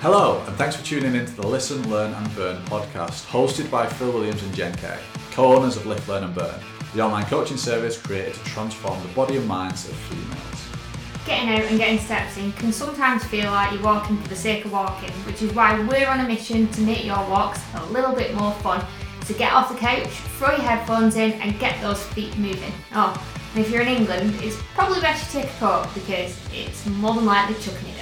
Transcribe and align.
Hello, 0.00 0.44
and 0.46 0.54
thanks 0.54 0.76
for 0.76 0.84
tuning 0.84 1.16
in 1.16 1.26
to 1.26 1.32
the 1.32 1.44
Listen, 1.44 1.90
Learn 1.90 2.14
and 2.14 2.36
Burn 2.36 2.64
podcast, 2.66 3.26
hosted 3.26 3.68
by 3.68 3.84
Phil 3.84 4.12
Williams 4.12 4.40
and 4.44 4.54
Jen 4.54 4.72
Kay, 4.76 4.96
co-owners 5.32 5.76
of 5.76 5.86
Lift, 5.86 6.08
Learn 6.08 6.22
and 6.22 6.32
Burn, 6.32 6.54
the 6.94 7.02
online 7.02 7.24
coaching 7.24 7.56
service 7.56 8.00
created 8.00 8.34
to 8.34 8.44
transform 8.44 9.02
the 9.02 9.08
body 9.08 9.38
and 9.38 9.48
minds 9.48 9.88
of 9.88 9.96
females. 9.96 11.26
Getting 11.26 11.48
out 11.48 11.68
and 11.68 11.78
getting 11.78 11.98
steps 11.98 12.36
in 12.36 12.52
can 12.52 12.72
sometimes 12.72 13.24
feel 13.24 13.50
like 13.50 13.72
you're 13.72 13.82
walking 13.82 14.16
for 14.18 14.28
the 14.28 14.36
sake 14.36 14.64
of 14.66 14.70
walking, 14.70 15.10
which 15.26 15.42
is 15.42 15.52
why 15.52 15.76
we're 15.86 16.08
on 16.08 16.20
a 16.20 16.28
mission 16.28 16.68
to 16.68 16.80
make 16.82 17.04
your 17.04 17.28
walks 17.28 17.60
a 17.74 17.84
little 17.86 18.14
bit 18.14 18.32
more 18.36 18.52
fun. 18.52 18.86
So 19.24 19.34
get 19.34 19.52
off 19.52 19.68
the 19.68 19.78
couch, 19.78 20.06
throw 20.38 20.52
your 20.52 20.60
headphones 20.60 21.16
in, 21.16 21.32
and 21.42 21.58
get 21.58 21.80
those 21.80 22.00
feet 22.00 22.38
moving. 22.38 22.72
Oh, 22.94 23.20
and 23.52 23.66
if 23.66 23.72
you're 23.72 23.82
in 23.82 23.88
England, 23.88 24.32
it's 24.44 24.62
probably 24.74 25.00
best 25.00 25.34
you 25.34 25.40
take 25.40 25.50
a 25.50 25.54
coat 25.54 25.88
because 25.92 26.38
it's 26.54 26.86
more 26.86 27.16
than 27.16 27.26
likely 27.26 27.56
chucking 27.56 27.88
it. 27.88 27.97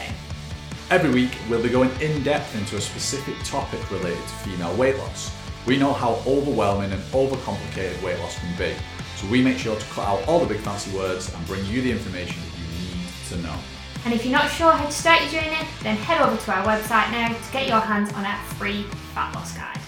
Every 0.88 1.10
week, 1.10 1.36
we'll 1.50 1.60
be 1.60 1.68
going 1.68 1.90
in 2.00 2.22
depth 2.22 2.54
into 2.54 2.76
a 2.76 2.80
specific 2.80 3.34
topic 3.42 3.90
related 3.90 4.22
to 4.22 4.34
female 4.48 4.72
weight 4.76 4.96
loss. 4.98 5.34
We 5.66 5.76
know 5.76 5.92
how 5.92 6.22
overwhelming 6.24 6.92
and 6.92 7.02
overcomplicated 7.10 8.00
weight 8.04 8.20
loss 8.20 8.38
can 8.38 8.56
be, 8.56 8.72
so 9.16 9.26
we 9.26 9.42
make 9.42 9.58
sure 9.58 9.76
to 9.76 9.86
cut 9.86 10.06
out 10.06 10.28
all 10.28 10.38
the 10.38 10.46
big 10.46 10.60
fancy 10.60 10.96
words 10.96 11.34
and 11.34 11.44
bring 11.48 11.64
you 11.66 11.82
the 11.82 11.90
information 11.90 12.40
that 12.40 12.56
you 12.56 12.98
need 12.98 13.08
to 13.30 13.36
know. 13.38 13.58
And 14.04 14.14
if 14.14 14.24
you're 14.24 14.38
not 14.38 14.48
sure 14.48 14.70
how 14.70 14.86
to 14.86 14.92
start 14.92 15.22
your 15.22 15.42
journey, 15.42 15.66
then 15.82 15.96
head 15.96 16.22
over 16.22 16.36
to 16.36 16.52
our 16.52 16.64
website 16.64 17.10
now 17.10 17.30
to 17.30 17.52
get 17.52 17.66
your 17.66 17.80
hands 17.80 18.12
on 18.12 18.24
our 18.24 18.40
free 18.44 18.84
fat 19.12 19.34
loss 19.34 19.56
guide. 19.56 19.80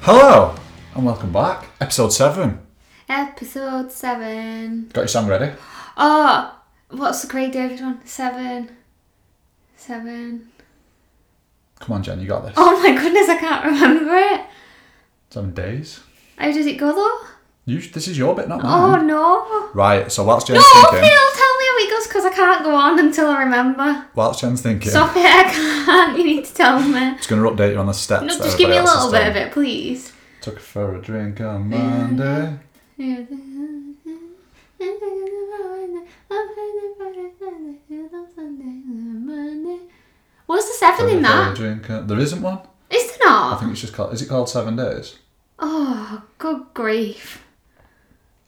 Hello, 0.00 0.56
and 0.96 1.06
welcome 1.06 1.30
back. 1.32 1.68
Episode 1.80 2.12
7. 2.12 2.58
Episode 3.08 3.92
7. 3.92 4.88
Got 4.92 5.02
your 5.02 5.06
song 5.06 5.28
ready? 5.28 5.52
Oh, 5.96 6.58
what's 6.90 7.22
the 7.22 7.28
Craig 7.28 7.52
David 7.52 7.80
one? 7.80 8.04
Seven. 8.04 8.78
Seven. 9.86 10.48
Come 11.80 11.96
on, 11.96 12.04
Jen, 12.04 12.20
you 12.20 12.28
got 12.28 12.44
this. 12.44 12.54
Oh 12.56 12.80
my 12.80 12.94
goodness, 12.94 13.28
I 13.28 13.36
can't 13.36 13.64
remember 13.64 14.14
it. 14.14 14.46
Seven 15.30 15.52
days. 15.54 15.98
How 16.36 16.52
does 16.52 16.66
it 16.66 16.78
go 16.78 16.94
though? 16.94 17.28
You, 17.64 17.80
this 17.80 18.06
is 18.06 18.16
your 18.16 18.36
bit, 18.36 18.46
not 18.46 18.62
mine. 18.62 19.00
Oh 19.00 19.04
no. 19.04 19.70
Right, 19.74 20.10
so 20.12 20.22
whilst 20.22 20.48
No, 20.48 20.54
Jen's 20.54 20.64
Phil, 20.64 20.82
thinking, 20.82 21.00
tell 21.02 21.56
me 21.58 21.64
how 21.66 21.78
it 21.78 21.90
goes 21.90 22.06
because 22.06 22.24
I 22.24 22.30
can't 22.30 22.64
go 22.64 22.72
on 22.76 23.00
until 23.00 23.26
I 23.26 23.42
remember. 23.42 24.06
whilst 24.14 24.40
Jen's 24.42 24.62
thinking, 24.62 24.88
Stop 24.88 25.16
it, 25.16 25.24
I 25.24 25.50
can't. 25.50 26.16
You 26.16 26.24
need 26.26 26.44
to 26.44 26.54
tell 26.54 26.80
me. 26.80 27.16
just 27.16 27.28
going 27.28 27.42
to 27.42 27.50
update 27.50 27.72
you 27.72 27.78
on 27.80 27.86
the 27.86 27.92
steps. 27.92 28.22
No, 28.24 28.38
just 28.38 28.58
give 28.58 28.70
me 28.70 28.76
a 28.76 28.84
little 28.84 29.10
bit 29.10 29.18
done. 29.18 29.30
of 29.30 29.36
it, 29.36 29.50
please. 29.52 30.12
Took 30.42 30.54
her 30.54 30.60
for 30.60 30.94
a 30.94 31.02
drink 31.02 31.40
on 31.40 31.72
uh-huh. 31.72 32.06
Monday. 32.06 32.58
What's 40.46 40.68
the 40.68 40.74
seven 40.74 41.08
in 41.08 41.22
that? 41.22 41.56
drink 41.56 41.88
on- 41.90 42.06
There 42.06 42.18
isn't 42.18 42.42
one. 42.42 42.58
Is 42.90 43.16
there 43.16 43.26
not? 43.28 43.56
I 43.56 43.60
think 43.60 43.72
it's 43.72 43.80
just 43.80 43.94
called. 43.94 44.12
Is 44.12 44.22
it 44.22 44.28
called 44.28 44.48
Seven 44.48 44.76
Days? 44.76 45.16
Oh, 45.58 46.22
good 46.38 46.62
grief. 46.74 47.44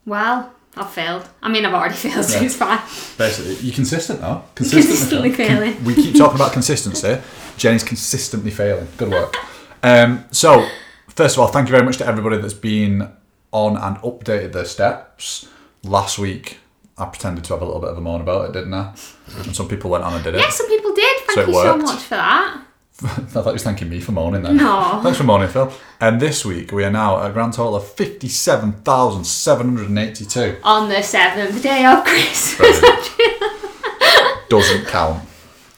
Well, 0.04 0.52
I've 0.76 0.90
failed. 0.90 1.28
I 1.42 1.48
mean, 1.48 1.64
I've 1.64 1.72
already 1.72 1.94
failed, 2.04 2.24
so 2.26 2.38
Yeah. 2.38 2.44
it's 2.44 2.56
fine. 2.56 2.80
Basically, 3.16 3.54
you're 3.66 3.74
consistent 3.74 4.20
though. 4.20 4.42
Consistently 4.54 5.30
Con- 5.30 5.46
failing. 5.46 5.84
We 5.84 5.94
keep 5.94 6.16
talking 6.16 6.36
about 6.36 6.52
consistency. 6.52 7.18
Jenny's 7.56 7.84
consistently 7.84 8.50
failing. 8.50 8.88
Good 8.98 9.10
work. 9.10 9.36
Um, 9.82 10.24
so, 10.30 10.66
first 11.08 11.36
of 11.36 11.40
all, 11.40 11.48
thank 11.48 11.68
you 11.68 11.72
very 11.72 11.84
much 11.84 11.98
to 11.98 12.06
everybody 12.06 12.36
that's 12.38 12.52
been 12.54 13.10
on 13.52 13.76
and 13.76 13.96
updated 13.98 14.52
their 14.52 14.64
steps. 14.64 15.48
Last 15.84 16.18
week, 16.18 16.58
I 16.96 17.06
pretended 17.06 17.44
to 17.44 17.52
have 17.54 17.62
a 17.62 17.64
little 17.64 17.80
bit 17.80 17.90
of 17.90 17.98
a 17.98 18.00
moan 18.00 18.20
about 18.20 18.48
it, 18.48 18.52
didn't 18.52 18.74
I? 18.74 18.84
Mm-hmm. 18.84 19.40
And 19.42 19.56
some 19.56 19.68
people 19.68 19.90
went 19.90 20.04
on 20.04 20.14
and 20.14 20.22
did 20.24 20.34
it. 20.34 20.40
Yeah, 20.40 20.50
some 20.50 20.68
people 20.68 20.94
did. 20.94 21.16
Thank 21.26 21.34
So 21.34 21.40
it 21.42 21.48
you 21.48 21.54
so 21.54 21.72
worked. 21.76 21.82
much 21.84 22.02
for 22.02 22.14
that. 22.16 22.60
I 23.02 23.06
thought 23.06 23.46
he 23.46 23.52
was 23.52 23.62
thanking 23.64 23.88
me 23.88 23.98
for 24.00 24.12
moaning 24.12 24.42
then. 24.42 24.56
No. 24.56 25.00
Thanks 25.02 25.18
for 25.18 25.24
moaning, 25.24 25.48
Phil. 25.48 25.72
And 26.00 26.20
this 26.20 26.44
week, 26.44 26.70
we 26.72 26.84
are 26.84 26.90
now 26.92 27.20
at 27.20 27.30
a 27.30 27.32
grand 27.32 27.52
total 27.54 27.74
of 27.76 27.86
57,782. 27.92 30.56
On 30.62 30.88
the 30.88 31.02
seventh 31.02 31.60
day 31.62 31.84
of 31.84 32.04
Christmas. 32.04 32.80
Doesn't 34.48 34.86
count. 34.86 35.28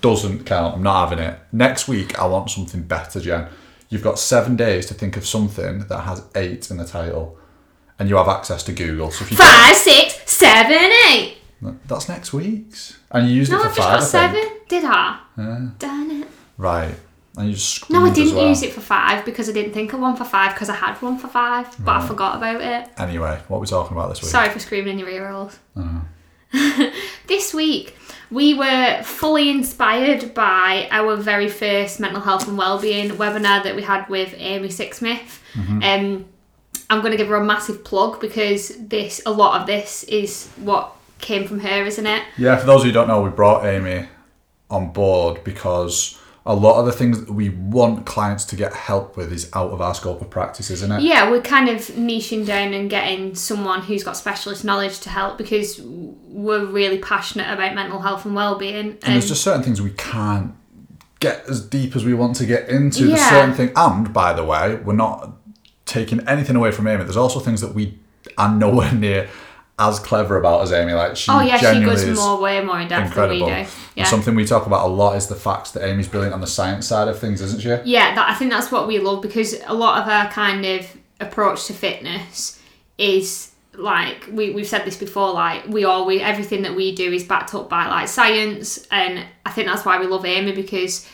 Doesn't 0.02 0.44
count. 0.44 0.74
I'm 0.76 0.82
not 0.82 1.08
having 1.08 1.24
it. 1.24 1.38
Next 1.52 1.88
week, 1.88 2.18
I 2.18 2.26
want 2.26 2.50
something 2.50 2.82
better, 2.82 3.18
Jen. 3.20 3.48
You've 3.88 4.02
got 4.02 4.18
seven 4.18 4.56
days 4.56 4.84
to 4.86 4.94
think 4.94 5.16
of 5.16 5.24
something 5.26 5.86
that 5.86 6.00
has 6.00 6.22
eight 6.34 6.70
in 6.70 6.76
the 6.76 6.84
title, 6.84 7.38
and 7.98 8.08
you 8.08 8.16
have 8.16 8.28
access 8.28 8.62
to 8.64 8.72
Google. 8.72 9.10
So 9.10 9.24
if 9.24 9.30
you 9.30 9.36
Five, 9.36 9.76
six, 9.76 10.20
seven, 10.30 10.90
eight. 11.10 11.36
that's 11.86 12.08
next 12.08 12.32
week's, 12.32 12.98
and 13.10 13.28
you 13.28 13.34
used 13.36 13.50
No, 13.52 13.58
it 13.58 13.62
for 13.62 13.68
I've 13.68 13.76
just 14.00 14.12
five. 14.12 14.32
got 14.32 14.38
I 14.38 14.40
seven. 14.42 14.56
Did 14.68 14.84
I? 14.84 15.20
Yeah. 15.38 15.68
Darn 15.78 16.10
it. 16.22 16.28
Right. 16.58 16.94
And 17.38 17.48
you 17.48 17.54
just 17.54 17.90
No, 17.90 18.04
I 18.04 18.10
didn't 18.10 18.34
well. 18.34 18.48
use 18.48 18.62
it 18.62 18.72
for 18.72 18.80
five 18.80 19.24
because 19.26 19.48
I 19.48 19.52
didn't 19.52 19.72
think 19.74 19.92
of 19.92 20.00
one 20.00 20.16
for 20.16 20.24
five 20.24 20.54
because 20.54 20.70
I 20.70 20.74
had 20.74 20.94
one 21.02 21.18
for 21.18 21.28
five, 21.28 21.66
but 21.84 21.96
I 22.02 22.06
forgot 22.06 22.36
about 22.36 22.62
it. 22.62 22.88
Anyway, 22.98 23.38
what 23.48 23.58
are 23.58 23.60
we 23.60 23.66
talking 23.66 23.94
about 23.96 24.08
this 24.08 24.22
week? 24.22 24.30
Sorry 24.30 24.48
for 24.48 24.58
screaming 24.58 24.94
in 24.94 24.98
your 24.98 25.10
ear 25.10 25.28
holes. 25.30 25.58
this 27.26 27.52
week, 27.52 27.94
we 28.30 28.54
were 28.54 29.02
fully 29.02 29.50
inspired 29.50 30.32
by 30.34 30.88
our 30.90 31.16
very 31.16 31.48
first 31.48 32.00
mental 32.00 32.20
health 32.22 32.48
and 32.48 32.56
wellbeing 32.56 33.10
webinar 33.10 33.62
that 33.64 33.76
we 33.76 33.82
had 33.82 34.08
with 34.08 34.34
Amy 34.38 34.68
Sixsmith. 34.68 35.38
Um, 35.56 36.24
I'm 36.88 37.00
going 37.00 37.12
to 37.12 37.16
give 37.16 37.28
her 37.28 37.36
a 37.36 37.44
massive 37.44 37.84
plug 37.84 38.20
because 38.20 38.76
this, 38.78 39.20
a 39.26 39.30
lot 39.30 39.60
of 39.60 39.66
this, 39.66 40.04
is 40.04 40.48
what 40.56 40.92
came 41.18 41.46
from 41.46 41.60
her, 41.60 41.84
isn't 41.84 42.06
it? 42.06 42.22
Yeah, 42.36 42.56
for 42.56 42.66
those 42.66 42.80
of 42.80 42.86
you 42.86 42.92
who 42.92 42.94
don't 42.94 43.08
know, 43.08 43.22
we 43.22 43.30
brought 43.30 43.64
Amy 43.64 44.08
on 44.70 44.92
board 44.92 45.42
because 45.44 46.18
a 46.44 46.54
lot 46.54 46.78
of 46.78 46.86
the 46.86 46.92
things 46.92 47.24
that 47.24 47.32
we 47.32 47.48
want 47.48 48.06
clients 48.06 48.44
to 48.44 48.56
get 48.56 48.72
help 48.72 49.16
with 49.16 49.32
is 49.32 49.50
out 49.52 49.70
of 49.70 49.80
our 49.80 49.94
scope 49.94 50.20
of 50.20 50.30
practice, 50.30 50.70
isn't 50.70 50.92
it? 50.92 51.02
Yeah, 51.02 51.28
we're 51.28 51.42
kind 51.42 51.68
of 51.68 51.78
niching 51.78 52.46
down 52.46 52.72
and 52.72 52.88
getting 52.88 53.34
someone 53.34 53.82
who's 53.82 54.04
got 54.04 54.16
specialist 54.16 54.64
knowledge 54.64 55.00
to 55.00 55.10
help 55.10 55.38
because 55.38 55.80
we're 55.80 56.64
really 56.64 56.98
passionate 56.98 57.52
about 57.52 57.74
mental 57.74 57.98
health 57.98 58.24
and 58.24 58.34
well-being. 58.36 58.98
And 59.02 59.14
there's 59.14 59.28
just 59.28 59.42
certain 59.42 59.64
things 59.64 59.82
we 59.82 59.90
can't 59.90 60.54
get 61.18 61.48
as 61.48 61.64
deep 61.66 61.96
as 61.96 62.04
we 62.04 62.14
want 62.14 62.36
to 62.36 62.46
get 62.46 62.68
into. 62.68 63.06
There's 63.06 63.20
certain 63.20 63.54
thing, 63.54 63.72
and 63.74 64.12
by 64.12 64.32
the 64.32 64.44
way, 64.44 64.76
we're 64.76 64.92
not 64.92 65.32
taking 65.86 66.26
anything 66.28 66.56
away 66.56 66.70
from 66.72 66.86
Amy. 66.86 67.04
There's 67.04 67.16
also 67.16 67.40
things 67.40 67.62
that 67.62 67.74
we 67.74 67.98
are 68.36 68.54
nowhere 68.54 68.92
near 69.06 69.28
as 69.78 69.98
clever 69.98 70.36
about 70.36 70.62
as 70.62 70.72
Amy. 70.72 70.92
Like 70.92 71.16
she 71.16 71.30
oh 71.30 71.40
yeah, 71.40 71.56
she 71.56 71.82
goes 71.82 72.06
more 72.16 72.40
way 72.40 72.62
more 72.62 72.80
in 72.80 72.88
depth 72.88 73.14
than 73.14 73.30
we 73.30 73.36
incredible. 73.38 73.64
do. 73.64 73.70
And 73.96 74.08
something 74.08 74.34
we 74.34 74.44
talk 74.44 74.66
about 74.66 74.86
a 74.86 74.88
lot 74.88 75.16
is 75.16 75.26
the 75.26 75.34
facts 75.34 75.70
that 75.72 75.86
Amy's 75.86 76.08
brilliant 76.08 76.34
on 76.34 76.40
the 76.40 76.46
science 76.46 76.86
side 76.86 77.08
of 77.08 77.18
things, 77.18 77.40
isn't 77.40 77.60
she? 77.60 77.68
Yeah, 77.68 78.14
that, 78.14 78.28
I 78.28 78.34
think 78.34 78.50
that's 78.50 78.70
what 78.70 78.86
we 78.86 78.98
love 78.98 79.22
because 79.22 79.54
a 79.66 79.74
lot 79.74 80.02
of 80.02 80.08
our 80.08 80.30
kind 80.30 80.64
of 80.64 80.86
approach 81.20 81.66
to 81.66 81.72
fitness 81.72 82.60
is 82.98 83.52
like 83.74 84.26
we, 84.30 84.50
we've 84.50 84.66
said 84.66 84.84
this 84.84 84.96
before 84.96 85.32
like 85.32 85.66
we 85.68 85.84
always 85.84 86.20
everything 86.22 86.62
that 86.62 86.74
we 86.74 86.94
do 86.94 87.12
is 87.12 87.24
backed 87.24 87.54
up 87.54 87.68
by 87.68 87.86
like 87.86 88.08
science 88.08 88.86
and 88.90 89.24
i 89.44 89.50
think 89.50 89.66
that's 89.66 89.84
why 89.84 89.98
we 90.00 90.06
love 90.06 90.24
amy 90.24 90.52
because 90.52 91.06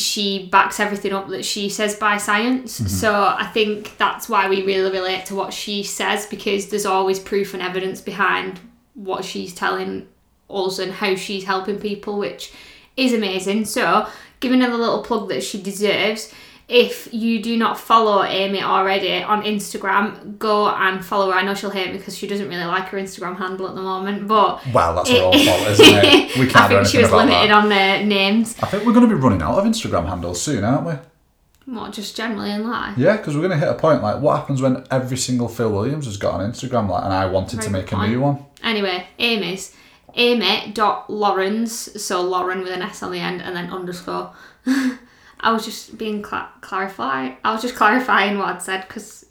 she 0.00 0.46
backs 0.46 0.80
everything 0.80 1.12
up 1.12 1.28
that 1.28 1.44
she 1.44 1.68
says 1.68 1.94
by 1.94 2.16
science. 2.16 2.80
Mm-hmm. 2.80 2.88
So 2.88 3.12
i 3.38 3.46
think 3.46 3.96
that's 3.98 4.28
why 4.28 4.48
we 4.48 4.64
really 4.64 4.90
relate 4.90 5.26
to 5.26 5.34
what 5.34 5.52
she 5.52 5.82
says 5.82 6.26
because 6.26 6.68
there's 6.68 6.86
always 6.86 7.18
proof 7.18 7.54
and 7.54 7.62
evidence 7.62 8.00
behind 8.00 8.60
what 8.94 9.24
she's 9.24 9.54
telling 9.54 10.08
us 10.48 10.78
and 10.78 10.92
how 10.92 11.14
she's 11.14 11.44
helping 11.44 11.78
people 11.78 12.18
which 12.18 12.52
is 12.96 13.12
amazing. 13.12 13.64
So 13.64 14.06
giving 14.40 14.60
her 14.60 14.70
the 14.70 14.76
little 14.76 15.02
plug 15.02 15.28
that 15.28 15.42
she 15.42 15.62
deserves 15.62 16.32
if 16.70 17.12
you 17.12 17.42
do 17.42 17.56
not 17.56 17.78
follow 17.78 18.22
Amy 18.22 18.62
already 18.62 19.22
on 19.24 19.42
Instagram, 19.42 20.38
go 20.38 20.68
and 20.68 21.04
follow 21.04 21.32
her. 21.32 21.36
I 21.36 21.42
know 21.42 21.52
she'll 21.52 21.70
hate 21.70 21.90
me 21.90 21.98
because 21.98 22.16
she 22.16 22.28
doesn't 22.28 22.48
really 22.48 22.64
like 22.64 22.84
her 22.90 22.96
Instagram 22.96 23.36
handle 23.36 23.68
at 23.68 23.74
the 23.74 23.82
moment, 23.82 24.28
but 24.28 24.64
Well, 24.72 24.94
that's 24.94 25.10
her 25.10 25.16
own 25.16 25.32
fault, 25.32 25.68
isn't 25.68 25.84
it? 25.84 26.36
We 26.38 26.46
can't 26.46 26.56
I 26.56 26.68
think 26.68 26.86
she 26.86 26.98
was 26.98 27.10
limited 27.10 27.50
that. 27.50 27.50
on 27.50 27.68
the 27.68 28.04
names. 28.06 28.56
I 28.62 28.66
think 28.66 28.86
we're 28.86 28.92
going 28.92 29.08
to 29.08 29.12
be 29.14 29.20
running 29.20 29.42
out 29.42 29.58
of 29.58 29.64
Instagram 29.64 30.06
handles 30.06 30.40
soon, 30.40 30.62
aren't 30.62 30.86
we? 30.86 31.74
What, 31.74 31.92
just 31.92 32.16
generally 32.16 32.52
in 32.52 32.62
life? 32.68 32.96
Yeah, 32.96 33.16
because 33.16 33.34
we're 33.34 33.48
going 33.48 33.58
to 33.58 33.66
hit 33.66 33.68
a 33.68 33.74
point 33.74 34.00
like 34.00 34.22
what 34.22 34.36
happens 34.38 34.62
when 34.62 34.84
every 34.92 35.16
single 35.16 35.48
Phil 35.48 35.70
Williams 35.72 36.06
has 36.06 36.16
got 36.16 36.40
an 36.40 36.52
Instagram, 36.52 36.88
like, 36.88 37.02
and 37.02 37.12
I 37.12 37.26
wanted 37.26 37.62
to 37.62 37.70
make 37.70 37.88
good 37.88 37.98
a 37.98 38.06
new 38.06 38.20
one. 38.20 38.44
Anyway, 38.62 39.08
Amy's 39.18 39.74
amy.lawrence, 40.14 41.72
so 42.02 42.22
Lauren 42.22 42.60
with 42.62 42.72
an 42.72 42.82
S 42.82 43.02
on 43.02 43.10
the 43.10 43.18
end 43.18 43.42
and 43.42 43.56
then 43.56 43.70
underscore. 43.70 44.32
I 45.42 45.52
was 45.52 45.64
just 45.64 45.96
being 45.98 46.22
cla 46.22 46.48
clarify. 46.60 47.30
I 47.44 47.52
was 47.52 47.62
just 47.62 47.74
clarifying 47.76 48.38
what 48.38 48.48
I'd 48.48 48.62
said 48.62 48.86
because. 48.86 49.26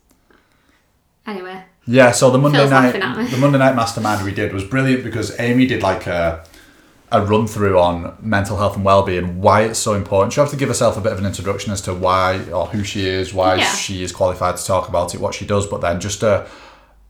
Anyway, 1.28 1.64
Yeah, 1.86 2.12
so 2.12 2.32
the 2.32 2.40
Monday 2.40 2.58
Phil's 2.58 2.72
night, 2.72 2.86
laughing 2.86 3.02
at 3.04 3.18
me. 3.18 3.26
the 3.26 3.38
Monday 3.38 3.60
night 3.60 3.76
mastermind 3.76 4.26
we 4.26 4.34
did 4.34 4.52
was 4.52 4.64
brilliant 4.64 5.04
because 5.04 5.40
Amy 5.40 5.68
did 5.68 5.84
like 5.84 6.08
a 6.08 6.44
a 7.12 7.24
run 7.26 7.48
through 7.48 7.80
on 7.80 8.16
mental 8.22 8.56
health 8.58 8.76
and 8.76 8.86
well-being, 8.86 9.42
why 9.42 9.62
it's 9.64 9.80
so 9.80 9.96
important. 9.96 10.32
She'll 10.32 10.44
have 10.44 10.52
to 10.52 10.58
give 10.58 10.68
herself 10.70 10.96
a 10.96 11.02
bit 11.02 11.12
of 11.12 11.18
an 11.18 11.26
introduction 11.26 11.72
as 11.74 11.82
to 11.82 11.94
why 11.94 12.40
or 12.52 12.68
who 12.68 12.84
she 12.84 13.08
is, 13.08 13.34
why 13.34 13.56
Yeah. 13.56 13.74
she 13.76 14.04
is 14.04 14.12
qualified 14.12 14.58
to 14.58 14.66
talk 14.66 14.88
about 14.88 15.16
it, 15.16 15.20
what 15.22 15.34
she 15.34 15.44
does, 15.46 15.66
but 15.68 15.82
then 15.82 16.00
just 16.00 16.22
a 16.24 16.46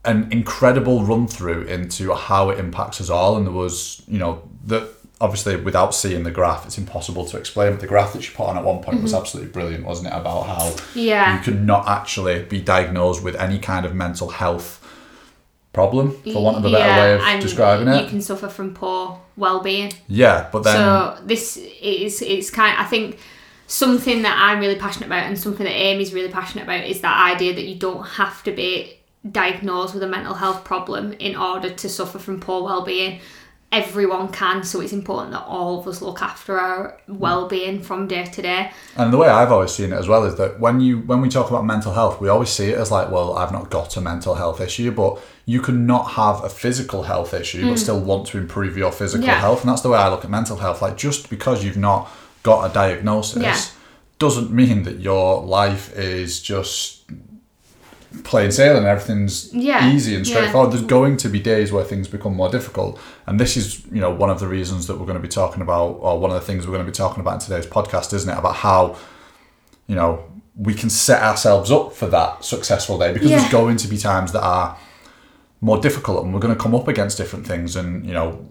an 0.06 0.28
incredible 0.30 1.04
run 1.04 1.26
through 1.28 1.62
into 1.64 2.14
how 2.14 2.48
it 2.48 2.58
impacts 2.58 2.98
us 3.02 3.10
all. 3.10 3.36
And 3.36 3.46
there 3.46 3.52
was, 3.52 4.02
you 4.08 4.18
know, 4.18 4.42
the 4.64 4.88
obviously 5.20 5.56
without 5.56 5.94
seeing 5.94 6.22
the 6.22 6.30
graph, 6.30 6.64
it's 6.66 6.78
impossible 6.78 7.24
to 7.26 7.36
explain. 7.36 7.72
But 7.72 7.80
the 7.80 7.86
graph 7.86 8.12
that 8.14 8.22
she 8.22 8.32
put 8.34 8.46
on 8.48 8.56
at 8.56 8.64
one 8.64 8.82
point 8.82 9.02
was 9.02 9.12
Mm-hmm. 9.12 9.20
absolutely 9.20 9.52
brilliant, 9.52 9.84
wasn't 9.84 10.08
it? 10.08 10.14
About 10.14 10.46
how 10.46 10.74
Yeah. 10.94 11.36
you 11.36 11.42
can 11.42 11.66
not 11.66 11.86
actually 11.88 12.42
be 12.44 12.60
diagnosed 12.60 13.22
with 13.22 13.36
any 13.36 13.58
kind 13.58 13.84
of 13.84 13.94
mental 13.94 14.28
health 14.30 14.78
problem, 15.72 16.12
for 16.32 16.42
want 16.42 16.56
of 16.56 16.64
a 16.64 16.70
better 16.70 16.84
Yeah, 16.84 16.98
way 17.00 17.14
of 17.14 17.20
and 17.20 17.40
describing 17.40 17.86
it 17.88 18.02
You 18.02 18.08
can 18.08 18.20
suffer 18.20 18.48
from 18.48 18.74
poor 18.74 19.20
well-being. 19.36 19.92
Yeah, 20.08 20.48
but 20.50 20.64
then 20.64 20.74
so 20.76 21.18
this 21.24 21.56
is 21.80 22.22
it's 22.22 22.50
kind. 22.50 22.76
I 22.78 22.84
think 22.84 23.18
something 23.66 24.22
that 24.22 24.36
I'm 24.36 24.58
really 24.58 24.74
passionate 24.74 25.06
about, 25.06 25.24
and 25.26 25.38
something 25.38 25.64
that 25.64 25.72
Amy's 25.72 26.12
really 26.12 26.28
passionate 26.32 26.64
about, 26.64 26.84
is 26.84 27.02
that 27.02 27.34
idea 27.34 27.54
that 27.54 27.64
you 27.66 27.76
don't 27.76 28.02
have 28.04 28.42
to 28.44 28.52
be 28.52 28.98
diagnosed 29.30 29.94
with 29.94 30.02
a 30.02 30.08
mental 30.08 30.34
health 30.34 30.64
problem 30.64 31.12
in 31.14 31.36
order 31.36 31.70
to 31.70 31.88
suffer 31.88 32.18
from 32.18 32.40
poor 32.40 32.64
well-being. 32.64 33.20
Everyone 33.72 34.32
can, 34.32 34.64
so 34.64 34.80
it's 34.80 34.92
important 34.92 35.30
that 35.30 35.44
all 35.46 35.78
of 35.78 35.86
us 35.86 36.02
look 36.02 36.20
after 36.22 36.58
our 36.58 36.98
well-being 37.06 37.80
from 37.82 38.08
day 38.08 38.24
to 38.24 38.42
day. 38.42 38.72
And 38.96 39.12
the 39.12 39.16
way 39.16 39.28
I've 39.28 39.52
always 39.52 39.70
seen 39.70 39.92
it 39.92 39.96
as 39.96 40.08
well 40.08 40.24
is 40.24 40.34
that 40.38 40.58
when 40.58 40.80
you 40.80 40.98
when 41.02 41.20
we 41.20 41.28
talk 41.28 41.50
about 41.50 41.64
mental 41.64 41.92
health, 41.92 42.20
we 42.20 42.28
always 42.28 42.48
see 42.48 42.70
it 42.70 42.78
as 42.78 42.90
like, 42.90 43.12
well, 43.12 43.38
I've 43.38 43.52
not 43.52 43.70
got 43.70 43.96
a 43.96 44.00
mental 44.00 44.34
health 44.34 44.60
issue, 44.60 44.90
but 44.90 45.20
you 45.46 45.60
can 45.60 45.86
not 45.86 46.10
have 46.12 46.42
a 46.42 46.48
physical 46.48 47.04
health 47.04 47.32
issue 47.32 47.68
but 47.68 47.78
still 47.78 48.00
want 48.00 48.26
to 48.28 48.38
improve 48.38 48.76
your 48.76 48.90
physical 48.90 49.24
Mm. 49.24 49.28
Yeah. 49.28 49.38
health. 49.40 49.60
And 49.60 49.70
that's 49.70 49.82
the 49.82 49.88
way 49.90 49.98
I 49.98 50.08
look 50.08 50.24
at 50.24 50.30
mental 50.30 50.56
health. 50.56 50.82
Like 50.82 50.96
just 50.96 51.30
because 51.30 51.62
you've 51.64 51.76
not 51.76 52.10
got 52.42 52.68
a 52.68 52.74
diagnosis 52.74 53.40
Yeah. 53.42 53.56
doesn't 54.18 54.50
mean 54.50 54.82
that 54.82 54.98
your 54.98 55.42
life 55.42 55.96
is 55.96 56.40
just 56.42 57.02
plain 58.24 58.50
sailing 58.50 58.84
everything's 58.84 59.52
Yeah, 59.54 59.92
easy 59.92 60.14
and 60.16 60.26
yeah. 60.26 60.34
straightforward. 60.36 60.72
There's 60.72 60.84
going 60.84 61.16
to 61.18 61.28
be 61.28 61.38
days 61.40 61.70
where 61.72 61.84
things 61.84 62.08
become 62.08 62.34
more 62.34 62.48
difficult. 62.50 62.98
And 63.26 63.38
this 63.38 63.56
is, 63.56 63.84
you 63.86 64.00
know, 64.00 64.10
one 64.10 64.30
of 64.30 64.40
the 64.40 64.48
reasons 64.48 64.86
that 64.88 64.98
we're 64.98 65.06
going 65.06 65.16
to 65.18 65.22
be 65.22 65.28
talking 65.28 65.62
about, 65.62 65.98
or 66.00 66.18
one 66.18 66.30
of 66.30 66.34
the 66.40 66.46
things 66.46 66.66
we're 66.66 66.72
going 66.74 66.84
to 66.86 66.90
be 66.90 66.94
talking 66.96 67.20
about 67.20 67.34
in 67.34 67.40
today's 67.40 67.66
podcast, 67.66 68.12
isn't 68.12 68.28
it? 68.28 68.36
About 68.38 68.56
how, 68.56 68.96
you 69.86 69.94
know, 69.94 70.24
we 70.56 70.74
can 70.74 70.90
set 70.90 71.22
ourselves 71.22 71.70
up 71.70 71.92
for 71.92 72.06
that 72.08 72.44
successful 72.44 72.98
day 72.98 73.12
because 73.12 73.30
Yeah. 73.30 73.38
there's 73.38 73.52
going 73.52 73.76
to 73.78 73.88
be 73.88 73.96
times 73.96 74.32
that 74.32 74.42
are 74.42 74.76
more 75.60 75.78
difficult 75.78 76.24
and 76.24 76.34
we're 76.34 76.40
going 76.40 76.54
to 76.54 76.60
come 76.60 76.74
up 76.74 76.88
against 76.88 77.16
different 77.16 77.46
things 77.46 77.76
and, 77.76 78.04
you 78.04 78.12
know, 78.12 78.46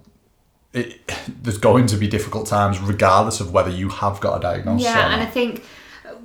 it, 0.73 1.01
there's 1.41 1.57
going 1.57 1.87
to 1.87 1.97
be 1.97 2.07
difficult 2.07 2.47
times 2.47 2.79
regardless 2.79 3.39
of 3.39 3.51
whether 3.51 3.71
you 3.71 3.89
have 3.89 4.19
got 4.21 4.37
a 4.37 4.39
diagnosis 4.39 4.85
Yeah, 4.85 5.11
and 5.13 5.21
I 5.21 5.25
think 5.25 5.63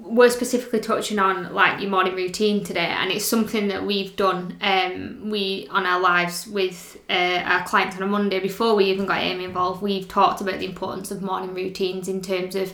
we're 0.05 0.31
specifically 0.31 0.81
touching 0.81 1.19
on 1.19 1.53
like 1.55 1.81
your 1.81 1.91
morning 1.91 2.15
routine 2.15 2.63
today, 2.63 2.87
and 2.87 3.11
it's 3.11 3.25
something 3.25 3.69
that 3.69 3.85
we've 3.85 4.15
done. 4.17 4.57
Um, 4.61 5.31
we 5.31 5.67
on 5.71 5.87
our 5.87 6.01
lives 6.01 6.47
with 6.47 7.01
uh, 7.09 7.41
our 7.45 7.65
clients 7.65 7.97
on 7.97 8.03
a 8.03 8.07
Monday 8.07 8.39
before 8.41 8.75
we 8.75 8.85
even 8.87 9.07
got 9.07 9.19
Amy 9.19 9.45
involved. 9.45 9.83
We've 9.83 10.07
talked 10.07 10.41
about 10.41 10.59
the 10.59 10.67
importance 10.67 11.11
of 11.11 11.23
morning 11.23 11.55
routines 11.55 12.09
in 12.09 12.21
terms 12.21 12.55
of 12.55 12.73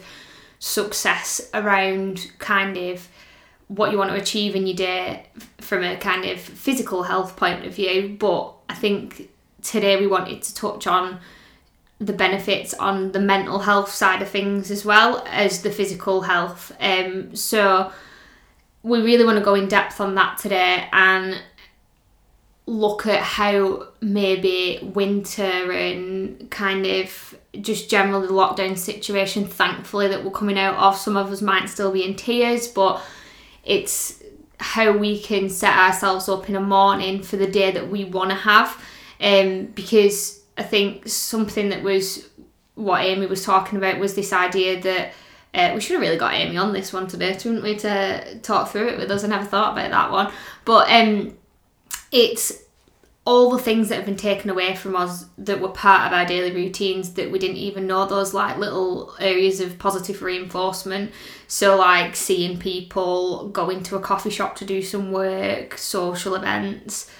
success 0.58 1.48
around 1.54 2.30
kind 2.38 2.76
of 2.76 3.08
what 3.68 3.92
you 3.92 3.98
want 3.98 4.10
to 4.10 4.16
achieve 4.16 4.56
in 4.56 4.66
your 4.66 4.76
day 4.76 5.26
from 5.58 5.84
a 5.84 5.96
kind 5.96 6.24
of 6.24 6.40
physical 6.40 7.04
health 7.04 7.36
point 7.36 7.64
of 7.64 7.74
view. 7.74 8.16
But 8.18 8.54
I 8.68 8.74
think 8.74 9.30
today 9.62 9.98
we 10.00 10.08
wanted 10.08 10.42
to 10.42 10.54
touch 10.54 10.86
on 10.88 11.20
the 12.00 12.12
benefits 12.14 12.72
on 12.74 13.12
the 13.12 13.20
mental 13.20 13.58
health 13.58 13.92
side 13.92 14.22
of 14.22 14.28
things 14.28 14.70
as 14.70 14.84
well 14.84 15.22
as 15.26 15.62
the 15.62 15.70
physical 15.70 16.22
health. 16.22 16.72
Um, 16.80 17.36
so 17.36 17.92
we 18.82 19.02
really 19.02 19.24
want 19.24 19.38
to 19.38 19.44
go 19.44 19.54
in 19.54 19.68
depth 19.68 20.00
on 20.00 20.14
that 20.14 20.38
today 20.38 20.88
and 20.92 21.42
look 22.64 23.06
at 23.06 23.20
how 23.20 23.88
maybe 24.00 24.78
winter 24.94 25.72
and 25.72 26.50
kind 26.50 26.86
of 26.86 27.36
just 27.60 27.90
generally 27.90 28.28
the 28.28 28.32
lockdown 28.32 28.78
situation, 28.78 29.44
thankfully, 29.44 30.08
that 30.08 30.24
we're 30.24 30.30
coming 30.30 30.58
out 30.58 30.76
of. 30.76 30.96
Some 30.96 31.16
of 31.16 31.30
us 31.30 31.42
might 31.42 31.68
still 31.68 31.92
be 31.92 32.04
in 32.04 32.14
tears, 32.14 32.68
but 32.68 33.02
it's 33.64 34.22
how 34.58 34.96
we 34.96 35.20
can 35.20 35.48
set 35.48 35.76
ourselves 35.76 36.28
up 36.28 36.48
in 36.48 36.56
a 36.56 36.60
morning 36.60 37.22
for 37.22 37.36
the 37.36 37.46
day 37.46 37.70
that 37.72 37.90
we 37.90 38.04
want 38.04 38.30
to 38.30 38.36
have. 38.36 38.82
Um, 39.20 39.66
because 39.66 40.39
I 40.60 40.62
think 40.62 41.08
something 41.08 41.70
that 41.70 41.82
was 41.82 42.28
what 42.74 43.02
Amy 43.02 43.24
was 43.24 43.44
talking 43.44 43.78
about 43.78 43.98
was 43.98 44.14
this 44.14 44.30
idea 44.30 44.80
that 44.82 45.12
uh, 45.54 45.72
we 45.74 45.80
should 45.80 45.94
have 45.94 46.02
really 46.02 46.18
got 46.18 46.34
Amy 46.34 46.58
on 46.58 46.74
this 46.74 46.92
one 46.92 47.06
today, 47.06 47.32
shouldn't 47.32 47.62
we, 47.62 47.76
to 47.76 48.38
talk 48.40 48.68
through 48.68 48.88
it 48.88 48.98
with 48.98 49.10
us? 49.10 49.24
I 49.24 49.28
never 49.28 49.46
thought 49.46 49.72
about 49.72 49.90
that 49.90 50.10
one. 50.12 50.30
But 50.66 50.90
um, 50.90 51.34
it's 52.12 52.62
all 53.24 53.50
the 53.50 53.62
things 53.62 53.88
that 53.88 53.96
have 53.96 54.04
been 54.04 54.16
taken 54.16 54.50
away 54.50 54.76
from 54.76 54.94
us 54.94 55.24
that 55.38 55.62
were 55.62 55.68
part 55.68 56.06
of 56.06 56.12
our 56.12 56.26
daily 56.26 56.52
routines 56.52 57.14
that 57.14 57.30
we 57.30 57.38
didn't 57.38 57.56
even 57.56 57.86
know 57.86 58.04
those 58.04 58.34
like 58.34 58.58
little 58.58 59.14
areas 59.18 59.60
of 59.60 59.78
positive 59.78 60.20
reinforcement 60.22 61.12
so 61.46 61.76
like 61.76 62.16
seeing 62.16 62.58
people 62.58 63.48
going 63.50 63.82
to 63.82 63.94
a 63.94 64.00
coffee 64.00 64.30
shop 64.30 64.56
to 64.56 64.64
do 64.64 64.80
some 64.80 65.12
work 65.12 65.76
social 65.76 66.34
events 66.34 67.10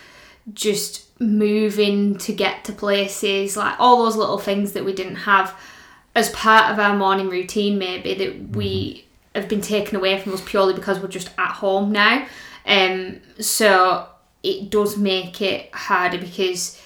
just 0.55 1.10
moving 1.21 2.17
to 2.17 2.33
get 2.33 2.65
to 2.65 2.73
places 2.73 3.55
like 3.55 3.79
all 3.79 4.05
those 4.05 4.17
little 4.17 4.39
things 4.39 4.73
that 4.73 4.85
we 4.85 4.93
didn't 4.93 5.17
have 5.17 5.55
as 6.15 6.31
part 6.31 6.73
of 6.73 6.79
our 6.79 6.97
morning 6.97 7.29
routine 7.29 7.79
maybe 7.79 8.15
that 8.15 8.57
we 8.57 9.05
have 9.35 9.47
been 9.47 9.61
taken 9.61 9.97
away 9.97 10.19
from 10.19 10.33
us 10.33 10.41
purely 10.41 10.73
because 10.73 10.99
we're 10.99 11.09
just 11.09 11.31
at 11.39 11.53
home 11.53 11.93
now. 11.93 12.27
Um 12.67 13.21
so 13.39 14.07
it 14.43 14.71
does 14.71 14.97
make 14.97 15.43
it 15.43 15.73
harder 15.75 16.17
because 16.17 16.81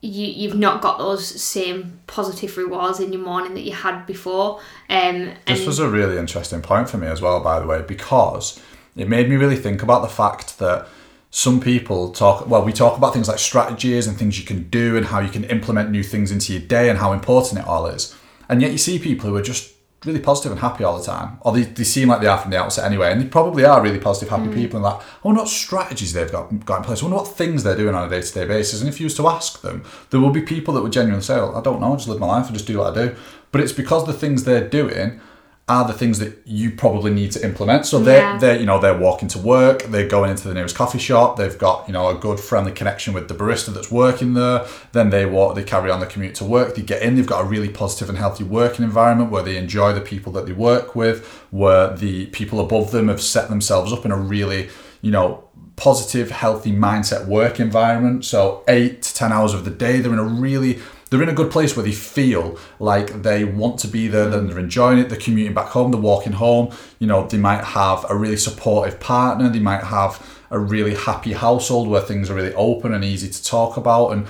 you 0.00 0.26
you've 0.26 0.56
not 0.56 0.80
got 0.80 0.98
those 0.98 1.26
same 1.26 2.00
positive 2.06 2.56
rewards 2.56 3.00
in 3.00 3.12
your 3.12 3.22
morning 3.22 3.52
that 3.52 3.62
you 3.62 3.72
had 3.72 4.06
before. 4.06 4.60
Um 4.88 5.32
This 5.46 5.66
was 5.66 5.78
a 5.78 5.88
really 5.88 6.16
interesting 6.16 6.62
point 6.62 6.88
for 6.88 6.96
me 6.96 7.06
as 7.06 7.20
well, 7.20 7.40
by 7.40 7.60
the 7.60 7.66
way, 7.66 7.82
because 7.82 8.58
it 8.96 9.08
made 9.08 9.28
me 9.28 9.36
really 9.36 9.56
think 9.56 9.82
about 9.82 10.00
the 10.00 10.08
fact 10.08 10.58
that 10.58 10.88
some 11.30 11.60
people 11.60 12.12
talk, 12.12 12.46
well, 12.46 12.64
we 12.64 12.72
talk 12.72 12.96
about 12.96 13.12
things 13.12 13.28
like 13.28 13.38
strategies 13.38 14.06
and 14.06 14.16
things 14.16 14.38
you 14.38 14.44
can 14.44 14.68
do 14.68 14.96
and 14.96 15.06
how 15.06 15.20
you 15.20 15.28
can 15.28 15.44
implement 15.44 15.90
new 15.90 16.02
things 16.02 16.30
into 16.30 16.52
your 16.52 16.62
day 16.62 16.88
and 16.88 16.98
how 16.98 17.12
important 17.12 17.60
it 17.60 17.66
all 17.66 17.86
is. 17.86 18.14
And 18.48 18.62
yet 18.62 18.72
you 18.72 18.78
see 18.78 18.98
people 18.98 19.28
who 19.28 19.36
are 19.36 19.42
just 19.42 19.74
really 20.04 20.20
positive 20.20 20.52
and 20.52 20.60
happy 20.60 20.84
all 20.84 20.98
the 20.98 21.04
time, 21.04 21.38
or 21.40 21.52
they, 21.52 21.62
they 21.62 21.84
seem 21.84 22.08
like 22.08 22.20
they 22.20 22.26
are 22.26 22.38
from 22.38 22.50
the 22.50 22.58
outset 22.58 22.84
anyway, 22.84 23.10
and 23.10 23.20
they 23.20 23.26
probably 23.26 23.64
are 23.64 23.82
really 23.82 23.98
positive, 23.98 24.28
happy 24.28 24.48
mm. 24.48 24.54
people. 24.54 24.76
And 24.76 24.84
like, 24.84 25.00
I 25.00 25.04
wonder 25.24 25.40
what 25.40 25.48
strategies 25.48 26.12
they've 26.12 26.30
got, 26.30 26.64
got 26.64 26.78
in 26.78 26.84
place. 26.84 27.02
I 27.02 27.06
wonder 27.06 27.16
what 27.16 27.28
things 27.28 27.64
they're 27.64 27.76
doing 27.76 27.94
on 27.94 28.06
a 28.06 28.10
day 28.10 28.22
to 28.22 28.32
day 28.32 28.46
basis. 28.46 28.80
And 28.80 28.88
if 28.88 29.00
you 29.00 29.06
was 29.06 29.16
to 29.16 29.26
ask 29.26 29.62
them, 29.62 29.84
there 30.10 30.20
will 30.20 30.30
be 30.30 30.42
people 30.42 30.74
that 30.74 30.82
would 30.82 30.92
genuinely 30.92 31.24
say, 31.24 31.36
well, 31.36 31.56
I 31.56 31.60
don't 31.60 31.80
know, 31.80 31.92
I 31.92 31.96
just 31.96 32.08
live 32.08 32.20
my 32.20 32.26
life 32.26 32.46
and 32.46 32.54
just 32.54 32.66
do 32.66 32.78
what 32.78 32.96
I 32.96 33.06
do. 33.06 33.16
But 33.52 33.60
it's 33.60 33.72
because 33.72 34.06
the 34.06 34.12
things 34.12 34.44
they're 34.44 34.68
doing 34.68 35.20
are 35.68 35.84
the 35.84 35.92
things 35.92 36.20
that 36.20 36.40
you 36.44 36.70
probably 36.70 37.12
need 37.12 37.32
to 37.32 37.44
implement. 37.44 37.84
So 37.86 37.98
they're, 37.98 38.20
Yeah. 38.20 38.38
they're, 38.38 38.60
you 38.60 38.66
know, 38.66 38.78
they're 38.78 38.96
walking 38.96 39.26
to 39.30 39.38
work, 39.40 39.82
they're 39.84 40.06
going 40.06 40.30
into 40.30 40.46
the 40.46 40.54
nearest 40.54 40.76
coffee 40.76 40.98
shop, 41.00 41.36
they've 41.36 41.58
got, 41.58 41.88
you 41.88 41.92
know, 41.92 42.08
a 42.08 42.14
good 42.14 42.38
friendly 42.38 42.70
connection 42.70 43.12
with 43.12 43.26
the 43.26 43.34
barista 43.34 43.74
that's 43.74 43.90
working 43.90 44.34
there. 44.34 44.64
Then 44.92 45.10
they 45.10 45.26
walk, 45.26 45.56
they 45.56 45.64
carry 45.64 45.90
on 45.90 45.98
the 45.98 46.06
commute 46.06 46.36
to 46.36 46.44
work, 46.44 46.76
they 46.76 46.82
get 46.82 47.02
in, 47.02 47.16
they've 47.16 47.26
got 47.26 47.42
a 47.42 47.48
really 47.48 47.68
positive 47.68 48.08
and 48.08 48.16
healthy 48.16 48.44
working 48.44 48.84
environment 48.84 49.32
where 49.32 49.42
they 49.42 49.56
enjoy 49.56 49.92
the 49.92 50.00
people 50.00 50.32
that 50.34 50.46
they 50.46 50.52
work 50.52 50.94
with, 50.94 51.26
where 51.50 51.92
the 51.96 52.26
people 52.26 52.60
above 52.60 52.92
them 52.92 53.08
have 53.08 53.20
set 53.20 53.48
themselves 53.48 53.92
up 53.92 54.04
in 54.04 54.12
a 54.12 54.16
really, 54.16 54.68
you 55.02 55.10
know, 55.10 55.42
positive, 55.74 56.30
healthy 56.30 56.72
mindset 56.72 57.26
work 57.26 57.58
environment. 57.58 58.24
So 58.24 58.62
eight 58.68 59.02
to 59.02 59.14
ten 59.14 59.32
hours 59.32 59.52
of 59.52 59.64
the 59.64 59.70
day, 59.72 59.98
they're 59.98 60.12
in 60.12 60.18
a 60.20 60.24
really 60.24 60.78
they're 61.10 61.22
in 61.22 61.28
a 61.28 61.34
good 61.34 61.50
place 61.50 61.76
where 61.76 61.84
they 61.84 61.92
feel 61.92 62.58
like 62.78 63.22
they 63.22 63.44
want 63.44 63.78
to 63.80 63.88
be 63.88 64.08
there, 64.08 64.28
then 64.28 64.48
they're 64.48 64.58
enjoying 64.58 64.98
it, 64.98 65.08
they're 65.08 65.18
commuting 65.18 65.54
back 65.54 65.68
home, 65.68 65.92
they're 65.92 66.00
walking 66.00 66.32
home, 66.32 66.74
you 66.98 67.06
know, 67.06 67.26
they 67.26 67.38
might 67.38 67.64
have 67.64 68.04
a 68.10 68.16
really 68.16 68.36
supportive 68.36 68.98
partner, 68.98 69.48
they 69.48 69.60
might 69.60 69.84
have 69.84 70.44
a 70.50 70.58
really 70.58 70.94
happy 70.94 71.32
household 71.32 71.88
where 71.88 72.00
things 72.00 72.28
are 72.30 72.34
really 72.34 72.54
open 72.54 72.92
and 72.92 73.04
easy 73.04 73.28
to 73.28 73.44
talk 73.44 73.76
about. 73.76 74.10
And 74.10 74.26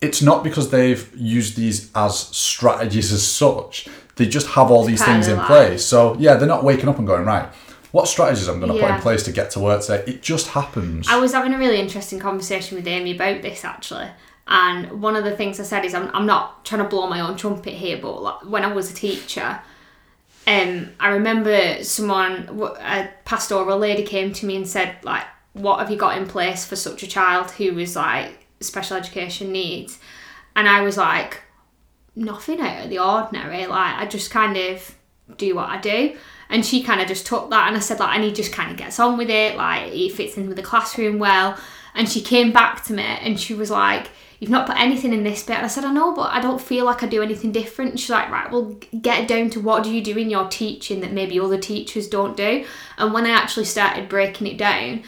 it's 0.00 0.22
not 0.22 0.44
because 0.44 0.70
they've 0.70 1.10
used 1.16 1.56
these 1.56 1.90
as 1.94 2.18
strategies 2.18 3.12
as 3.12 3.26
such, 3.26 3.88
they 4.16 4.26
just 4.26 4.48
have 4.48 4.70
all 4.70 4.84
these 4.84 5.04
things 5.04 5.28
in 5.28 5.36
life. 5.36 5.46
place. 5.46 5.84
So 5.84 6.16
yeah, 6.18 6.34
they're 6.34 6.48
not 6.48 6.64
waking 6.64 6.88
up 6.88 6.98
and 6.98 7.06
going, 7.06 7.24
right, 7.24 7.48
what 7.90 8.06
strategies 8.06 8.46
I'm 8.46 8.60
going 8.60 8.72
to 8.72 8.78
put 8.78 8.94
in 8.94 9.00
place 9.00 9.24
to 9.24 9.32
get 9.32 9.50
to 9.52 9.60
work 9.60 9.82
today? 9.82 10.04
It 10.06 10.22
just 10.22 10.48
happens. 10.48 11.08
I 11.08 11.18
was 11.18 11.32
having 11.32 11.52
a 11.54 11.58
really 11.58 11.80
interesting 11.80 12.20
conversation 12.20 12.76
with 12.76 12.86
Amy 12.86 13.16
about 13.16 13.42
this 13.42 13.64
actually. 13.64 14.08
And 14.50 15.00
one 15.00 15.14
of 15.14 15.22
the 15.22 15.36
things 15.36 15.60
I 15.60 15.62
said 15.62 15.84
is 15.84 15.94
I'm, 15.94 16.10
I'm 16.12 16.26
not 16.26 16.64
trying 16.64 16.82
to 16.82 16.88
blow 16.88 17.06
my 17.06 17.20
own 17.20 17.36
trumpet 17.36 17.74
here, 17.74 17.98
but 18.02 18.20
like, 18.20 18.44
when 18.44 18.64
I 18.64 18.72
was 18.72 18.90
a 18.90 18.94
teacher, 18.94 19.60
um, 20.46 20.90
I 20.98 21.10
remember 21.10 21.84
someone, 21.84 22.48
a 22.80 23.08
pastoral 23.24 23.78
lady 23.78 24.02
came 24.02 24.32
to 24.32 24.46
me 24.46 24.56
and 24.56 24.66
said, 24.66 24.96
like, 25.04 25.24
what 25.52 25.78
have 25.78 25.90
you 25.90 25.96
got 25.96 26.18
in 26.18 26.26
place 26.26 26.66
for 26.66 26.74
such 26.74 27.04
a 27.04 27.06
child 27.06 27.52
who 27.52 27.74
was 27.74 27.94
like 27.94 28.46
special 28.60 28.96
education 28.96 29.52
needs? 29.52 30.00
And 30.56 30.68
I 30.68 30.80
was 30.80 30.96
like, 30.96 31.42
nothing 32.16 32.60
out 32.60 32.84
of 32.84 32.90
the 32.90 32.98
ordinary. 32.98 33.66
Like, 33.66 33.94
I 33.94 34.06
just 34.06 34.32
kind 34.32 34.56
of 34.56 34.96
do 35.36 35.54
what 35.54 35.68
I 35.68 35.78
do. 35.80 36.16
And 36.48 36.66
she 36.66 36.82
kind 36.82 37.00
of 37.00 37.06
just 37.06 37.26
took 37.26 37.50
that 37.50 37.68
and 37.68 37.76
I 37.76 37.80
said, 37.80 38.00
like, 38.00 38.16
and 38.16 38.24
he 38.24 38.32
just 38.32 38.52
kind 38.52 38.72
of 38.72 38.76
gets 38.76 38.98
on 38.98 39.16
with 39.16 39.30
it. 39.30 39.56
Like, 39.56 39.92
he 39.92 40.08
fits 40.08 40.36
in 40.36 40.48
with 40.48 40.56
the 40.56 40.62
classroom 40.64 41.20
well. 41.20 41.56
And 41.94 42.08
she 42.08 42.20
came 42.20 42.50
back 42.50 42.82
to 42.84 42.92
me 42.92 43.02
and 43.02 43.38
she 43.38 43.54
was 43.54 43.70
like, 43.70 44.08
you've 44.40 44.50
not 44.50 44.66
put 44.66 44.80
anything 44.80 45.12
in 45.12 45.22
this 45.22 45.42
bit. 45.42 45.56
And 45.56 45.66
I 45.66 45.68
said, 45.68 45.84
I 45.84 45.92
know, 45.92 46.12
but 46.12 46.32
I 46.32 46.40
don't 46.40 46.60
feel 46.60 46.86
like 46.86 47.02
I 47.02 47.06
do 47.06 47.22
anything 47.22 47.52
different. 47.52 48.00
She's 48.00 48.10
like, 48.10 48.30
right, 48.30 48.50
well, 48.50 48.74
get 49.00 49.28
down 49.28 49.50
to 49.50 49.60
what 49.60 49.84
do 49.84 49.94
you 49.94 50.02
do 50.02 50.16
in 50.16 50.30
your 50.30 50.48
teaching 50.48 51.00
that 51.00 51.12
maybe 51.12 51.38
other 51.38 51.58
teachers 51.58 52.08
don't 52.08 52.36
do. 52.36 52.64
And 52.96 53.12
when 53.12 53.26
I 53.26 53.30
actually 53.30 53.66
started 53.66 54.08
breaking 54.08 54.46
it 54.46 54.56
down, 54.56 55.04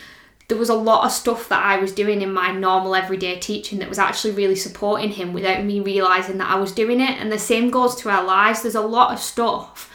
there 0.48 0.58
was 0.58 0.68
a 0.68 0.74
lot 0.74 1.06
of 1.06 1.12
stuff 1.12 1.48
that 1.48 1.64
I 1.64 1.78
was 1.78 1.92
doing 1.92 2.20
in 2.20 2.32
my 2.32 2.52
normal 2.52 2.94
everyday 2.94 3.38
teaching 3.38 3.78
that 3.78 3.88
was 3.88 3.98
actually 3.98 4.34
really 4.34 4.56
supporting 4.56 5.10
him 5.10 5.32
without 5.32 5.64
me 5.64 5.80
realizing 5.80 6.36
that 6.38 6.50
I 6.50 6.56
was 6.56 6.72
doing 6.72 7.00
it. 7.00 7.18
And 7.18 7.32
the 7.32 7.38
same 7.38 7.70
goes 7.70 7.94
to 7.96 8.10
our 8.10 8.22
lives. 8.22 8.60
There's 8.60 8.74
a 8.74 8.82
lot 8.82 9.12
of 9.12 9.18
stuff 9.18 9.90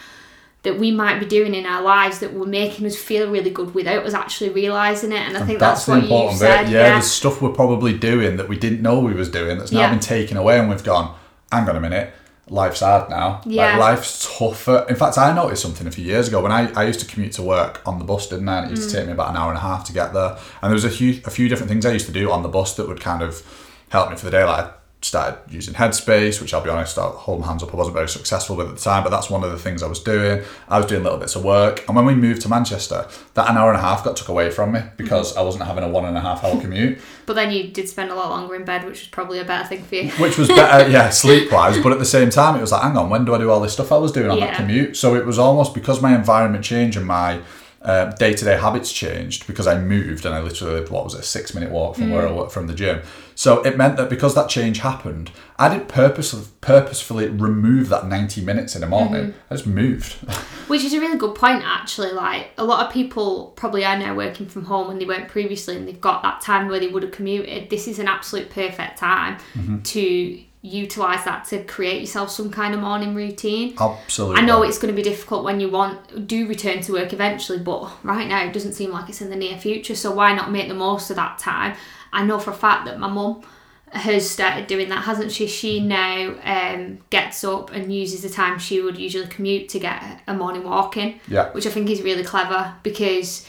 that 0.67 0.77
we 0.77 0.91
might 0.91 1.19
be 1.19 1.25
doing 1.25 1.55
in 1.55 1.65
our 1.65 1.81
lives 1.81 2.19
that 2.19 2.33
were 2.33 2.45
making 2.45 2.85
us 2.85 2.95
feel 2.95 3.31
really 3.31 3.49
good 3.49 3.73
without 3.73 4.05
us 4.05 4.13
actually 4.13 4.49
realizing 4.49 5.11
it. 5.11 5.19
And 5.27 5.37
I 5.37 5.45
think 5.45 5.59
that's, 5.59 5.87
what 5.87 6.03
you 6.03 6.31
said. 6.37 6.69
Yeah, 6.69 6.89
there's 6.89 7.09
stuff 7.09 7.41
we're 7.41 7.53
probably 7.53 7.97
doing 7.97 8.37
that 8.37 8.47
we 8.49 8.57
didn't 8.57 8.81
know 8.81 8.99
we 8.99 9.13
was 9.13 9.29
doing 9.29 9.57
that's 9.57 9.71
now 9.71 9.79
Yeah. 9.81 9.91
been 9.91 9.99
taken 9.99 10.35
away, 10.37 10.59
and 10.59 10.69
we've 10.69 10.83
gone. 10.83 11.15
Hang 11.51 11.67
on 11.69 11.75
a 11.75 11.79
minute. 11.79 12.13
Life's 12.49 12.79
hard 12.81 13.09
now. 13.09 13.41
Yeah. 13.45 13.71
Like 13.77 13.79
life's 13.97 14.37
tougher. 14.37 14.85
In 14.89 14.95
fact, 14.95 15.17
I 15.17 15.33
noticed 15.33 15.61
something 15.61 15.85
a 15.87 15.91
few 15.91 16.05
years 16.05 16.27
ago 16.29 16.41
when 16.41 16.51
I, 16.51 16.71
I 16.73 16.83
used 16.85 16.99
to 17.01 17.05
commute 17.05 17.33
to 17.33 17.43
work 17.43 17.81
on 17.85 17.99
the 17.99 18.05
bus, 18.05 18.27
didn't 18.29 18.47
I? 18.47 18.59
And 18.59 18.67
it 18.67 18.69
used 18.71 18.87
Mm. 18.87 18.91
to 18.91 18.97
take 18.97 19.07
me 19.07 19.11
about 19.13 19.29
an 19.31 19.35
hour 19.37 19.49
and 19.49 19.57
a 19.57 19.61
half 19.61 19.83
to 19.85 19.93
get 19.93 20.13
there. 20.13 20.37
And 20.61 20.69
there 20.69 20.73
was 20.73 20.85
a 20.85 20.89
few 20.89 21.19
a 21.25 21.29
few 21.29 21.49
different 21.49 21.69
things 21.69 21.85
I 21.85 21.91
used 21.91 22.05
to 22.05 22.11
do 22.13 22.31
on 22.31 22.43
the 22.43 22.49
bus 22.49 22.75
that 22.75 22.87
would 22.87 23.01
kind 23.01 23.21
of 23.21 23.41
help 23.89 24.09
me 24.11 24.15
for 24.15 24.25
the 24.25 24.31
day. 24.31 24.43
Like 24.45 24.71
started 25.01 25.39
using 25.49 25.75
Headspace, 25.75 26.41
which 26.41 26.53
I'll 26.53 26.63
be 26.63 26.71
honest, 26.71 26.97
I'll 26.97 27.11
hold 27.11 27.41
my 27.41 27.47
hands 27.47 27.61
up, 27.61 27.71
I 27.71 27.77
wasn't 27.77 27.95
very 27.95 28.09
successful 28.09 28.55
with 28.55 28.67
at 28.67 28.75
the 28.75 28.81
time, 28.81 29.03
but 29.03 29.11
that's 29.11 29.29
one 29.29 29.43
of 29.43 29.51
the 29.51 29.57
things 29.59 29.83
I 29.83 29.87
was 29.87 29.99
doing. 29.99 30.43
I 30.67 30.77
was 30.77 30.87
doing 30.87 31.03
little 31.03 31.19
bits 31.19 31.35
of 31.35 31.43
work. 31.43 31.85
And 31.87 31.95
when 31.95 32.05
we 32.05 32.15
moved 32.15 32.41
to 32.41 32.49
Manchester, 32.49 33.07
that 33.35 33.49
an 33.49 33.57
hour 33.57 33.69
and 33.69 33.77
a 33.77 33.81
half 33.81 34.03
got 34.03 34.17
took 34.17 34.27
away 34.27 34.49
from 34.49 34.71
me 34.71 34.81
because 34.97 35.31
Mm-hmm. 35.31 35.39
I 35.39 35.43
wasn't 35.43 35.65
having 35.65 35.83
a 35.83 35.87
one 35.89 36.05
and 36.05 36.17
a 36.17 36.21
half 36.21 36.43
hour 36.43 36.59
commute. 36.61 36.99
But 37.25 37.33
then 37.35 37.51
you 37.51 37.67
did 37.69 37.87
spend 37.87 38.09
a 38.11 38.15
lot 38.15 38.29
longer 38.29 38.55
in 38.55 38.65
bed, 38.65 38.85
which 38.85 38.99
was 39.01 39.07
probably 39.07 39.39
a 39.39 39.45
better 39.45 39.67
thing 39.67 39.83
for 39.83 39.95
you. 39.95 40.09
which 40.11 40.37
was 40.37 40.47
better, 40.47 40.89
yeah, 40.89 41.09
sleep 41.23 41.51
wise. 41.51 41.77
But 41.81 41.91
at 41.91 41.99
the 41.99 42.05
same 42.05 42.29
time, 42.29 42.55
it 42.55 42.61
was 42.61 42.71
like, 42.71 42.81
hang 42.81 42.97
on, 42.97 43.09
when 43.09 43.23
do 43.25 43.35
I 43.35 43.37
do 43.37 43.51
all 43.51 43.59
this 43.59 43.73
stuff 43.73 43.91
I 43.91 43.97
was 43.97 44.11
doing 44.11 44.31
on 44.31 44.39
that 44.39 44.55
commute? 44.55 44.97
So 44.97 45.15
it 45.15 45.25
was 45.25 45.37
almost 45.37 45.73
because 45.73 46.01
my 46.01 46.15
environment 46.15 46.63
changed 46.65 46.97
and 46.97 47.05
my 47.05 47.39
day 47.87 48.33
to 48.33 48.45
day 48.45 48.57
habits 48.57 48.91
changed 48.91 49.47
because 49.47 49.65
I 49.65 49.79
moved 49.79 50.25
and 50.25 50.35
I 50.35 50.41
literally 50.41 50.73
lived, 50.73 50.91
what 50.91 51.05
was 51.05 51.13
it, 51.13 51.21
a 51.21 51.23
six 51.23 51.53
minute 51.53 51.71
walk 51.71 51.95
from 51.95 52.11
where 52.11 52.27
I 52.27 52.31
mm. 52.31 52.35
work 52.35 52.51
from 52.51 52.67
the 52.67 52.75
gym. 52.75 53.01
So 53.33 53.61
it 53.61 53.77
meant 53.77 53.97
that 53.97 54.09
because 54.09 54.33
that 54.35 54.49
change 54.49 54.79
happened, 54.79 55.31
I 55.59 55.69
didn't 55.69 55.87
purpose, 55.87 56.33
purposefully 56.59 57.29
remove 57.29 57.89
that 57.89 58.07
90 58.07 58.43
minutes 58.43 58.75
in 58.75 58.81
the 58.81 58.87
morning. 58.87 59.27
Mm-hmm. 59.27 59.39
I 59.53 59.55
just 59.55 59.67
moved. 59.67 60.13
Which 60.67 60.83
is 60.83 60.93
a 60.93 60.99
really 60.99 61.17
good 61.17 61.35
point, 61.35 61.63
actually. 61.63 62.11
Like 62.11 62.49
a 62.57 62.65
lot 62.65 62.85
of 62.85 62.91
people 62.91 63.53
probably 63.55 63.85
are 63.85 63.97
now 63.97 64.15
working 64.15 64.47
from 64.47 64.65
home 64.65 64.87
when 64.87 64.99
they 64.99 65.05
weren't 65.05 65.29
previously, 65.29 65.77
and 65.77 65.87
they've 65.87 66.01
got 66.01 66.23
that 66.23 66.41
time 66.41 66.67
where 66.67 66.79
they 66.79 66.87
would 66.87 67.03
have 67.03 67.11
commuted. 67.11 67.69
This 67.69 67.87
is 67.87 67.99
an 67.99 68.07
absolute 68.07 68.49
perfect 68.49 68.97
time 68.97 69.37
Mm-hmm. 69.53 69.81
to 69.81 70.43
utilize 70.61 71.23
that 71.25 71.45
to 71.45 71.63
create 71.63 72.01
yourself 72.01 72.29
some 72.31 72.49
kind 72.49 72.73
of 72.73 72.81
morning 72.81 73.13
routine. 73.15 73.75
Absolutely. 73.79 74.37
I 74.41 74.45
know 74.45 74.63
it's 74.63 74.77
going 74.77 74.93
to 74.93 74.95
be 74.95 75.07
difficult 75.07 75.43
when 75.43 75.59
you 75.59 75.69
want 75.69 76.27
do 76.27 76.47
return 76.47 76.81
to 76.81 76.93
work 76.93 77.13
eventually, 77.13 77.59
but 77.59 77.89
right 78.03 78.27
now 78.27 78.43
it 78.43 78.53
doesn't 78.53 78.73
seem 78.73 78.91
like 78.91 79.07
it's 79.09 79.21
in 79.21 79.29
the 79.29 79.35
near 79.35 79.57
future. 79.57 79.95
So 79.95 80.11
why 80.11 80.33
not 80.33 80.51
make 80.51 80.67
the 80.67 80.73
most 80.73 81.09
of 81.09 81.15
that 81.15 81.39
time? 81.39 81.75
I 82.11 82.25
know 82.25 82.39
for 82.39 82.51
a 82.51 82.55
fact 82.55 82.85
that 82.85 82.99
my 82.99 83.07
mum 83.07 83.43
has 83.91 84.29
started 84.29 84.67
doing 84.67 84.89
that, 84.89 85.03
hasn't 85.05 85.31
she? 85.31 85.47
She 85.47 85.79
now 85.79 86.35
um, 86.43 86.97
gets 87.09 87.43
up 87.43 87.71
and 87.71 87.93
uses 87.93 88.21
the 88.23 88.29
time 88.29 88.59
she 88.59 88.81
would 88.81 88.97
usually 88.97 89.27
commute 89.27 89.69
to 89.69 89.79
get 89.79 90.21
a 90.27 90.33
morning 90.33 90.63
walk 90.63 90.97
in, 90.97 91.19
Yeah. 91.27 91.51
which 91.51 91.65
I 91.65 91.69
think 91.69 91.89
is 91.89 92.01
really 92.01 92.23
clever 92.23 92.73
because 92.83 93.47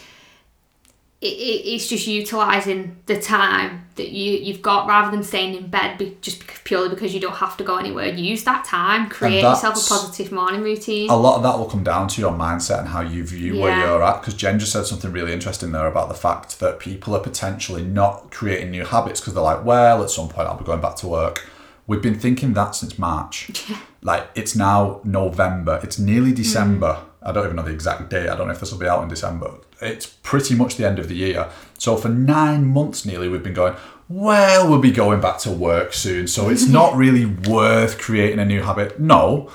it, 1.21 1.27
it, 1.27 1.67
it's 1.67 1.87
just 1.87 2.07
utilizing 2.07 2.95
the 3.05 3.19
time 3.19 3.85
that 3.95 4.09
you 4.09 4.31
you've 4.31 4.61
got 4.61 4.87
rather 4.87 5.11
than 5.11 5.21
staying 5.21 5.53
in 5.53 5.67
bed 5.67 5.97
be, 5.97 6.17
just 6.21 6.47
purely 6.63 6.87
because 6.87 7.13
you 7.13 7.19
don't 7.19 7.35
have 7.35 7.57
to 7.57 7.63
go 7.65 7.75
anywhere. 7.75 8.07
Use 8.07 8.45
that 8.45 8.63
time, 8.63 9.09
create 9.09 9.41
yourself 9.41 9.75
a 9.75 9.89
positive 9.89 10.31
morning 10.31 10.61
routine. 10.61 11.09
a 11.09 11.15
lot 11.15 11.35
of 11.35 11.43
that 11.43 11.59
will 11.59 11.65
come 11.65 11.83
down 11.83 12.07
to 12.07 12.21
your 12.21 12.31
mindset 12.31 12.79
and 12.79 12.87
how 12.87 13.01
you 13.01 13.25
view 13.25 13.59
where 13.59 13.77
you're 13.77 14.01
at. 14.01 14.21
Because 14.21 14.33
Jen 14.33 14.59
just 14.59 14.71
said 14.71 14.85
something 14.85 15.11
really 15.11 15.33
interesting 15.33 15.73
there 15.73 15.87
about 15.87 16.07
the 16.07 16.15
fact 16.15 16.61
that 16.61 16.79
people 16.79 17.13
are 17.13 17.19
potentially 17.21 17.83
not 17.83 18.31
creating 18.31 18.71
new 18.71 18.85
habits 18.85 19.19
because 19.19 19.33
they're 19.33 19.43
like, 19.43 19.65
well, 19.65 20.01
at 20.01 20.09
some 20.09 20.29
point 20.29 20.47
I'll 20.47 20.57
be 20.57 20.63
going 20.63 20.81
back 20.81 20.95
to 20.97 21.07
work. 21.07 21.45
We've 21.85 22.01
been 22.01 22.19
thinking 22.19 22.53
that 22.53 22.75
since 22.75 22.97
March. 22.97 23.51
Like 24.01 24.29
it's 24.33 24.55
now 24.55 25.01
November. 25.03 25.81
It's 25.83 25.99
nearly 25.99 26.31
December. 26.31 26.93
Mm. 27.01 27.08
I 27.21 27.31
don't 27.31 27.45
even 27.45 27.55
know 27.57 27.63
the 27.63 27.73
exact 27.73 28.09
date. 28.09 28.29
I 28.29 28.35
don't 28.35 28.47
know 28.47 28.53
if 28.53 28.59
this 28.59 28.71
will 28.71 28.79
be 28.79 28.87
out 28.87 29.03
in 29.03 29.09
December. 29.09 29.55
It's 29.81 30.05
pretty 30.05 30.55
much 30.55 30.77
the 30.77 30.87
end 30.87 30.99
of 30.99 31.09
the 31.09 31.15
year. 31.15 31.49
So 31.77 31.97
for 31.97 32.09
nine 32.09 32.65
months 32.65 33.05
nearly, 33.05 33.27
we've 33.27 33.43
been 33.43 33.53
going. 33.53 33.75
Well, 34.07 34.67
we'll 34.67 34.79
be 34.79 34.91
going 34.91 35.21
back 35.21 35.37
to 35.39 35.51
work 35.51 35.93
soon, 35.93 36.27
so 36.27 36.49
it's 36.49 36.67
not 36.79 36.95
really 36.95 37.25
worth 37.25 37.99
creating 37.99 38.39
a 38.39 38.45
new 38.45 38.63
habit. 38.63 38.99
No, 38.99 39.51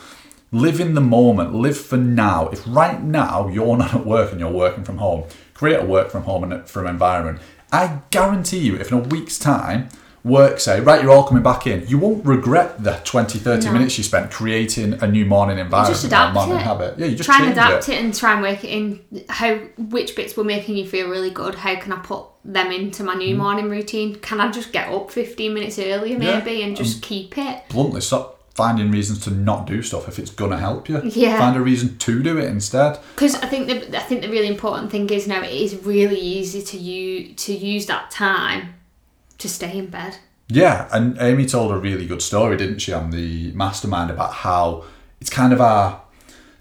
live 0.55 0.79
in 0.79 0.95
the 0.95 1.01
moment 1.01 1.53
live 1.53 1.77
for 1.77 1.97
now 1.97 2.49
if 2.51 2.63
right 2.65 3.03
now 3.03 3.49
you're 3.49 3.77
not 3.77 3.93
at 3.93 4.07
work 4.07 4.31
and 4.31 4.39
you're 4.39 4.49
working 4.49 4.85
from 4.85 4.99
home 4.99 5.25
create 5.53 5.81
a 5.81 5.85
work 5.85 6.11
from 6.11 6.23
home 6.23 6.45
and 6.45 6.69
from 6.69 6.87
environment 6.87 7.41
i 7.73 8.01
guarantee 8.11 8.61
you 8.61 8.77
if 8.77 8.93
in 8.93 8.99
a 8.99 9.01
week's 9.09 9.37
time 9.37 9.89
work 10.25 10.59
say 10.59 10.81
right 10.81 11.03
you're 11.03 11.13
all 11.13 11.25
coming 11.25 11.43
back 11.43 11.67
in 11.67 11.87
you 11.87 11.99
won't 11.99 12.25
regret 12.25 12.83
the 12.83 12.99
20 13.05 13.39
30 13.39 13.67
No. 13.67 13.73
minutes 13.75 13.99
you 13.99 14.05
spent 14.05 14.31
creating 14.31 14.95
a 15.03 15.07
new 15.07 15.27
morning 15.27 15.59
environment 15.59 15.95
just 15.95 16.05
or 16.05 16.09
adapt 16.09 16.33
morning 16.35 16.57
it. 16.57 16.63
habit 16.63 16.99
yeah 16.99 17.07
you 17.07 17.15
just 17.15 17.29
try 17.29 17.43
and 17.43 17.53
adapt 17.53 17.89
it. 17.91 17.95
it. 17.97 18.03
and 18.03 18.15
try 18.15 18.33
and 18.33 18.41
work 18.43 18.65
it 18.65 18.71
in 18.71 19.01
how 19.29 19.57
which 19.77 20.17
bits 20.17 20.35
were 20.35 20.43
making 20.45 20.77
you 20.79 20.87
feel 20.89 21.09
really 21.11 21.29
good 21.31 21.55
how 21.55 21.75
can 21.77 21.93
i 21.93 21.97
put 21.99 22.25
them 22.45 22.73
into 22.73 23.03
my 23.05 23.15
Mm. 23.15 23.19
new 23.19 23.37
morning 23.37 23.69
routine 23.69 24.17
can 24.17 24.41
i 24.41 24.51
just 24.51 24.73
get 24.73 24.89
up 24.89 25.11
15 25.11 25.53
minutes 25.53 25.79
earlier 25.79 26.19
Yeah. 26.19 26.39
maybe 26.39 26.63
and 26.63 26.75
just 26.75 27.03
keep 27.03 27.37
it 27.37 27.63
bluntly 27.69 28.01
stop 28.01 28.31
finding 28.55 28.91
reasons 28.93 29.19
to 29.25 29.31
not 29.31 29.67
do 29.67 29.83
stuff 29.83 30.09
if 30.09 30.19
it's 30.19 30.31
gonna 30.31 30.59
help 30.59 30.89
you 30.89 31.03
Yeah. 31.05 31.37
find 31.39 31.55
a 31.57 31.61
reason 31.61 31.99
to 31.99 32.23
do 32.23 32.39
it 32.39 32.45
instead 32.45 32.99
because 33.15 33.35
i 33.37 33.47
think 33.47 33.67
the 33.67 33.95
i 33.99 34.01
think 34.01 34.23
the 34.23 34.31
really 34.31 34.49
important 34.49 34.91
thing 34.91 35.11
is 35.11 35.27
now 35.29 35.43
it 35.43 35.51
is 35.53 35.75
really 35.85 36.19
easy 36.19 36.63
to 36.63 36.79
you 36.79 37.35
to 37.35 37.53
use 37.53 37.85
that 37.87 38.11
time 38.11 38.75
to 39.39 39.49
stay 39.49 39.77
in 39.79 39.87
bed 39.87 40.17
Yeah, 40.49 40.89
and 40.93 41.17
Amy 41.21 41.47
told 41.47 41.73
a 41.73 41.77
really 41.79 42.07
good 42.07 42.23
story, 42.23 42.57
didn't 42.57 42.81
she, 42.81 42.93
on 42.93 43.11
the 43.11 43.51
mastermind 43.53 44.11
about 44.11 44.33
how 44.33 44.85
it's 45.21 45.31
kind 45.31 45.53
of 45.53 45.61
our 45.61 46.03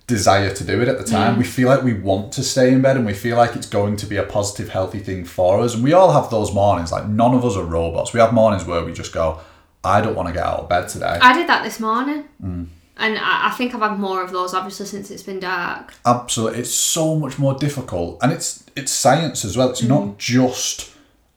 desire 0.07 0.53
to 0.53 0.63
do 0.63 0.81
it 0.81 0.87
at 0.87 0.97
the 0.97 1.03
time. 1.03 1.37
We 1.37 1.43
feel 1.45 1.69
like 1.69 1.81
we 1.83 1.93
want 1.93 2.33
to 2.33 2.43
stay 2.43 2.71
in 2.73 2.81
bed 2.81 2.97
and 2.97 3.05
we 3.05 3.13
feel 3.13 3.37
like 3.37 3.55
it's 3.55 3.67
going 3.67 3.95
to 3.97 4.05
be 4.05 4.17
a 4.17 4.23
positive, 4.23 4.69
healthy 4.69 4.99
thing 4.99 5.23
for 5.25 5.61
us. 5.61 5.75
And 5.75 5.83
we 5.83 5.93
all 5.93 6.11
have 6.11 6.29
those 6.29 6.53
mornings, 6.53 6.91
like 6.91 7.07
none 7.07 7.33
of 7.33 7.43
us 7.45 7.55
are 7.55 7.63
robots. 7.63 8.13
We 8.13 8.19
have 8.19 8.33
mornings 8.33 8.65
where 8.65 8.83
we 8.83 8.91
just 8.93 9.13
go, 9.13 9.39
I 9.83 10.01
don't 10.01 10.15
want 10.15 10.27
to 10.27 10.33
get 10.33 10.43
out 10.43 10.59
of 10.61 10.69
bed 10.69 10.87
today. 10.89 11.17
i 11.21 11.33
did 11.33 11.47
that 11.47 11.63
this 11.63 11.79
morning 11.79 12.23
Mm. 12.43 12.67
and 12.97 13.17
I, 13.17 13.47
I 13.47 13.51
think 13.57 13.73
i've 13.73 13.81
had 13.81 13.97
more 13.99 14.21
of 14.23 14.31
those 14.31 14.53
obviously 14.53 14.85
since 14.85 15.09
it's 15.11 15.23
been 15.23 15.39
dark 15.39 15.93
Absolutely, 16.05 16.59
it's 16.59 16.73
so 16.73 17.15
much 17.17 17.37
more 17.39 17.53
difficult, 17.55 18.17
and 18.21 18.31
it's 18.31 18.63
it's 18.75 18.91
science 18.91 19.43
as 19.45 19.55
well. 19.57 19.69
It's 19.69 19.81
Mm. 19.81 19.87
not 19.89 20.17
just 20.17 20.89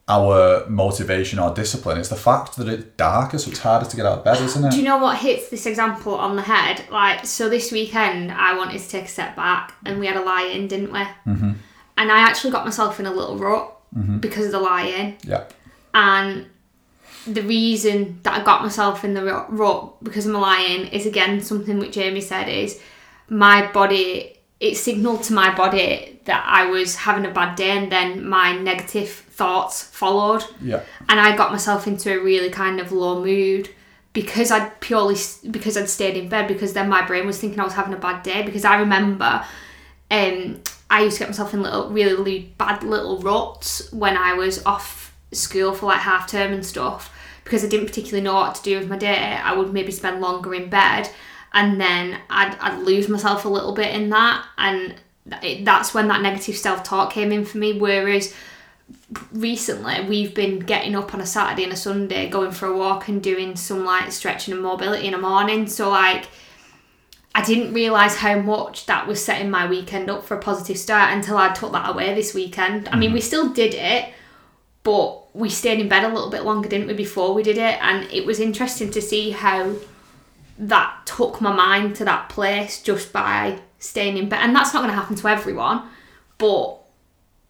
our 0.09 0.65
motivation 0.69 1.37
or 1.37 1.53
discipline. 1.53 1.97
It's 1.97 2.07
the 2.09 2.15
fact 2.15 2.55
that 2.55 2.69
it's 2.69 2.83
darker, 2.95 3.37
so 3.37 3.51
it's 3.51 3.59
harder 3.59 3.85
to 3.89 3.95
get 3.95 4.05
out 4.05 4.19
of 4.19 4.23
bed, 4.23 4.41
isn't 4.41 4.63
it? 4.65 4.71
Do 4.71 4.77
you 4.77 4.83
know 4.83 4.97
what 4.97 5.17
hits 5.17 5.49
this 5.49 5.65
example 5.65 6.15
on 6.15 6.35
the 6.37 6.41
head? 6.43 6.85
Like, 6.89 7.25
so 7.25 7.49
this 7.49 7.71
weekend 7.71 8.31
I 8.31 8.55
wanted 8.55 8.79
to 8.79 8.87
take 8.89 9.05
a 9.05 9.09
step 9.09 9.35
back 9.35 9.73
and 9.85 9.99
we 9.99 10.07
had 10.07 10.15
a 10.15 10.21
lie 10.21 10.43
in, 10.53 10.67
didn't 10.67 10.93
we? 10.93 10.99
Mm-hmm. 10.99 11.51
And 11.97 12.11
I 12.11 12.19
actually 12.19 12.51
got 12.51 12.63
myself 12.63 12.99
in 12.99 13.05
a 13.05 13.11
little 13.11 13.37
rut 13.37 13.73
because 14.19 14.45
of 14.45 14.51
the 14.51 14.59
lie 14.59 14.83
in. 14.83 15.17
yeah, 15.23 15.45
And 15.93 16.45
the 17.25 17.41
reason 17.41 18.19
that 18.23 18.39
I 18.39 18.43
got 18.43 18.61
myself 18.61 19.03
in 19.03 19.13
the 19.15 19.23
rut- 19.49 20.03
because 20.03 20.25
of 20.27 20.31
my 20.33 20.39
lying 20.39 20.87
is 20.87 21.05
again 21.05 21.41
something 21.41 21.79
which 21.79 21.93
Jamie 21.93 22.21
said 22.21 22.47
is 22.47 22.79
my 23.27 23.69
body, 23.71 24.36
it 24.59 24.75
signaled 24.75 25.23
to 25.23 25.33
my 25.33 25.53
body 25.53 26.19
that 26.25 26.43
I 26.47 26.65
was 26.65 26.95
having 26.95 27.25
a 27.25 27.31
bad 27.31 27.55
day 27.55 27.71
and 27.71 27.91
then 27.91 28.27
my 28.27 28.57
negative 28.57 29.09
thoughts 29.09 29.83
followed. 29.83 30.43
Yeah. 30.61 30.81
and 31.07 31.19
I 31.19 31.35
got 31.35 31.51
myself 31.51 31.87
into 31.87 32.11
a 32.13 32.23
really 32.23 32.49
kind 32.49 32.79
of 32.79 32.91
low 32.91 33.23
mood 33.23 33.69
because 34.13 34.49
I'd 34.49 34.79
purely 34.79 35.15
because 35.51 35.77
I'd 35.77 35.89
stayed 35.89 36.17
in 36.17 36.27
bed 36.27 36.47
because 36.47 36.73
then 36.73 36.89
my 36.89 37.05
brain 37.05 37.27
was 37.27 37.39
thinking 37.39 37.59
I 37.59 37.63
was 37.63 37.73
having 37.73 37.93
a 37.93 37.97
bad 37.97 38.23
day. 38.23 38.41
Because 38.41 38.65
I 38.65 38.79
remember 38.79 39.45
um 40.09 40.61
I 40.89 41.03
used 41.03 41.17
to 41.17 41.19
get 41.19 41.29
myself 41.29 41.53
in 41.53 41.61
little 41.61 41.89
really, 41.89 42.13
really 42.13 42.53
bad 42.57 42.81
little 42.81 43.19
ruts 43.19 43.91
when 43.93 44.17
I 44.17 44.33
was 44.33 44.65
off 44.65 45.15
school 45.33 45.73
for 45.73 45.87
like 45.87 45.99
half 45.99 46.27
term 46.27 46.51
and 46.51 46.65
stuff. 46.65 47.13
Because 47.43 47.63
I 47.63 47.67
didn't 47.67 47.85
particularly 47.85 48.23
know 48.23 48.33
what 48.33 48.55
to 48.55 48.63
do 48.63 48.79
with 48.79 48.89
my 48.89 48.97
day. 48.97 49.39
I 49.41 49.53
would 49.55 49.71
maybe 49.71 49.91
spend 49.91 50.19
longer 50.19 50.53
in 50.55 50.69
bed 50.69 51.09
and 51.53 51.79
then 51.79 52.19
I'd, 52.29 52.55
I'd 52.59 52.79
lose 52.79 53.09
myself 53.09 53.45
a 53.45 53.49
little 53.49 53.73
bit 53.73 53.93
in 53.95 54.09
that 54.09 54.45
and 54.57 54.95
it, 55.41 55.65
that's 55.65 55.93
when 55.93 56.07
that 56.07 56.21
negative 56.21 56.55
self-talk 56.55 57.11
came 57.11 57.31
in 57.31 57.45
for 57.45 57.57
me 57.57 57.73
whereas 57.73 58.33
recently 59.31 60.01
we've 60.07 60.33
been 60.33 60.59
getting 60.59 60.95
up 60.95 61.13
on 61.13 61.21
a 61.21 61.25
Saturday 61.25 61.63
and 61.63 61.73
a 61.73 61.77
Sunday, 61.77 62.29
going 62.29 62.51
for 62.51 62.67
a 62.67 62.77
walk 62.77 63.07
and 63.07 63.21
doing 63.21 63.55
some 63.55 63.85
like 63.85 64.11
stretching 64.11 64.53
and 64.53 64.63
mobility 64.63 65.05
in 65.05 65.13
the 65.13 65.17
morning. 65.17 65.67
So 65.67 65.89
like 65.89 66.27
I 67.33 67.43
didn't 67.43 67.73
realise 67.73 68.15
how 68.15 68.39
much 68.39 68.85
that 68.87 69.07
was 69.07 69.23
setting 69.23 69.49
my 69.49 69.67
weekend 69.67 70.09
up 70.09 70.25
for 70.25 70.35
a 70.35 70.41
positive 70.41 70.77
start 70.77 71.13
until 71.13 71.37
I 71.37 71.53
took 71.53 71.71
that 71.71 71.89
away 71.89 72.13
this 72.13 72.33
weekend. 72.33 72.89
I 72.89 72.97
mean 72.97 73.13
we 73.13 73.19
mm. 73.19 73.23
still 73.23 73.49
did 73.49 73.73
it, 73.73 74.11
but 74.83 75.35
we 75.35 75.49
stayed 75.49 75.79
in 75.79 75.87
bed 75.87 76.03
a 76.03 76.13
little 76.13 76.31
bit 76.31 76.43
longer, 76.43 76.67
didn't 76.67 76.87
we, 76.87 76.93
before 76.93 77.33
we 77.33 77.43
did 77.43 77.57
it? 77.57 77.77
And 77.81 78.11
it 78.11 78.25
was 78.25 78.39
interesting 78.39 78.89
to 78.91 79.01
see 79.01 79.31
how 79.31 79.75
that 80.57 81.05
took 81.05 81.41
my 81.41 81.53
mind 81.53 81.95
to 81.97 82.05
that 82.05 82.29
place 82.29 82.81
just 82.81 83.13
by 83.13 83.59
staying 83.79 84.17
in 84.17 84.29
bed. 84.29 84.39
And 84.41 84.55
that's 84.55 84.73
not 84.73 84.79
going 84.79 84.89
to 84.89 84.95
happen 84.95 85.15
to 85.15 85.27
everyone, 85.27 85.83
but 86.37 86.77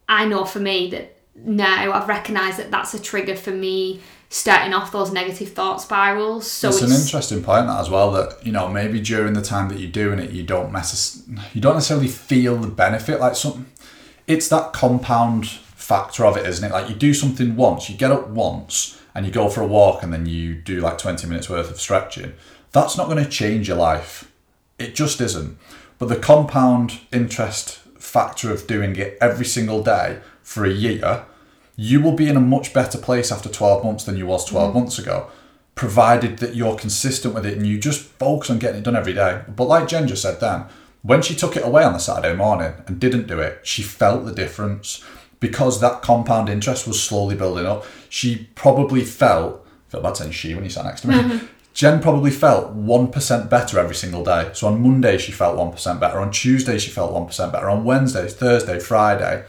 I 0.09 0.25
know 0.25 0.45
for 0.45 0.59
me 0.59 0.89
that 0.91 1.17
now 1.35 1.91
I've 1.93 2.07
recognised 2.07 2.57
that 2.57 2.71
that's 2.71 2.93
a 2.93 3.01
trigger 3.01 3.35
for 3.35 3.51
me 3.51 4.01
starting 4.29 4.73
off 4.73 4.91
those 4.91 5.11
negative 5.11 5.53
thought 5.53 5.81
spirals. 5.81 6.49
So 6.49 6.69
it's, 6.69 6.81
it's, 6.81 6.91
an 6.91 7.01
interesting 7.01 7.43
point 7.43 7.67
that 7.67 7.79
as 7.79 7.89
well 7.89 8.11
that 8.11 8.45
you 8.45 8.51
know 8.51 8.67
maybe 8.67 8.99
during 8.99 9.33
the 9.33 9.41
time 9.41 9.69
that 9.69 9.79
you're 9.79 9.91
doing 9.91 10.19
it 10.19 10.31
you 10.31 10.43
don't 10.43 10.71
mess 10.71 11.23
you 11.53 11.61
don't 11.61 11.75
necessarily 11.75 12.07
feel 12.07 12.57
the 12.57 12.67
benefit 12.67 13.19
like 13.19 13.35
something 13.35 13.67
it's 14.25 14.49
that 14.49 14.73
compound 14.73 15.47
factor 15.47 16.25
of 16.25 16.35
it 16.35 16.45
isn't 16.45 16.69
it 16.69 16.73
like 16.73 16.89
you 16.89 16.95
do 16.95 17.13
something 17.13 17.55
once 17.55 17.89
you 17.89 17.95
get 17.95 18.11
up 18.11 18.27
once 18.27 19.01
and 19.15 19.25
you 19.25 19.31
go 19.31 19.47
for 19.47 19.61
a 19.61 19.67
walk 19.67 20.03
and 20.03 20.11
then 20.11 20.25
you 20.25 20.53
do 20.53 20.81
like 20.81 20.97
20 20.97 21.25
minutes 21.27 21.49
worth 21.49 21.71
of 21.71 21.79
stretching 21.79 22.33
that's 22.77 22.97
not 22.97 23.07
going 23.07 23.23
to 23.23 23.29
change 23.29 23.67
your 23.67 23.77
life. 23.77 24.31
It 24.77 24.95
just 24.95 25.19
isn't. 25.21 25.57
But 25.97 26.09
the 26.09 26.15
compound 26.15 26.99
interest 27.11 27.79
factor 27.97 28.51
of 28.51 28.67
doing 28.67 28.95
it 28.95 29.17
every 29.19 29.45
single 29.45 29.83
day 29.83 30.19
for 30.43 30.65
a 30.65 30.71
year 30.71 31.25
you 31.79 32.01
will 32.01 32.13
be 32.13 32.27
in 32.27 32.35
a 32.35 32.41
much 32.41 32.73
better 32.73 32.97
place 32.97 33.31
after 33.31 33.47
12 33.47 33.85
months 33.85 34.03
than 34.03 34.17
you 34.17 34.25
was 34.25 34.43
12 34.45 34.71
mm. 34.71 34.73
months 34.73 34.99
ago 34.99 35.27
provided 35.75 36.39
that 36.39 36.55
you're 36.55 36.75
consistent 36.75 37.35
with 37.35 37.45
it 37.45 37.55
and 37.55 37.67
you 37.67 37.77
just 37.77 38.01
focus 38.01 38.49
on 38.49 38.57
getting 38.57 38.79
it 38.79 38.83
done 38.83 38.95
every 38.95 39.13
day. 39.13 39.41
But 39.47 39.65
like 39.65 39.87
jen 39.87 40.07
just 40.07 40.23
said 40.23 40.39
then 40.39 40.65
when 41.03 41.21
she 41.21 41.35
took 41.35 41.55
it 41.55 41.65
away 41.65 41.83
on 41.83 41.93
the 41.93 41.99
saturday 41.99 42.35
morning 42.35 42.73
and 42.87 42.99
didn't 42.99 43.27
do 43.27 43.39
it 43.39 43.59
she 43.63 43.83
felt 43.83 44.25
the 44.25 44.33
difference. 44.33 45.03
Because 45.39 45.79
that 45.81 46.01
compound 46.01 46.49
interest 46.49 46.87
was 46.87 47.01
slowly 47.01 47.35
building 47.35 47.67
up 47.67 47.85
she 48.09 48.49
probably 48.55 49.03
felt 49.03 49.63
I 49.87 49.91
feel 49.91 50.01
bad 50.01 50.17
saying 50.17 50.31
she 50.31 50.55
when 50.55 50.63
you 50.63 50.69
sat 50.71 50.85
next 50.85 51.01
to 51.01 51.09
me 51.09 51.41
Jen 51.77 52.01
probably 52.01 52.31
felt 52.31 52.75
1% 52.75 53.49
better 53.51 53.77
every 53.77 53.93
single 53.93 54.23
day. 54.23 54.49
So 54.53 54.65
on 54.65 54.81
Monday, 54.81 55.19
she 55.19 55.31
felt 55.31 55.57
1% 55.57 55.99
better. 55.99 56.17
On 56.17 56.31
Tuesday, 56.31 56.79
she 56.79 56.89
felt 56.89 57.13
1% 57.13 57.51
better. 57.51 57.69
On 57.69 57.83
Wednesday, 57.83 58.27
Thursday, 58.27 58.79
Friday. 58.79 59.45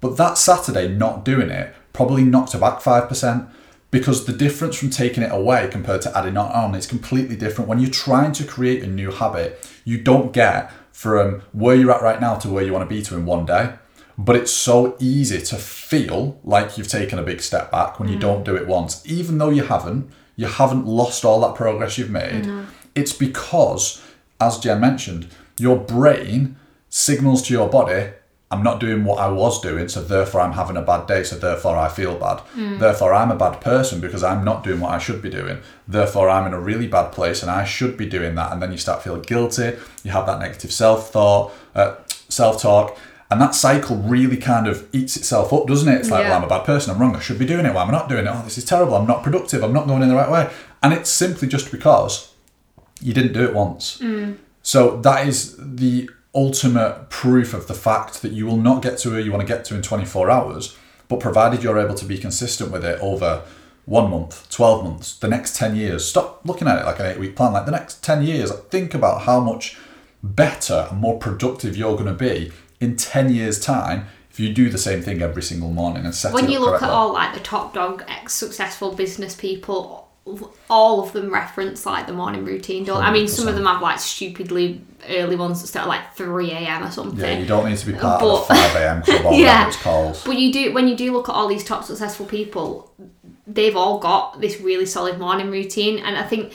But 0.00 0.16
that 0.16 0.38
Saturday, 0.38 0.86
not 0.86 1.24
doing 1.24 1.50
it, 1.50 1.74
probably 1.92 2.22
knocked 2.22 2.52
her 2.52 2.60
back 2.60 2.78
5% 2.78 3.50
because 3.90 4.24
the 4.24 4.32
difference 4.32 4.76
from 4.76 4.90
taking 4.90 5.24
it 5.24 5.32
away 5.32 5.68
compared 5.68 6.02
to 6.02 6.16
adding 6.16 6.34
it 6.34 6.38
on 6.38 6.76
is 6.76 6.86
completely 6.86 7.34
different. 7.34 7.68
When 7.68 7.80
you're 7.80 7.90
trying 7.90 8.30
to 8.34 8.44
create 8.44 8.84
a 8.84 8.86
new 8.86 9.10
habit, 9.10 9.68
you 9.84 10.00
don't 10.00 10.32
get 10.32 10.70
from 10.92 11.42
where 11.50 11.74
you're 11.74 11.90
at 11.90 12.02
right 12.02 12.20
now 12.20 12.36
to 12.36 12.50
where 12.50 12.62
you 12.62 12.72
want 12.72 12.88
to 12.88 12.94
be 12.94 13.02
to 13.02 13.16
in 13.16 13.26
one 13.26 13.46
day. 13.46 13.74
But 14.16 14.36
it's 14.36 14.52
so 14.52 14.96
easy 15.00 15.40
to 15.40 15.56
feel 15.56 16.38
like 16.44 16.78
you've 16.78 16.86
taken 16.86 17.18
a 17.18 17.24
big 17.24 17.40
step 17.40 17.72
back 17.72 17.98
when 17.98 18.08
you 18.08 18.16
mm. 18.16 18.20
don't 18.20 18.44
do 18.44 18.54
it 18.54 18.68
once, 18.68 19.04
even 19.10 19.38
though 19.38 19.50
you 19.50 19.64
haven't. 19.64 20.08
You 20.36 20.46
haven't 20.46 20.86
lost 20.86 21.24
all 21.24 21.40
that 21.42 21.54
progress 21.54 21.96
you've 21.98 22.10
made. 22.10 22.46
It's 22.94 23.12
because, 23.12 24.02
as 24.40 24.58
Jen 24.58 24.80
mentioned, 24.80 25.28
your 25.58 25.76
brain 25.76 26.56
signals 26.88 27.42
to 27.42 27.52
your 27.52 27.68
body, 27.68 28.10
I'm 28.50 28.62
not 28.62 28.78
doing 28.78 29.04
what 29.04 29.18
I 29.18 29.28
was 29.28 29.60
doing, 29.60 29.88
so 29.88 30.00
therefore 30.02 30.40
I'm 30.42 30.52
having 30.52 30.76
a 30.76 30.82
bad 30.82 31.06
day, 31.08 31.24
so 31.24 31.36
therefore 31.36 31.76
I 31.76 31.88
feel 31.88 32.16
bad. 32.16 32.40
Therefore 32.78 33.12
I'm 33.12 33.32
a 33.32 33.36
bad 33.36 33.60
person 33.60 34.00
because 34.00 34.22
I'm 34.22 34.44
not 34.44 34.62
doing 34.62 34.78
what 34.80 34.92
I 34.92 34.98
should 34.98 35.20
be 35.22 35.30
doing. 35.30 35.58
Therefore 35.88 36.28
I'm 36.28 36.46
in 36.46 36.54
a 36.54 36.60
really 36.60 36.86
bad 36.86 37.10
place 37.10 37.42
and 37.42 37.50
I 37.50 37.64
should 37.64 37.96
be 37.96 38.06
doing 38.06 38.36
that. 38.36 38.52
And 38.52 38.62
then 38.62 38.70
you 38.70 38.78
start 38.78 39.02
feeling 39.02 39.22
guilty, 39.22 39.76
you 40.04 40.12
have 40.12 40.26
that 40.26 40.38
negative 40.40 40.72
self 40.72 41.10
thought, 41.10 41.52
uh, 41.74 41.96
self 42.28 42.62
talk. 42.62 42.96
And 43.34 43.40
that 43.40 43.52
cycle 43.56 43.96
really 43.96 44.36
kind 44.36 44.68
of 44.68 44.86
eats 44.92 45.16
itself 45.16 45.52
up, 45.52 45.66
doesn't 45.66 45.92
it? 45.92 45.98
It's 45.98 46.08
like, 46.08 46.22
Yeah. 46.22 46.28
well, 46.28 46.38
I'm 46.38 46.44
a 46.44 46.48
bad 46.48 46.64
person, 46.64 46.94
I'm 46.94 47.00
wrong, 47.00 47.16
I 47.16 47.18
should 47.18 47.36
be 47.36 47.44
doing 47.44 47.66
it, 47.66 47.74
why 47.74 47.82
am 47.82 47.88
I 47.88 47.90
not 47.90 48.08
doing 48.08 48.26
it? 48.26 48.30
Oh, 48.32 48.42
this 48.44 48.56
is 48.56 48.64
terrible, 48.64 48.94
I'm 48.94 49.08
not 49.08 49.24
productive, 49.24 49.64
I'm 49.64 49.72
not 49.72 49.88
going 49.88 50.02
in 50.02 50.08
the 50.08 50.14
right 50.14 50.30
way. 50.30 50.48
And 50.84 50.92
it's 50.92 51.10
simply 51.10 51.48
just 51.48 51.72
because 51.72 52.32
you 53.00 53.12
didn't 53.12 53.32
do 53.32 53.42
it 53.42 53.52
once. 53.52 53.98
Mm. 53.98 54.36
So 54.62 55.00
that 55.00 55.26
is 55.26 55.56
the 55.58 56.08
ultimate 56.32 57.10
proof 57.10 57.54
of 57.54 57.66
the 57.66 57.74
fact 57.74 58.22
that 58.22 58.30
you 58.30 58.46
will 58.46 58.56
not 58.56 58.82
get 58.82 58.98
to 58.98 59.10
where 59.10 59.18
you 59.18 59.32
want 59.32 59.44
to 59.44 59.52
get 59.52 59.64
to 59.64 59.74
in 59.74 59.82
24 59.82 60.30
hours, 60.30 60.76
but 61.08 61.18
provided 61.18 61.64
you're 61.64 61.80
able 61.80 61.96
to 61.96 62.04
be 62.04 62.16
consistent 62.16 62.70
with 62.70 62.84
it 62.84 63.00
over 63.00 63.42
one 63.84 64.12
month, 64.12 64.48
12 64.48 64.84
months, 64.84 65.18
the 65.18 65.26
next 65.26 65.56
10 65.56 65.74
years, 65.74 66.06
stop 66.06 66.40
looking 66.44 66.68
at 66.68 66.78
it 66.78 66.86
like 66.86 67.00
an 67.00 67.06
eight 67.06 67.18
week 67.18 67.34
plan, 67.34 67.52
like 67.52 67.66
the 67.66 67.72
next 67.72 68.04
10 68.04 68.22
years, 68.22 68.52
think 68.70 68.94
about 68.94 69.22
how 69.22 69.40
much 69.40 69.76
better 70.22 70.86
and 70.88 71.00
more 71.00 71.18
productive 71.18 71.76
you're 71.76 71.96
going 71.96 72.06
to 72.06 72.12
be 72.14 72.52
in 72.84 72.96
10 72.96 73.32
years' 73.34 73.58
time 73.58 74.06
if 74.30 74.38
you 74.40 74.52
do 74.52 74.68
the 74.68 74.78
same 74.78 75.00
thing 75.00 75.22
every 75.22 75.42
single 75.42 75.70
morning 75.70 76.04
and 76.04 76.14
set 76.14 76.32
when 76.32 76.44
it 76.46 76.50
you 76.50 76.58
look 76.58 76.82
at 76.82 76.90
all 76.90 77.12
like 77.12 77.34
the 77.34 77.40
top 77.40 77.72
dog 77.74 78.04
ex 78.08 78.32
successful 78.34 78.92
business 78.94 79.34
people 79.34 80.08
all 80.70 81.02
of 81.04 81.12
them 81.12 81.30
reference 81.32 81.84
like 81.84 82.06
the 82.06 82.12
morning 82.12 82.44
routine 82.46 82.82
don't 82.84 83.02
I 83.02 83.12
mean 83.12 83.28
some 83.28 83.46
of 83.46 83.54
them 83.54 83.66
have 83.66 83.82
like 83.82 83.98
stupidly 83.98 84.80
early 85.10 85.36
ones 85.36 85.60
that 85.60 85.66
start 85.68 85.84
at 85.84 85.88
like 85.88 86.14
3 86.14 86.50
a.m 86.50 86.82
or 86.82 86.90
something 86.90 87.20
yeah, 87.20 87.38
you 87.38 87.46
don't 87.46 87.68
need 87.68 87.76
to 87.78 87.86
be 87.86 87.92
part 87.92 88.20
But- 88.20 88.34
of 88.42 88.48
the 88.48 88.54
5 88.54 88.76
a.m. 88.76 89.02
club 89.20 89.34
Yeah. 89.34 89.68
it's 89.68 89.76
called. 89.76 90.20
But 90.24 90.38
you 90.38 90.50
do 90.52 90.72
when 90.72 90.88
you 90.88 90.96
do 90.96 91.12
look 91.12 91.28
at 91.28 91.32
all 91.34 91.46
these 91.46 91.62
top 91.64 91.84
successful 91.84 92.24
people, 92.26 92.90
they've 93.46 93.76
all 93.76 93.98
got 93.98 94.40
this 94.40 94.60
really 94.60 94.86
solid 94.86 95.18
morning 95.18 95.50
routine. 95.50 95.98
And 95.98 96.16
I 96.16 96.22
think 96.22 96.54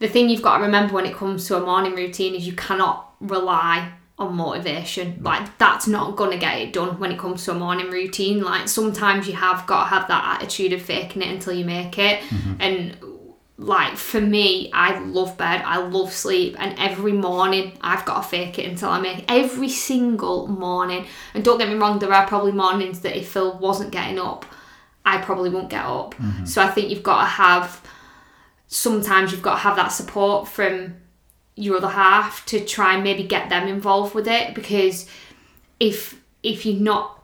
the 0.00 0.08
thing 0.08 0.28
you've 0.28 0.42
got 0.42 0.58
to 0.58 0.64
remember 0.64 0.92
when 0.94 1.06
it 1.06 1.14
comes 1.14 1.46
to 1.46 1.56
a 1.56 1.60
morning 1.60 1.94
routine 1.94 2.34
is 2.34 2.44
you 2.46 2.52
cannot 2.54 3.14
rely 3.20 3.92
on 4.18 4.34
motivation. 4.34 5.18
Like 5.22 5.58
that's 5.58 5.86
not 5.86 6.16
gonna 6.16 6.38
get 6.38 6.58
it 6.60 6.72
done 6.72 6.98
when 6.98 7.10
it 7.12 7.18
comes 7.18 7.44
to 7.44 7.52
a 7.52 7.54
morning 7.54 7.90
routine. 7.90 8.42
Like 8.42 8.68
sometimes 8.68 9.26
you 9.26 9.34
have 9.34 9.66
got 9.66 9.84
to 9.84 9.90
have 9.90 10.08
that 10.08 10.36
attitude 10.36 10.72
of 10.72 10.82
faking 10.82 11.22
it 11.22 11.28
until 11.28 11.52
you 11.52 11.64
make 11.64 11.98
it. 11.98 12.20
Mm-hmm. 12.20 12.54
And 12.60 12.96
like 13.56 13.96
for 13.96 14.20
me, 14.20 14.70
I 14.72 14.98
love 14.98 15.38
bed, 15.38 15.62
I 15.64 15.78
love 15.78 16.12
sleep, 16.12 16.56
and 16.58 16.78
every 16.78 17.12
morning 17.12 17.76
I've 17.80 18.04
got 18.04 18.22
to 18.22 18.28
fake 18.28 18.58
it 18.58 18.66
until 18.66 18.90
I 18.90 19.00
make 19.00 19.20
it. 19.20 19.24
Every 19.28 19.68
single 19.68 20.48
morning. 20.48 21.06
And 21.34 21.44
don't 21.44 21.58
get 21.58 21.68
me 21.68 21.74
wrong, 21.74 21.98
there 21.98 22.12
are 22.12 22.26
probably 22.26 22.52
mornings 22.52 23.00
that 23.00 23.16
if 23.16 23.28
Phil 23.30 23.58
wasn't 23.58 23.90
getting 23.90 24.18
up, 24.18 24.44
I 25.04 25.18
probably 25.18 25.50
won't 25.50 25.70
get 25.70 25.84
up. 25.84 26.14
Mm-hmm. 26.14 26.46
So 26.46 26.62
I 26.62 26.68
think 26.68 26.90
you've 26.90 27.02
got 27.02 27.20
to 27.20 27.26
have 27.26 27.80
sometimes 28.66 29.30
you've 29.30 29.42
got 29.42 29.54
to 29.54 29.60
have 29.60 29.76
that 29.76 29.88
support 29.88 30.48
from 30.48 30.96
your 31.56 31.76
other 31.76 31.88
half 31.88 32.44
to 32.46 32.64
try 32.64 32.94
and 32.94 33.04
maybe 33.04 33.22
get 33.22 33.48
them 33.48 33.68
involved 33.68 34.14
with 34.14 34.26
it 34.26 34.54
because 34.54 35.08
if 35.78 36.20
if 36.42 36.66
you're 36.66 36.80
not 36.80 37.22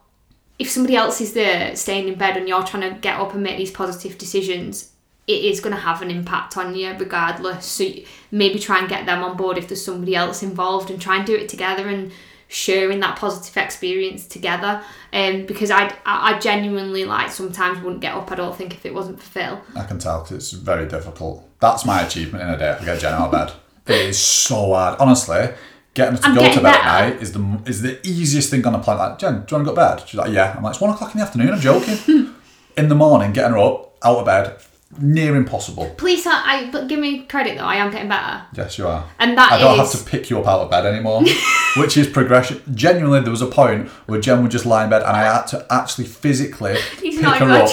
if 0.59 0.71
somebody 0.71 0.95
else 0.95 1.21
is 1.21 1.33
there 1.33 1.75
staying 1.75 2.07
in 2.07 2.17
bed 2.17 2.37
and 2.37 2.49
you're 2.49 2.63
trying 2.63 2.95
to 2.95 3.01
get 3.01 3.19
up 3.19 3.33
and 3.35 3.43
make 3.43 3.57
these 3.57 3.71
positive 3.71 4.19
decisions 4.19 4.93
it 5.27 5.45
is 5.45 5.61
going 5.61 5.75
to 5.75 5.81
have 5.81 6.03
an 6.03 6.11
impact 6.11 6.57
on 6.57 6.75
you 6.75 6.93
regardless 6.99 7.67
so 7.67 7.85
maybe 8.31 8.59
try 8.59 8.79
and 8.79 8.89
get 8.89 9.07
them 9.07 9.23
on 9.23 9.37
board 9.37 9.59
if 9.59 9.69
there's 9.69 9.85
somebody 9.85 10.15
else 10.15 10.43
involved 10.43 10.91
and 10.91 11.01
try 11.01 11.17
and 11.17 11.27
do 11.27 11.35
it 11.35 11.49
together 11.49 11.89
and 11.89 12.13
sharing 12.47 12.99
that 12.99 13.17
positive 13.17 13.57
experience 13.57 14.27
together 14.27 14.83
um, 15.13 15.47
because 15.47 15.71
I 15.71 15.95
I 16.05 16.39
genuinely 16.41 17.05
like 17.05 17.31
sometimes 17.31 17.81
wouldn't 17.81 18.01
get 18.01 18.15
up 18.15 18.31
I 18.31 18.35
don't 18.35 18.57
think 18.57 18.75
if 18.75 18.85
it 18.85 18.93
wasn't 18.93 19.21
for 19.21 19.29
Phil 19.29 19.61
I 19.77 19.85
can 19.85 20.01
tell 20.01 20.23
because 20.23 20.37
it's 20.37 20.51
very 20.53 20.89
difficult. 20.89 21.49
That's 21.61 21.85
my 21.85 22.03
achievement 22.03 22.43
in 22.43 22.51
a 22.51 22.59
day. 22.59 22.71
I 22.71 22.85
get 22.85 23.01
Jen 23.01 23.13
out 23.13 23.27
of 23.27 23.33
bed. 23.33 23.53
It 23.87 23.95
is 24.11 24.19
so 24.19 24.75
hard. 24.75 24.99
Honestly, 25.01 25.49
getting 25.95 26.15
her 26.17 26.21
to 26.23 26.27
I'm 26.29 26.35
go 26.35 26.53
to 26.53 26.61
bed 26.61 26.75
at 26.75 26.85
night 27.11 27.23
is 27.23 27.33
the 27.33 27.61
is 27.67 27.83
the 27.83 27.99
easiest 28.07 28.51
thing 28.51 28.65
on 28.67 28.73
the 28.75 28.79
planet. 28.79 29.01
Like, 29.03 29.19
Jen, 29.19 29.33
do 29.33 29.37
you 29.37 29.41
want 29.41 29.49
to 29.51 29.59
go 29.65 29.65
to 29.71 29.97
bed? 29.97 30.09
She's 30.09 30.19
like, 30.19 30.33
yeah. 30.33 30.55
I'm 30.57 30.63
like, 30.63 30.73
it's 30.75 30.81
one 30.81 30.91
o'clock 30.91 31.13
in 31.15 31.19
the 31.21 31.25
afternoon. 31.27 31.51
I'm 31.53 31.61
joking. 31.61 32.35
in 32.77 32.89
the 32.89 32.95
morning, 32.95 33.33
getting 33.33 33.53
her 33.53 33.59
up, 33.59 33.97
out 34.05 34.19
of 34.19 34.25
bed, 34.27 34.57
near 35.01 35.35
impossible. 35.37 35.93
please 35.97 36.27
I, 36.27 36.33
I 36.45 36.71
but 36.71 36.89
give 36.89 36.99
me 37.01 37.23
credit 37.25 37.57
though 37.59 37.65
I 37.65 37.77
am 37.77 37.91
getting 37.91 38.09
better 38.09 38.43
Yes, 38.55 38.77
you 38.79 38.87
are. 38.89 39.05
and 39.19 39.37
that 39.39 39.53
I 39.53 39.59
don't 39.59 39.79
is- 39.81 39.93
have 39.93 40.03
to 40.05 40.11
pick 40.11 40.31
you 40.31 40.39
up 40.41 40.47
out 40.47 40.61
of 40.63 40.71
bed 40.71 40.87
anymore, 40.87 41.23
which 41.77 41.97
is 41.97 42.07
progression. 42.09 42.63
Genuinely, 42.75 43.21
there 43.21 43.31
was 43.31 43.43
a 43.43 43.47
point 43.47 43.89
where 44.07 44.21
Jen 44.21 44.43
would 44.43 44.51
just 44.51 44.67
lie 44.67 44.85
in 44.85 44.91
bed 44.91 45.03
and 45.03 45.11
I 45.17 45.23
had 45.23 45.43
to 45.49 45.67
actually 45.71 46.05
physically 46.07 46.77
He's 47.01 47.17
pick 47.21 47.27
her 47.35 47.51
up 47.51 47.71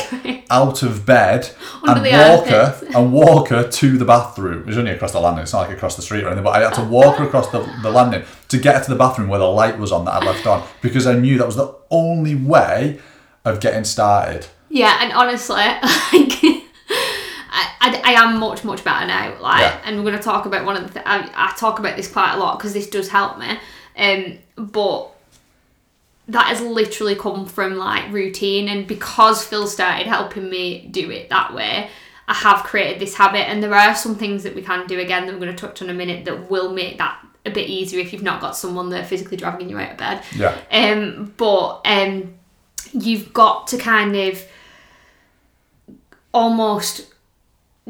out 0.50 0.84
of 0.84 1.06
bed 1.06 1.50
Under 1.84 2.08
and 2.08 2.30
walk 2.30 2.48
her 2.48 2.82
and 2.96 3.14
walk 3.14 3.48
her 3.50 3.68
to 3.70 3.98
the 3.98 4.06
bathroom. 4.06 4.62
It 4.62 4.66
was 4.68 4.78
only 4.78 4.92
across 4.92 5.12
the 5.12 5.20
landing. 5.20 5.44
It's 5.44 5.54
not 5.54 5.68
like 5.68 5.76
across 5.76 5.96
the 5.96 6.02
street 6.02 6.24
or 6.24 6.28
anything, 6.28 6.44
but 6.44 6.56
I 6.56 6.62
had 6.64 6.74
to 6.76 6.84
walk 6.84 7.18
her 7.18 7.26
across 7.26 7.50
the, 7.52 7.60
the 7.82 7.90
landing 7.92 8.24
to 8.50 8.58
get 8.58 8.76
her 8.76 8.84
to 8.84 8.90
the 8.90 8.96
bathroom 8.98 9.28
where 9.30 9.40
the 9.40 9.46
light 9.46 9.78
was 9.78 9.92
on 9.92 10.06
that 10.06 10.14
I'd 10.16 10.26
left 10.26 10.46
on 10.48 10.66
because 10.82 11.06
I 11.08 11.18
knew 11.18 11.38
that 11.38 11.46
was 11.48 11.56
the 11.58 11.74
only 11.90 12.36
way 12.36 13.00
of 13.46 13.60
getting 13.60 13.84
started. 13.84 14.48
Yeah, 14.70 14.98
and 15.02 15.14
honestly, 15.14 15.56
like, 15.56 15.84
I, 17.50 17.74
I, 17.82 18.02
I 18.04 18.12
am 18.24 18.40
much 18.40 18.64
much 18.64 18.84
better 18.84 19.06
now. 19.08 19.40
Like, 19.42 19.62
Yeah. 19.62 19.82
and 19.86 19.98
we're 20.04 20.12
gonna 20.12 20.22
talk 20.22 20.46
about 20.46 20.66
one 20.66 20.76
of 20.78 20.84
the. 20.88 20.94
Th- 20.96 21.06
I, 21.06 21.30
I 21.34 21.54
talk 21.58 21.80
about 21.80 21.96
this 21.96 22.12
quite 22.12 22.34
a 22.34 22.38
lot 22.38 22.58
because 22.60 22.74
this 22.74 22.90
does 22.90 23.10
help 23.10 23.38
me. 23.40 23.58
Um, 23.98 24.38
but 24.56 25.10
that 26.28 26.48
has 26.48 26.62
literally 26.62 27.16
come 27.16 27.46
from 27.46 27.76
like 27.76 28.12
routine, 28.12 28.68
and 28.68 28.88
because 28.88 29.44
Phil 29.44 29.68
started 29.68 30.08
helping 30.08 30.50
me 30.50 30.88
do 30.92 31.10
it 31.12 31.30
that 31.30 31.54
way. 31.54 31.90
I 32.30 32.34
have 32.34 32.64
created 32.64 33.00
this 33.00 33.16
habit, 33.16 33.48
and 33.48 33.64
there 33.64 33.74
are 33.74 33.96
some 33.96 34.16
things 34.16 34.44
that 34.44 34.54
we 34.54 34.62
can 34.62 34.86
do 34.86 35.00
again 35.00 35.26
that 35.26 35.34
we're 35.34 35.46
going 35.46 35.56
to 35.56 35.68
touch 35.68 35.82
on 35.82 35.90
in 35.90 35.96
a 35.96 35.98
minute 35.98 36.26
that 36.26 36.52
will 36.52 36.74
make 36.74 36.98
that 36.98 37.26
a 37.46 37.50
bit 37.50 37.70
easier 37.70 38.02
if 38.02 38.12
you've 38.12 38.22
not 38.22 38.42
got 38.42 38.56
someone 38.56 38.90
there 38.90 39.06
physically 39.06 39.38
dragging 39.38 39.70
you 39.70 39.80
out 39.80 39.92
of 39.92 39.98
bed. 39.98 40.24
Yeah. 40.36 40.58
Um, 40.70 41.34
but 41.38 41.82
um, 41.86 42.34
you've 42.92 43.32
got 43.34 43.68
to 43.68 43.78
kind 43.78 44.16
of 44.16 44.46
almost 46.34 47.14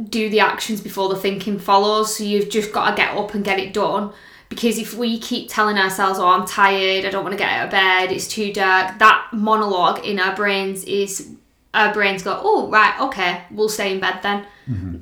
do 0.09 0.29
the 0.29 0.39
actions 0.39 0.81
before 0.81 1.09
the 1.09 1.15
thinking 1.15 1.57
follows. 1.57 2.15
So 2.15 2.23
you've 2.23 2.49
just 2.49 2.71
got 2.71 2.91
to 2.91 2.95
get 2.95 3.17
up 3.17 3.33
and 3.33 3.43
get 3.43 3.59
it 3.59 3.73
done. 3.73 4.13
Because 4.49 4.77
if 4.77 4.93
we 4.93 5.19
keep 5.19 5.49
telling 5.49 5.77
ourselves, 5.77 6.19
oh, 6.19 6.27
I'm 6.27 6.47
tired, 6.47 7.05
I 7.05 7.09
don't 7.09 7.23
want 7.23 7.33
to 7.33 7.37
get 7.37 7.51
out 7.51 7.65
of 7.65 7.71
bed, 7.71 8.11
it's 8.11 8.27
too 8.27 8.53
dark, 8.53 8.97
that 8.99 9.27
monologue 9.33 10.05
in 10.05 10.19
our 10.19 10.35
brains 10.35 10.83
is, 10.85 11.35
our 11.73 11.93
brains 11.93 12.23
go, 12.23 12.39
oh, 12.41 12.69
right, 12.69 12.99
okay, 13.01 13.41
we'll 13.51 13.69
stay 13.69 13.93
in 13.93 13.99
bed 13.99 14.19
then. 14.23 14.45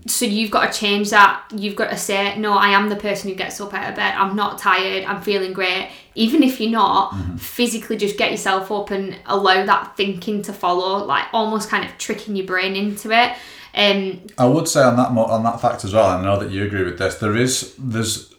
So 0.08 0.26
you've 0.26 0.52
got 0.52 0.72
to 0.72 0.80
change 0.80 1.10
that. 1.10 1.44
You've 1.56 1.76
got 1.76 1.90
to 1.90 1.98
say, 1.98 2.38
no, 2.38 2.54
I 2.54 2.70
am 2.70 2.90
the 2.90 2.96
person 2.96 3.30
who 3.30 3.36
gets 3.36 3.60
up 3.60 3.74
out 3.74 3.90
of 3.90 3.96
bed. 3.96 4.14
I'm 4.16 4.36
not 4.36 4.60
tired. 4.60 5.04
I'm 5.06 5.22
feeling 5.22 5.54
great. 5.54 5.90
Even 6.14 6.44
if 6.44 6.60
you're 6.60 6.70
not, 6.70 7.16
physically 7.40 7.98
just 7.98 8.18
get 8.18 8.30
yourself 8.30 8.72
up 8.72 8.92
and 8.92 9.18
allow 9.26 9.66
that 9.66 9.98
thinking 9.98 10.44
to 10.44 10.54
follow, 10.54 11.04
like 11.06 11.26
almost 11.34 11.70
kind 11.70 11.84
of 11.84 11.98
tricking 11.98 12.36
your 12.36 12.46
brain 12.46 12.76
into 12.76 13.10
it. 13.12 13.34
Um, 13.74 14.22
I 14.38 14.46
would 14.46 14.68
say 14.68 14.84
on 14.84 14.96
that 14.98 15.12
mo- 15.14 15.26
on 15.26 15.44
that 15.44 15.60
fact 15.60 15.84
as 15.84 15.94
well. 15.94 16.06
I 16.06 16.22
know 16.22 16.40
that 16.40 16.52
you 16.52 16.64
agree 16.64 16.84
with 16.84 17.00
this. 17.00 17.16
There 17.16 17.36
is 17.36 17.76
there's 17.80 18.35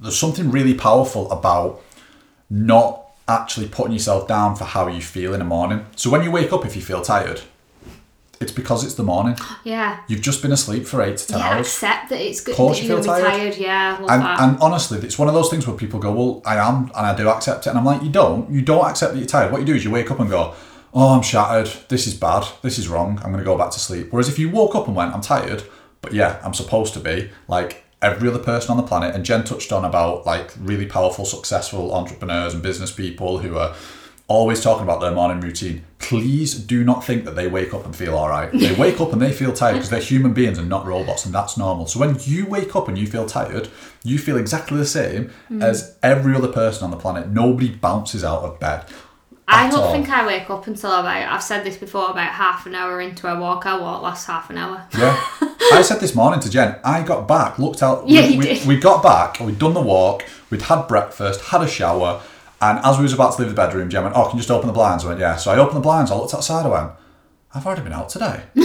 there's 0.00 0.18
something 0.18 0.50
really 0.50 0.74
powerful 0.74 1.30
about 1.30 1.80
not 2.50 3.02
actually 3.28 3.68
putting 3.68 3.92
yourself 3.92 4.28
down 4.28 4.54
for 4.54 4.64
how 4.64 4.86
you 4.88 5.00
feel 5.00 5.32
in 5.34 5.40
the 5.40 5.44
morning. 5.44 5.84
So 5.96 6.10
when 6.10 6.22
you 6.22 6.30
wake 6.30 6.52
up, 6.52 6.64
if 6.64 6.76
you 6.76 6.82
feel 6.82 7.02
tired, 7.02 7.40
it's 8.38 8.52
because 8.52 8.84
it's 8.84 8.94
the 8.94 9.02
morning. 9.02 9.36
yeah. 9.64 10.00
You've 10.08 10.20
just 10.20 10.42
been 10.42 10.52
asleep 10.52 10.86
for 10.86 11.00
eight 11.02 11.16
to 11.16 11.26
ten 11.26 11.38
Yeah, 11.38 11.54
hours. 11.54 11.66
accept 11.66 12.10
that 12.10 12.20
it's 12.20 12.42
good 12.42 12.54
course 12.54 12.76
that 12.78 12.84
you 12.84 12.88
feel 12.90 13.02
tired. 13.02 13.24
tired. 13.24 13.56
Yeah, 13.56 13.96
And, 13.98 14.08
that. 14.22 14.40
and 14.40 14.58
honestly, 14.60 14.98
it's 14.98 15.18
one 15.18 15.26
of 15.28 15.34
those 15.34 15.48
things 15.48 15.66
where 15.66 15.74
people 15.76 15.98
go, 15.98 16.12
"Well, 16.12 16.42
I 16.44 16.56
am, 16.56 16.84
and 16.94 17.06
I 17.06 17.14
do 17.16 17.28
accept 17.30 17.66
it." 17.66 17.70
And 17.70 17.78
I'm 17.78 17.84
like, 17.86 18.02
"You 18.02 18.10
don't. 18.10 18.50
You 18.50 18.60
don't 18.60 18.84
accept 18.88 19.14
that 19.14 19.18
you're 19.18 19.26
tired. 19.26 19.50
What 19.52 19.60
you 19.62 19.66
do 19.66 19.74
is 19.74 19.84
you 19.84 19.90
wake 19.90 20.10
up 20.10 20.20
and 20.20 20.28
go, 20.28 20.52
"Oh, 20.92 21.14
I'm 21.16 21.22
shattered. 21.22 21.70
This 21.88 22.06
is 22.06 22.12
bad. 22.14 22.44
This 22.60 22.78
is 22.78 22.88
wrong. 22.88 23.16
I'm 23.24 23.32
going 23.32 23.38
to 23.38 23.44
go 23.44 23.56
back 23.56 23.70
to 23.70 23.80
sleep." 23.80 24.08
Whereas 24.12 24.28
if 24.28 24.38
you 24.38 24.50
woke 24.50 24.74
up 24.74 24.86
and 24.86 24.94
went, 24.94 25.14
"I'm 25.14 25.22
tired, 25.22 25.62
but 26.02 26.12
yeah, 26.12 26.38
I'm 26.44 26.52
supposed 26.54 26.92
to 26.92 27.00
be," 27.00 27.30
like 27.48 27.85
every 28.02 28.28
other 28.28 28.38
person 28.38 28.70
on 28.70 28.76
the 28.76 28.82
planet, 28.82 29.14
and 29.14 29.24
Jen 29.24 29.44
touched 29.44 29.72
on 29.72 29.84
about 29.84 30.26
like 30.26 30.52
really 30.58 30.86
powerful, 30.86 31.24
successful 31.24 31.94
entrepreneurs 31.94 32.54
and 32.54 32.62
business 32.62 32.92
people 32.92 33.38
who 33.38 33.56
are 33.56 33.74
always 34.28 34.60
talking 34.60 34.82
about 34.82 35.00
their 35.00 35.12
morning 35.12 35.40
routine. 35.40 35.84
Please 35.98 36.54
do 36.54 36.84
not 36.84 37.04
think 37.04 37.24
that 37.24 37.36
they 37.36 37.46
wake 37.46 37.72
up 37.72 37.84
and 37.84 37.94
feel 37.94 38.16
all 38.16 38.28
right. 38.28 38.50
They 38.52 38.74
wake 38.74 39.00
up 39.00 39.12
and 39.12 39.22
they 39.22 39.32
feel 39.32 39.52
tired 39.52 39.74
because 39.74 39.90
they're 39.90 40.00
human 40.00 40.32
beings 40.32 40.58
and 40.58 40.68
not 40.68 40.84
robots, 40.84 41.24
and 41.24 41.34
that's 41.34 41.56
normal. 41.56 41.86
So 41.86 42.00
when 42.00 42.16
you 42.20 42.46
wake 42.46 42.74
up 42.74 42.88
and 42.88 42.98
you 42.98 43.06
feel 43.06 43.26
tired, 43.26 43.68
you 44.02 44.18
feel 44.18 44.36
exactly 44.36 44.76
the 44.76 44.86
same 44.86 45.30
hmm. 45.48 45.62
as 45.62 45.96
every 46.02 46.34
other 46.34 46.48
person 46.48 46.84
on 46.84 46.90
the 46.90 46.96
planet. 46.96 47.28
Nobody 47.28 47.70
bounces 47.70 48.24
out 48.24 48.42
of 48.42 48.60
bed. 48.60 48.84
I 49.48 49.70
don't 49.70 49.80
all. 49.80 49.92
think 49.92 50.08
I 50.08 50.26
wake 50.26 50.50
up 50.50 50.66
until 50.66 50.90
about, 50.90 51.32
I've 51.32 51.42
said 51.42 51.64
this 51.64 51.76
before, 51.76 52.10
about 52.10 52.32
half 52.32 52.66
an 52.66 52.74
hour 52.74 53.00
into 53.00 53.32
a 53.32 53.38
walk. 53.38 53.64
I 53.64 53.78
walk 53.78 54.02
last 54.02 54.26
half 54.26 54.50
an 54.50 54.58
hour. 54.58 54.86
Yeah. 54.98 55.24
I 55.72 55.82
said 55.82 56.00
this 56.00 56.14
morning 56.14 56.40
to 56.40 56.50
Jen, 56.50 56.76
I 56.84 57.02
got 57.02 57.28
back, 57.28 57.58
looked 57.58 57.82
out. 57.82 58.08
Yeah, 58.08 58.22
we, 58.22 58.32
you 58.32 58.38
we, 58.38 58.44
did. 58.46 58.66
we 58.66 58.76
got 58.76 59.02
back, 59.02 59.40
we'd 59.40 59.58
done 59.58 59.74
the 59.74 59.80
walk, 59.80 60.24
we'd 60.50 60.62
had 60.62 60.86
breakfast, 60.86 61.40
had 61.46 61.62
a 61.62 61.68
shower, 61.68 62.22
and 62.60 62.78
as 62.84 62.98
we 62.98 63.02
was 63.04 63.12
about 63.12 63.34
to 63.36 63.42
leave 63.42 63.50
the 63.50 63.56
bedroom, 63.56 63.88
Jen 63.88 64.02
went, 64.04 64.16
Oh, 64.16 64.24
can 64.24 64.36
you 64.36 64.40
just 64.40 64.50
open 64.50 64.66
the 64.66 64.72
blinds? 64.72 65.04
I 65.04 65.08
went, 65.08 65.20
Yeah. 65.20 65.36
So 65.36 65.50
I 65.52 65.58
opened 65.58 65.76
the 65.76 65.82
blinds, 65.82 66.10
I 66.10 66.16
looked 66.16 66.34
outside, 66.34 66.66
I 66.66 66.68
went, 66.68 66.92
I've 67.54 67.66
already 67.66 67.82
been 67.82 67.92
out 67.92 68.08
today. 68.08 68.42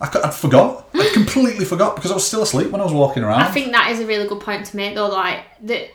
I, 0.00 0.20
I'd 0.24 0.34
forgot. 0.34 0.88
I 0.94 1.10
completely 1.12 1.66
forgot 1.66 1.94
because 1.96 2.10
I 2.10 2.14
was 2.14 2.26
still 2.26 2.42
asleep 2.42 2.70
when 2.70 2.80
I 2.80 2.84
was 2.84 2.92
walking 2.94 3.22
around. 3.22 3.42
I 3.42 3.50
think 3.50 3.72
that 3.72 3.90
is 3.90 4.00
a 4.00 4.06
really 4.06 4.26
good 4.26 4.40
point 4.40 4.64
to 4.66 4.76
make, 4.76 4.94
though. 4.94 5.08
Like 5.08 5.44
that, 5.62 5.90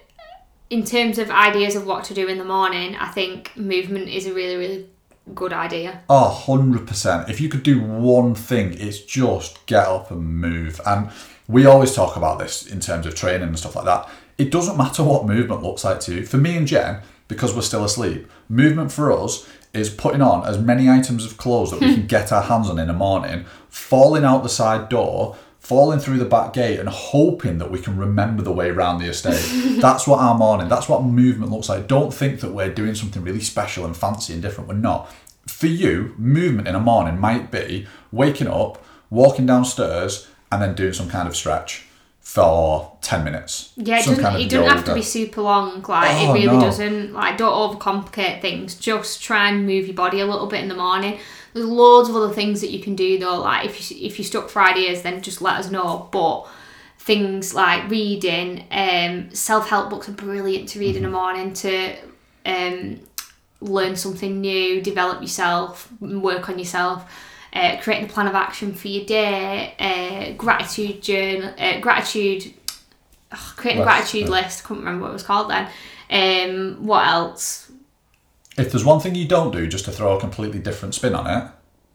in 0.70 0.84
terms 0.84 1.18
of 1.18 1.30
ideas 1.30 1.76
of 1.76 1.86
what 1.86 2.04
to 2.06 2.14
do 2.14 2.28
in 2.28 2.38
the 2.38 2.46
morning, 2.46 2.96
I 2.96 3.08
think 3.10 3.56
movement 3.56 4.10
is 4.10 4.26
a 4.26 4.34
really, 4.34 4.56
really 4.56 4.90
good 5.34 5.54
idea. 5.54 6.02
Oh, 6.10 6.44
100%. 6.48 7.30
If 7.30 7.40
you 7.42 7.50
could 7.50 7.64
do 7.64 7.82
one 7.82 8.36
thing, 8.36 8.74
it's 8.80 9.00
just 9.00 9.66
get 9.66 9.88
up 9.88 10.12
and 10.12 10.22
move. 10.22 10.82
And 10.86 11.10
we 11.48 11.66
always 11.66 11.94
talk 11.94 12.16
about 12.16 12.40
this 12.40 12.66
in 12.66 12.80
terms 12.80 13.06
of 13.06 13.16
training 13.16 13.48
and 13.48 13.60
stuff 13.60 13.76
like 13.76 13.86
that. 13.86 14.10
It 14.38 14.52
doesn't 14.52 14.78
matter 14.78 15.04
what 15.04 15.26
movement 15.26 15.64
looks 15.64 15.84
like 15.84 16.00
to 16.02 16.16
you. 16.16 16.26
For 16.26 16.38
me 16.38 16.58
and 16.58 16.68
Jen, 16.68 17.02
because 17.28 17.56
we're 17.56 17.62
still 17.62 17.86
asleep, 17.86 18.30
movement 18.50 18.92
for 18.92 19.12
us 19.12 19.48
is 19.74 19.90
putting 19.90 20.22
on 20.22 20.48
as 20.48 20.58
many 20.58 20.90
items 20.90 21.26
of 21.26 21.38
clothes 21.38 21.72
that 21.72 21.82
we 21.82 21.94
can 21.94 22.08
get 22.08 22.32
our 22.32 22.44
hands 22.44 22.70
on 22.70 22.80
in 22.80 22.88
the 22.88 22.94
morning, 22.94 23.46
falling 23.70 24.24
out 24.24 24.44
the 24.44 24.50
side 24.50 24.90
door, 24.90 25.38
falling 25.66 25.98
through 25.98 26.20
the 26.20 26.26
back 26.26 26.54
gate, 26.54 26.80
and 26.80 26.88
hoping 26.88 27.58
that 27.58 27.72
we 27.72 27.80
can 27.80 27.98
remember 27.98 28.44
the 28.44 28.52
way 28.52 28.70
around 28.70 29.00
the 29.00 29.08
estate. 29.08 29.42
that's 29.82 30.06
what 30.06 30.20
our 30.20 30.38
morning, 30.38 30.70
that's 30.70 30.88
what 30.88 31.04
movement 31.04 31.52
looks 31.52 31.70
like. 31.70 31.88
Don't 31.88 32.14
think 32.14 32.42
that 32.42 32.54
we're 32.54 32.72
doing 32.72 32.94
something 32.94 33.24
really 33.24 33.42
special 33.42 33.84
and 33.84 33.98
fancy 33.98 34.34
and 34.34 34.44
different. 34.44 34.70
We're 34.70 34.76
not. 34.76 35.12
For 35.48 35.66
you, 35.66 36.14
movement 36.20 36.68
in 36.68 36.76
a 36.76 36.80
morning 36.80 37.20
might 37.20 37.50
be 37.50 37.88
waking 38.12 38.48
up, 38.48 38.84
walking 39.10 39.48
downstairs, 39.48 40.28
and 40.52 40.62
then 40.62 40.76
doing 40.76 40.94
some 40.94 41.10
kind 41.10 41.28
of 41.28 41.36
stretch 41.36 41.88
for 42.26 42.98
10 43.02 43.24
minutes. 43.24 43.72
Yeah, 43.78 44.00
it 44.00 44.06
doesn't, 44.06 44.24
kind 44.24 44.36
of 44.36 44.42
it 44.42 44.50
doesn't 44.50 44.68
have 44.68 44.84
to 44.86 44.96
be 44.96 45.04
super 45.04 45.42
long. 45.42 45.82
Like 45.84 46.10
Oh, 46.16 46.32
it 46.32 46.34
really 46.34 46.58
no. 46.58 46.60
doesn't. 46.60 47.14
Like 47.14 47.38
don't 47.38 47.54
overcomplicate 47.80 48.42
things. 48.42 48.74
Just 48.76 49.22
try 49.24 49.50
and 49.50 49.66
move 49.68 49.86
your 49.86 49.96
body 49.96 50.20
a 50.22 50.26
little 50.26 50.48
bit 50.48 50.62
in 50.62 50.68
the 50.68 50.76
morning. 50.76 51.20
There's 51.54 51.68
loads 51.68 52.10
of 52.10 52.16
other 52.16 52.34
things 52.34 52.62
that 52.62 52.72
you 52.72 52.80
can 52.80 52.96
do 52.96 53.20
though. 53.20 53.40
Like 53.42 53.66
if 53.68 53.92
you 53.92 54.06
if 54.08 54.18
you're 54.18 54.26
stuck 54.26 54.50
for 54.50 54.62
ideas, 54.62 55.04
then 55.04 55.22
just 55.22 55.40
let 55.42 55.60
us 55.60 55.70
know. 55.70 56.10
But 56.12 56.48
things 56.98 57.54
like 57.54 57.90
reading, 57.92 58.66
um, 58.72 59.30
self 59.34 59.70
help 59.70 59.92
books 59.92 60.10
are 60.10 60.14
brilliant 60.14 60.68
to 60.70 60.80
read 60.80 60.96
in 60.96 61.04
the 61.04 61.10
Mm-hmm. 61.10 61.16
morning 61.18 61.54
to 61.54 61.96
um, 62.48 63.00
learn 63.62 63.96
something 63.96 64.42
new, 64.42 64.82
develop 64.82 65.22
yourself, 65.22 65.90
work 66.02 66.50
on 66.50 66.58
yourself. 66.58 67.04
Uh, 67.56 67.80
creating 67.82 68.10
a 68.10 68.12
plan 68.12 68.28
of 68.28 68.36
action 68.36 68.74
for 68.74 68.90
your 68.90 69.06
day, 69.06 69.74
uh, 69.80 70.34
gratitude 70.38 71.02
journal, 71.02 71.54
uh, 71.58 71.80
gratitude 71.80 72.54
creating 73.36 73.82
a 73.82 73.86
gratitude 73.86 74.24
yeah. 74.24 74.30
list. 74.30 74.64
I 74.64 74.68
couldn't 74.68 74.84
remember 74.84 75.04
what 75.04 75.10
it 75.12 75.14
was 75.14 75.24
called 75.24 75.50
then. 75.50 75.70
Um, 76.10 76.86
what 76.86 77.08
else? 77.08 77.72
If 78.58 78.72
there's 78.72 78.86
one 78.86 79.00
thing 79.00 79.16
you 79.16 79.28
don't 79.28 79.52
do 79.52 79.68
just 79.68 79.86
to 79.86 79.92
throw 79.92 80.18
a 80.18 80.20
completely 80.20 80.60
different 80.60 80.96
spin 80.96 81.14
on 81.14 81.28
it, 81.28 81.50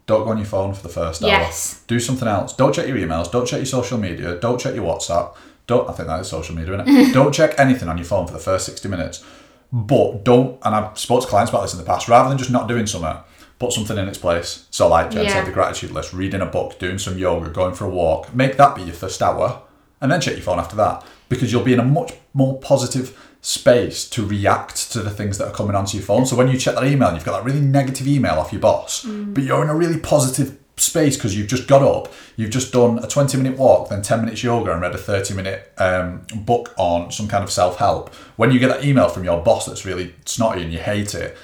don't 0.06 0.24
go 0.24 0.30
on 0.30 0.38
your 0.38 0.46
phone 0.46 0.74
for 0.74 0.82
the 0.82 0.88
first 0.88 1.22
hour. 1.22 1.30
Yes. 1.30 1.82
Do 1.86 2.00
something 2.00 2.28
else. 2.28 2.54
Don't 2.54 2.74
check 2.74 2.86
your 2.86 2.96
emails. 2.96 3.30
Don't 3.30 3.46
check 3.46 3.58
your 3.58 3.66
social 3.66 3.98
media. 3.98 4.36
Don't 4.36 4.60
check 4.60 4.74
your 4.74 4.84
WhatsApp. 4.84 5.34
Don't. 5.66 5.88
I 5.88 5.92
think 5.92 6.08
that 6.08 6.20
is 6.20 6.28
social 6.28 6.54
media, 6.54 6.74
isn't 6.74 6.88
it? 6.88 7.12
don't 7.14 7.32
check 7.32 7.54
anything 7.58 7.88
on 7.88 7.96
your 7.96 8.04
phone 8.04 8.26
for 8.26 8.32
the 8.32 8.38
first 8.38 8.66
sixty 8.66 8.88
minutes. 8.88 9.24
But 9.72 10.24
don't. 10.24 10.58
And 10.64 10.74
I've 10.74 10.98
spoken 10.98 11.22
to 11.22 11.28
clients 11.28 11.50
about 11.50 11.62
this 11.62 11.72
in 11.72 11.78
the 11.78 11.84
past. 11.84 12.08
Rather 12.08 12.28
than 12.28 12.38
just 12.38 12.50
not 12.50 12.66
doing 12.66 12.86
something, 12.86 13.22
put 13.60 13.72
something 13.72 13.96
in 13.96 14.08
its 14.08 14.18
place. 14.18 14.64
So, 14.72 14.88
like 14.88 15.12
Jen 15.12 15.26
Yeah. 15.26 15.34
said, 15.34 15.46
the 15.46 15.52
gratitude 15.52 15.92
list, 15.92 16.12
reading 16.12 16.40
a 16.40 16.46
book, 16.46 16.78
doing 16.80 16.98
some 16.98 17.16
yoga, 17.18 17.50
going 17.50 17.74
for 17.74 17.84
a 17.84 17.88
walk. 17.90 18.34
Make 18.34 18.56
that 18.56 18.74
be 18.74 18.82
your 18.82 18.94
first 18.94 19.22
hour, 19.22 19.60
and 20.00 20.10
then 20.10 20.20
check 20.20 20.34
your 20.34 20.42
phone 20.42 20.58
after 20.58 20.74
that 20.76 21.04
because 21.28 21.52
you'll 21.52 21.62
be 21.62 21.74
in 21.74 21.78
a 21.78 21.84
much 21.84 22.12
more 22.34 22.58
positive 22.58 23.16
space 23.42 24.08
to 24.10 24.24
react 24.26 24.90
to 24.92 25.00
the 25.00 25.10
things 25.10 25.38
that 25.38 25.46
are 25.48 25.52
coming 25.54 25.76
onto 25.76 25.96
your 25.96 26.04
phone. 26.04 26.26
So 26.26 26.36
when 26.36 26.48
you 26.48 26.58
check 26.58 26.74
that 26.74 26.84
email 26.84 27.08
and 27.08 27.16
you've 27.16 27.24
got 27.24 27.36
that 27.38 27.44
really 27.44 27.60
negative 27.60 28.06
email 28.08 28.34
off 28.34 28.52
your 28.52 28.60
boss, 28.60 29.04
but 29.04 29.44
you're 29.44 29.62
in 29.62 29.68
a 29.70 29.74
really 29.74 29.98
positive 29.98 30.56
space 30.76 31.16
because 31.16 31.36
you've 31.36 31.46
just 31.48 31.66
got 31.68 31.82
up, 31.82 32.12
you've 32.36 32.50
just 32.50 32.72
done 32.72 32.98
a 32.98 33.06
20 33.06 33.36
minute 33.36 33.58
walk, 33.58 33.90
then 33.90 34.00
10 34.02 34.20
minutes 34.22 34.42
yoga, 34.42 34.72
and 34.72 34.80
read 34.82 34.94
a 34.94 34.98
30 34.98 35.34
minute 35.34 35.72
um, 35.78 36.22
book 36.34 36.74
on 36.78 37.10
some 37.12 37.28
kind 37.28 37.44
of 37.44 37.50
self 37.50 37.76
help. 37.76 38.12
When 38.36 38.50
you 38.52 38.58
get 38.58 38.68
that 38.68 38.84
email 38.84 39.08
from 39.08 39.24
your 39.24 39.42
boss 39.42 39.66
that's 39.66 39.84
really 39.84 40.14
snotty 40.24 40.62
and 40.62 40.72
you 40.72 40.78
hate 40.78 41.14
it, 41.14 41.36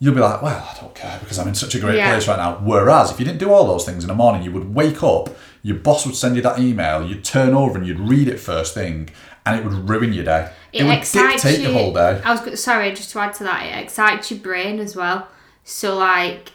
you'll 0.00 0.14
be 0.14 0.20
like, 0.20 0.40
well, 0.42 0.66
I 0.74 0.80
don't 0.80 0.94
care 0.94 1.18
because 1.20 1.38
I'm 1.38 1.46
in 1.46 1.54
such 1.54 1.74
a 1.74 1.78
great 1.78 1.96
Yeah. 1.96 2.10
place 2.10 2.26
right 2.26 2.38
now. 2.38 2.58
Whereas 2.62 3.10
if 3.10 3.20
you 3.20 3.26
didn't 3.26 3.38
do 3.38 3.52
all 3.52 3.66
those 3.66 3.84
things 3.84 4.02
in 4.02 4.08
the 4.08 4.14
morning, 4.14 4.42
you 4.42 4.50
would 4.50 4.74
wake 4.74 5.02
up, 5.02 5.28
your 5.62 5.76
boss 5.76 6.06
would 6.06 6.16
send 6.16 6.36
you 6.36 6.42
that 6.42 6.58
email, 6.58 7.06
you'd 7.06 7.22
turn 7.22 7.54
over 7.54 7.76
and 7.78 7.86
you'd 7.86 8.00
read 8.00 8.26
it 8.26 8.40
first 8.40 8.72
thing, 8.74 9.10
and 9.44 9.60
it 9.60 9.64
would 9.64 9.88
ruin 9.88 10.12
your 10.14 10.24
day. 10.24 10.50
It, 10.72 10.84
would 10.84 10.94
excites 10.98 11.42
dictate 11.42 11.60
you. 11.60 11.68
your 11.68 11.78
whole 11.78 11.92
day. 11.92 12.20
I 12.24 12.34
was 12.34 12.62
sorry, 12.62 12.92
just 12.92 13.10
to 13.10 13.18
add 13.20 13.34
to 13.34 13.44
that, 13.44 13.66
it 13.66 13.82
excites 13.84 14.30
your 14.30 14.40
brain 14.40 14.78
as 14.80 14.96
well. 14.96 15.28
So 15.64 15.96
like, 15.98 16.52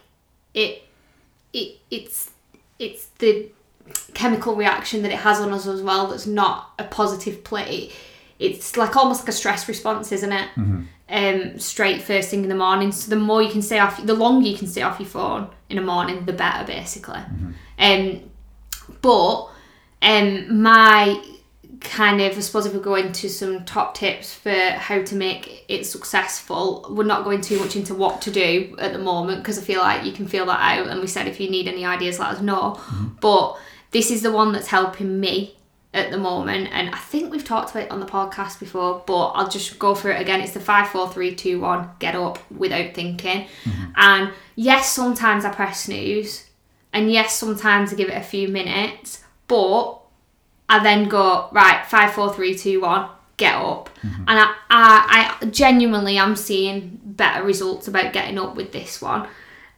it, 0.55 0.84
it, 1.53 1.77
it's, 1.91 2.31
it's 2.79 3.05
the 3.19 3.49
chemical 4.15 4.55
reaction 4.55 5.03
that 5.03 5.12
it 5.12 5.19
has 5.19 5.39
on 5.39 5.53
us 5.53 5.67
as 5.67 5.84
well. 5.84 6.08
That's 6.08 6.25
not 6.25 6.71
a 6.79 6.84
positive 6.84 7.43
play. 7.43 7.91
It's 8.39 8.75
like 8.75 8.95
almost 8.95 9.21
like 9.21 9.29
a 9.29 9.34
stress 9.34 9.67
response, 9.67 10.12
isn't 10.12 10.31
it? 10.31 10.49
Mm-hmm. 10.58 10.81
Um, 11.07 11.59
straight 11.59 12.01
first 12.01 12.29
thing 12.29 12.41
in 12.43 12.49
the 12.49 12.55
morning. 12.55 12.91
So 12.91 13.09
the 13.09 13.15
more 13.15 13.41
you 13.41 13.51
can 13.51 13.61
stay 13.61 13.77
off, 13.77 14.03
the 14.03 14.15
longer 14.15 14.47
you 14.47 14.57
can 14.57 14.67
stay 14.67 14.81
off 14.81 14.99
your 14.99 15.07
phone 15.07 15.49
in 15.69 15.75
the 15.75 15.83
morning, 15.83 16.25
the 16.25 16.33
better, 16.33 16.65
basically. 16.65 17.21
Um, 17.77 18.21
but 19.01 19.49
um, 20.01 20.61
my 20.61 21.23
kind 21.79 22.21
of, 22.21 22.37
I 22.37 22.39
suppose, 22.41 22.65
if 22.65 22.73
we 22.73 22.79
go 22.79 22.95
into 22.95 23.29
some 23.29 23.65
top 23.65 23.95
tips 23.95 24.33
for 24.33 24.51
how 24.51 25.01
to 25.03 25.15
make 25.15 25.65
it 25.67 25.85
successful, 25.85 26.85
we're 26.89 27.03
not 27.03 27.23
going 27.23 27.41
too 27.41 27.59
much 27.59 27.75
into 27.75 27.93
what 27.93 28.21
to 28.23 28.31
do 28.31 28.75
at 28.79 28.93
the 28.93 28.99
moment 28.99 29.43
because 29.43 29.57
I 29.57 29.61
feel 29.61 29.81
like 29.81 30.05
you 30.05 30.11
can 30.11 30.27
feel 30.27 30.45
that 30.47 30.59
out. 30.59 30.87
And 30.87 31.01
we 31.01 31.07
said 31.07 31.27
if 31.27 31.39
you 31.39 31.49
need 31.49 31.67
any 31.67 31.85
ideas, 31.85 32.19
let 32.19 32.29
us 32.29 32.41
know. 32.41 32.79
But 33.21 33.57
this 33.91 34.11
is 34.11 34.21
the 34.21 34.31
one 34.31 34.51
that's 34.51 34.67
helping 34.67 35.19
me 35.19 35.55
at 35.95 36.12
the 36.12 36.17
moment, 36.17 36.69
and 36.71 36.89
I 36.93 36.97
think 36.97 37.31
we've 37.31 37.43
talked 37.43 37.71
about 37.71 37.84
it 37.86 37.91
on 37.91 37.99
the 37.99 38.05
podcast 38.05 38.60
before, 38.60 39.03
but 39.08 39.27
I'll 39.29 39.49
just 39.49 39.79
go 39.79 39.95
through 39.95 40.12
it 40.12 40.21
again. 40.21 40.41
It's 40.41 40.51
the 40.53 40.60
five, 40.60 40.89
four, 40.89 41.10
three, 41.10 41.34
two, 41.36 41.60
one. 41.62 41.89
Get 41.99 42.15
up 42.15 42.38
without 42.51 42.93
thinking. 42.93 43.47
And 43.95 44.31
yes, 44.55 44.91
sometimes 44.91 45.45
I 45.45 45.51
press 45.51 45.81
snooze 45.86 46.49
And 46.93 47.12
yes, 47.12 47.38
sometimes 47.39 47.91
I 47.91 47.95
give 47.95 48.10
it 48.10 48.17
a 48.17 48.21
few 48.23 48.47
minutes, 48.47 49.23
but 49.47 49.99
I 50.69 50.84
then 50.84 51.08
go 51.10 51.49
right 51.51 51.86
five, 51.86 52.12
four, 52.13 52.34
three, 52.34 52.55
two, 52.58 52.81
one. 52.81 53.10
Get 53.38 53.55
up, 53.55 53.89
Mm-hmm. 54.01 54.23
and 54.29 54.39
I, 54.39 54.53
I, 54.69 55.38
I 55.41 55.45
genuinely 55.47 56.17
am 56.17 56.36
seeing 56.38 56.99
better 57.03 57.43
results 57.43 57.88
about 57.89 58.13
getting 58.13 58.38
up 58.39 58.55
with 58.55 58.71
this 58.71 59.01
one. 59.01 59.27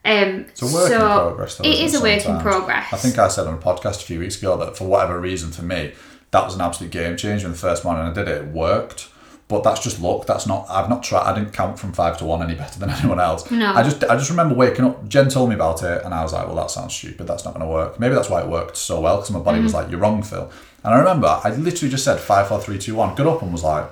Um, 0.04 0.46
It's 0.50 0.62
a 0.62 0.66
work 0.66 0.92
in 0.92 0.98
progress, 1.00 1.56
though. 1.56 1.64
It 1.64 1.80
is 1.80 1.94
a 1.94 2.00
work 2.00 2.24
in 2.24 2.38
progress. 2.40 2.92
I 2.92 2.96
think 2.98 3.18
I 3.18 3.26
said 3.28 3.46
on 3.48 3.54
a 3.54 3.58
podcast 3.58 4.02
a 4.02 4.06
few 4.06 4.20
weeks 4.20 4.38
ago 4.38 4.56
that 4.58 4.76
for 4.76 4.84
whatever 4.86 5.18
reason, 5.20 5.50
for 5.50 5.62
me, 5.62 5.92
that 6.30 6.44
was 6.44 6.54
an 6.54 6.60
absolute 6.60 6.90
game 6.92 7.16
changer. 7.16 7.46
In 7.46 7.52
the 7.52 7.58
first 7.58 7.84
morning 7.84 8.02
I 8.04 8.12
did 8.12 8.28
it, 8.28 8.42
it 8.42 8.48
worked. 8.48 9.08
But 9.48 9.64
that's 9.64 9.82
just 9.82 9.98
luck. 9.98 10.26
That's 10.26 10.46
not. 10.46 10.66
I've 10.68 10.90
not 10.90 11.02
tried. 11.02 11.22
I 11.22 11.34
didn't 11.34 11.54
count 11.54 11.78
from 11.78 11.94
five 11.94 12.18
to 12.18 12.26
one 12.26 12.42
any 12.42 12.54
better 12.54 12.78
than 12.78 12.90
anyone 12.98 13.18
else. 13.18 13.50
No. 13.50 13.72
I 13.72 13.82
just. 13.82 14.04
I 14.04 14.14
just 14.18 14.28
remember 14.28 14.54
waking 14.54 14.84
up. 14.84 15.08
Jen 15.08 15.30
told 15.30 15.48
me 15.48 15.54
about 15.54 15.82
it, 15.82 16.04
and 16.04 16.12
I 16.12 16.22
was 16.22 16.34
like, 16.34 16.46
"Well, 16.46 16.56
that 16.56 16.70
sounds 16.70 16.94
stupid. 16.94 17.26
That's 17.26 17.46
not 17.46 17.54
going 17.54 17.64
to 17.66 17.72
work." 17.72 17.98
Maybe 17.98 18.14
that's 18.14 18.28
why 18.28 18.42
it 18.42 18.48
worked 18.48 18.76
so 18.76 19.00
well 19.00 19.16
because 19.16 19.30
my 19.30 19.38
body 19.38 19.60
Mm. 19.60 19.62
was 19.62 19.72
like, 19.72 19.90
"You're 19.90 20.00
wrong, 20.00 20.22
Phil." 20.22 20.50
And 20.84 20.92
I 20.92 20.98
remember 20.98 21.28
I 21.42 21.48
literally 21.56 21.90
just 21.90 22.04
said 22.04 22.20
five, 22.20 22.48
four, 22.48 22.60
three, 22.60 22.78
two, 22.78 22.94
one. 22.94 23.14
Got 23.14 23.26
up 23.26 23.40
and 23.40 23.50
was 23.50 23.64
like, 23.64 23.84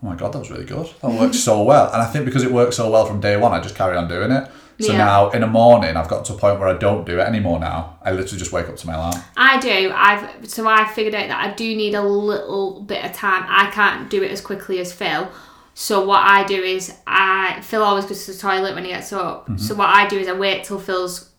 "Oh 0.00 0.06
my 0.06 0.14
god, 0.14 0.32
that 0.32 0.38
was 0.38 0.50
really 0.52 0.64
good. 0.64 0.88
That 1.02 1.10
worked 1.10 1.34
so 1.48 1.60
well." 1.64 1.92
And 1.92 2.00
I 2.00 2.06
think 2.06 2.24
because 2.24 2.44
it 2.44 2.52
worked 2.52 2.74
so 2.74 2.88
well 2.88 3.04
from 3.04 3.20
day 3.20 3.36
one, 3.36 3.52
I 3.52 3.58
just 3.60 3.74
carry 3.74 3.96
on 3.96 4.06
doing 4.06 4.30
it. 4.30 4.48
So 4.80 4.92
Yeah. 4.92 4.98
now 4.98 5.30
in 5.30 5.42
the 5.42 5.46
morning, 5.46 5.96
I've 5.96 6.08
got 6.08 6.24
to 6.26 6.34
a 6.34 6.36
point 6.36 6.58
where 6.58 6.68
I 6.68 6.74
don't 6.74 7.04
do 7.04 7.18
it 7.18 7.22
anymore. 7.22 7.58
Now 7.60 7.98
I 8.02 8.12
literally 8.12 8.38
just 8.38 8.52
wake 8.52 8.68
up 8.68 8.76
to 8.76 8.86
my 8.86 8.94
alarm. 8.94 9.14
I 9.36 9.58
do. 9.58 9.92
I've 9.94 10.48
so 10.48 10.66
I 10.66 10.86
figured 10.86 11.14
out 11.14 11.28
that 11.28 11.44
I 11.44 11.52
do 11.54 11.76
need 11.76 11.94
a 11.94 12.02
little 12.02 12.80
bit 12.82 13.04
of 13.04 13.12
time. 13.12 13.44
I 13.48 13.70
can't 13.70 14.08
do 14.10 14.22
it 14.22 14.30
as 14.30 14.40
quickly 14.40 14.78
as 14.80 14.92
Phil. 14.92 15.28
So 15.74 16.04
what 16.04 16.20
I 16.24 16.44
do 16.44 16.62
is 16.62 16.94
I 17.06 17.60
Phil 17.62 17.82
always 17.82 18.04
goes 18.06 18.24
to 18.26 18.32
the 18.32 18.38
toilet 18.38 18.74
when 18.74 18.84
he 18.84 18.90
gets 18.90 19.12
up. 19.12 19.44
Mm-hmm. 19.44 19.58
So 19.58 19.74
what 19.74 19.88
I 19.88 20.06
do 20.08 20.18
is 20.18 20.28
I 20.28 20.32
wait 20.32 20.64
till 20.64 20.78
Phil's 20.78 21.30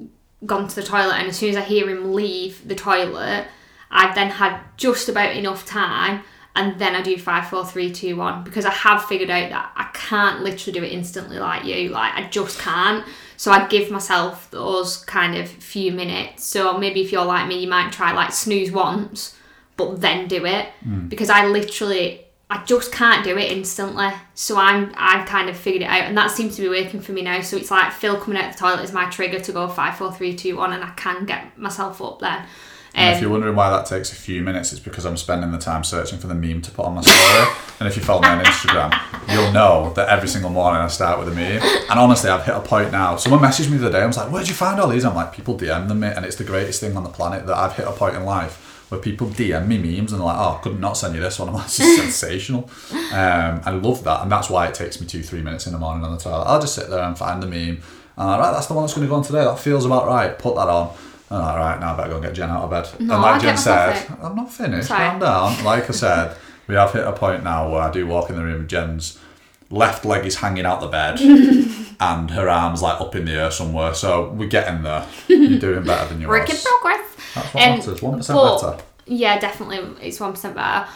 gone 0.46 0.68
to 0.68 0.76
the 0.76 0.84
toilet 0.84 1.16
and 1.16 1.28
as 1.28 1.38
soon 1.38 1.50
as 1.52 1.58
I 1.58 1.62
hear 1.62 1.88
him 1.90 2.14
leave 2.14 2.68
the 2.68 2.76
toilet, 2.76 3.46
I've 3.92 4.16
then 4.16 4.30
had 4.30 4.60
just 4.78 5.10
about 5.10 5.36
enough 5.36 5.66
time 5.66 6.22
and 6.56 6.80
then 6.80 6.96
I 6.96 7.02
do 7.02 7.18
five, 7.18 7.48
four, 7.48 7.66
three, 7.66 7.92
two, 7.92 8.16
one 8.16 8.44
because 8.44 8.66
I 8.66 8.72
have 8.72 9.06
figured 9.06 9.30
out 9.30 9.50
that 9.52 9.72
I 9.76 9.90
can't 9.94 10.42
literally 10.42 10.80
do 10.80 10.84
it 10.86 10.92
instantly 10.92 11.40
like 11.40 11.66
you. 11.66 11.90
Like 11.90 12.14
I 12.14 12.28
just 12.30 12.60
can't. 12.60 13.06
So 13.42 13.52
I 13.52 13.68
give 13.68 13.90
myself 13.90 14.52
those 14.52 14.98
kind 14.98 15.36
of 15.36 15.50
few 15.50 15.92
minutes. 15.92 16.44
So 16.44 16.78
maybe 16.78 17.02
if 17.02 17.12
you're 17.12 17.26
like 17.26 17.48
me, 17.48 17.60
you 17.60 17.68
might 17.68 17.92
try 17.92 18.12
like 18.12 18.34
snooze 18.34 18.72
once, 18.72 19.36
but 19.78 20.00
then 20.00 20.28
do 20.28 20.46
it 20.46 20.68
hmm. 20.84 21.08
because 21.08 21.32
I 21.32 21.48
literally 21.48 22.24
I 22.52 22.64
just 22.66 22.92
can't 22.92 23.24
do 23.24 23.36
it 23.40 23.52
instantly. 23.52 24.12
So 24.36 24.60
I'm 24.60 24.94
I've 24.96 25.28
kind 25.28 25.50
of 25.50 25.58
figured 25.58 25.82
it 25.82 25.90
out, 25.90 26.04
and 26.04 26.16
that 26.20 26.30
seems 26.30 26.56
to 26.58 26.62
be 26.62 26.70
working 26.70 27.02
for 27.02 27.14
me 27.14 27.24
now. 27.24 27.42
So 27.42 27.58
it's 27.58 27.72
like 27.72 27.92
Phil 27.92 28.16
coming 28.16 28.40
out 28.40 28.52
the 28.52 28.60
toilet 28.60 28.84
is 28.84 28.94
my 28.94 29.10
trigger 29.10 29.40
to 29.40 29.52
go 29.52 29.68
five, 29.68 29.98
four, 29.98 30.12
three, 30.12 30.36
two, 30.36 30.58
one, 30.58 30.74
and 30.74 30.84
I 30.84 30.92
can 30.92 31.26
get 31.26 31.58
myself 31.58 32.00
up 32.00 32.20
then. 32.20 32.46
And 32.94 33.16
if 33.16 33.22
you're 33.22 33.30
wondering 33.30 33.56
why 33.56 33.70
that 33.70 33.86
takes 33.86 34.12
a 34.12 34.16
few 34.16 34.42
minutes, 34.42 34.72
it's 34.74 34.82
because 34.82 35.06
I'm 35.06 35.16
spending 35.18 35.52
the 35.52 35.58
time 35.58 35.84
searching 35.84 36.20
for 36.20 36.28
the 36.28 36.36
meme 36.36 36.62
to 36.64 36.72
put 36.72 36.86
on 36.86 36.96
my 36.96 37.02
story. 37.02 37.56
and 37.80 37.88
if 37.88 37.96
you 37.96 38.04
follow 38.04 38.22
me 38.22 38.28
on 38.28 38.44
Instagram, 38.44 38.92
you'll 39.34 39.52
know 39.52 39.94
that 39.96 40.10
every 40.10 40.28
single 40.28 40.50
morning 40.50 40.82
I 40.82 40.88
start 40.88 41.18
with 41.20 41.30
a 41.30 41.32
meme. 41.36 41.62
And 41.90 42.00
honestly, 42.00 42.30
I've 42.30 42.46
hit 42.46 42.56
a 42.56 42.60
point 42.60 42.92
now. 42.92 43.16
Someone 43.16 43.42
messaged 43.42 43.70
me 43.72 43.78
the 43.78 43.88
other 43.88 43.98
day. 43.98 44.04
I 44.04 44.08
was 44.08 44.18
like, 44.18 44.32
"Where'd 44.32 44.48
you 44.48 44.54
find 44.54 44.80
all 44.80 44.90
these?" 44.90 45.06
I'm 45.06 45.16
like, 45.16 45.34
"People 45.34 45.58
DM 45.58 45.88
them 45.88 46.02
me," 46.02 46.08
and 46.08 46.26
it's 46.26 46.36
the 46.36 46.44
greatest 46.44 46.82
thing 46.82 46.98
on 46.98 47.04
the 47.04 47.10
planet 47.10 47.46
that 47.48 47.58
I've 47.58 47.74
hit 47.74 47.88
a 47.88 47.92
point 47.92 48.16
in 48.16 48.26
life 48.26 48.86
where 48.90 49.00
people 49.00 49.28
DM 49.28 49.68
me 49.68 49.78
memes 49.78 50.12
and 50.12 50.20
they're 50.20 50.28
like, 50.28 50.38
"Oh, 50.38 50.58
I 50.60 50.62
could 50.62 50.80
not 50.80 50.98
send 50.98 51.16
you 51.16 51.22
this 51.22 51.40
one." 51.40 51.48
I'm 51.48 51.56
like, 51.56 51.68
"This 51.68 51.80
is 51.80 51.98
sensational." 52.22 52.70
Um, 53.14 53.62
I 53.66 53.72
love 53.72 54.04
that, 54.04 54.24
and 54.24 54.32
that's 54.32 54.50
why 54.50 54.68
it 54.68 54.76
takes 54.76 55.00
me 55.00 55.08
two, 55.08 55.24
three 55.24 55.42
minutes 55.42 55.66
in 55.66 55.72
the 55.72 55.80
morning 55.80 56.04
on 56.04 56.12
the 56.12 56.18
toilet. 56.20 56.44
I'll 56.44 56.60
just 56.60 56.76
sit 56.76 56.90
there 56.90 57.04
and 57.04 57.18
find 57.18 57.42
the 57.42 57.48
meme. 57.48 57.82
And 58.18 58.18
I'm 58.18 58.28
like, 58.28 58.40
right, 58.40 58.52
that's 58.52 58.68
the 58.68 58.74
one 58.74 58.84
that's 58.84 58.94
going 58.94 59.08
to 59.08 59.10
go 59.10 59.16
on 59.16 59.24
today. 59.24 59.46
That 59.46 59.58
feels 59.60 59.86
about 59.86 60.06
right. 60.06 60.38
Put 60.38 60.56
that 60.56 60.68
on. 60.68 60.94
I'm 61.32 61.42
like, 61.42 61.56
right, 61.58 61.80
now 61.80 61.94
I 61.94 61.98
better 61.98 62.10
go 62.10 62.16
and 62.18 62.26
get 62.26 62.34
Jen 62.34 62.50
out 62.50 62.64
of 62.64 62.70
bed. 62.70 63.00
No, 63.00 63.14
and 63.14 63.22
like 63.24 63.34
I'll 63.36 63.40
Jen 63.42 63.58
said, 63.58 64.06
I'm 64.22 64.36
not 64.36 64.52
finished. 64.54 64.88
Sorry. 64.90 65.10
Calm 65.10 65.20
down. 65.20 65.64
Like 65.64 65.90
I 65.90 65.94
said, 65.94 66.36
we 66.68 66.76
have 66.76 66.92
hit 66.92 67.06
a 67.08 67.14
point 67.14 67.44
now 67.44 67.72
where 67.72 67.82
I 67.82 67.92
do 67.92 68.06
walk 68.06 68.30
in 68.30 68.36
the 68.36 68.44
room 68.44 68.68
Jen's 68.68 69.18
left 69.70 70.04
leg 70.04 70.26
is 70.26 70.36
hanging 70.36 70.66
out 70.66 70.82
the 70.82 70.88
bed 70.88 71.20
and 72.02 72.30
her 72.32 72.50
arm's 72.50 72.82
like 72.82 73.00
up 73.00 73.16
in 73.16 73.24
the 73.26 73.32
air 73.32 73.50
somewhere. 73.52 73.94
So 73.94 74.30
we're 74.32 74.50
getting 74.50 74.84
there. 74.84 75.08
You're 75.28 75.60
doing 75.60 75.84
better 75.86 76.10
than 76.10 76.20
you 76.22 76.28
work 76.28 76.50
in 76.50 76.58
progress. 76.58 77.16
That's 77.34 77.54
what 77.54 77.64
Um, 77.64 77.78
matters. 77.80 78.02
One 78.02 78.18
percent 78.18 78.38
but- 78.38 78.62
better. 78.62 78.84
Yeah, 79.08 79.40
definitely, 79.40 80.06
it's 80.06 80.20
one 80.20 80.32
percent 80.32 80.56
better. 80.56 80.88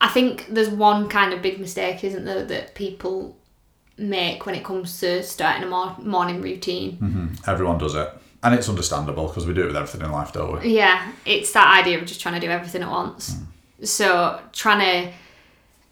I 0.00 0.08
think 0.08 0.46
there's 0.50 0.68
one 0.68 1.08
kind 1.08 1.32
of 1.32 1.40
big 1.42 1.58
mistake, 1.58 2.04
isn't 2.04 2.24
there, 2.24 2.44
that 2.44 2.74
people 2.74 3.36
make 3.96 4.44
when 4.44 4.54
it 4.54 4.62
comes 4.62 5.00
to 5.00 5.22
starting 5.22 5.64
a 5.64 5.96
morning 6.02 6.42
routine. 6.42 7.36
Everyone 7.46 7.78
does 7.78 7.94
it. 7.94 8.10
And 8.46 8.54
it's 8.54 8.68
understandable 8.68 9.26
because 9.26 9.44
we 9.46 9.54
do 9.54 9.64
it 9.64 9.66
with 9.66 9.76
everything 9.76 10.02
in 10.02 10.12
life, 10.12 10.32
don't 10.32 10.62
we? 10.62 10.68
Yeah, 10.76 11.10
it's 11.24 11.50
that 11.52 11.80
idea 11.80 11.98
of 11.98 12.06
just 12.06 12.20
trying 12.20 12.34
to 12.40 12.46
do 12.46 12.50
everything 12.52 12.82
at 12.82 12.90
once. 12.90 13.34
Hmm. 13.34 13.84
So 13.84 14.40
trying 14.52 14.80
to 15.06 15.12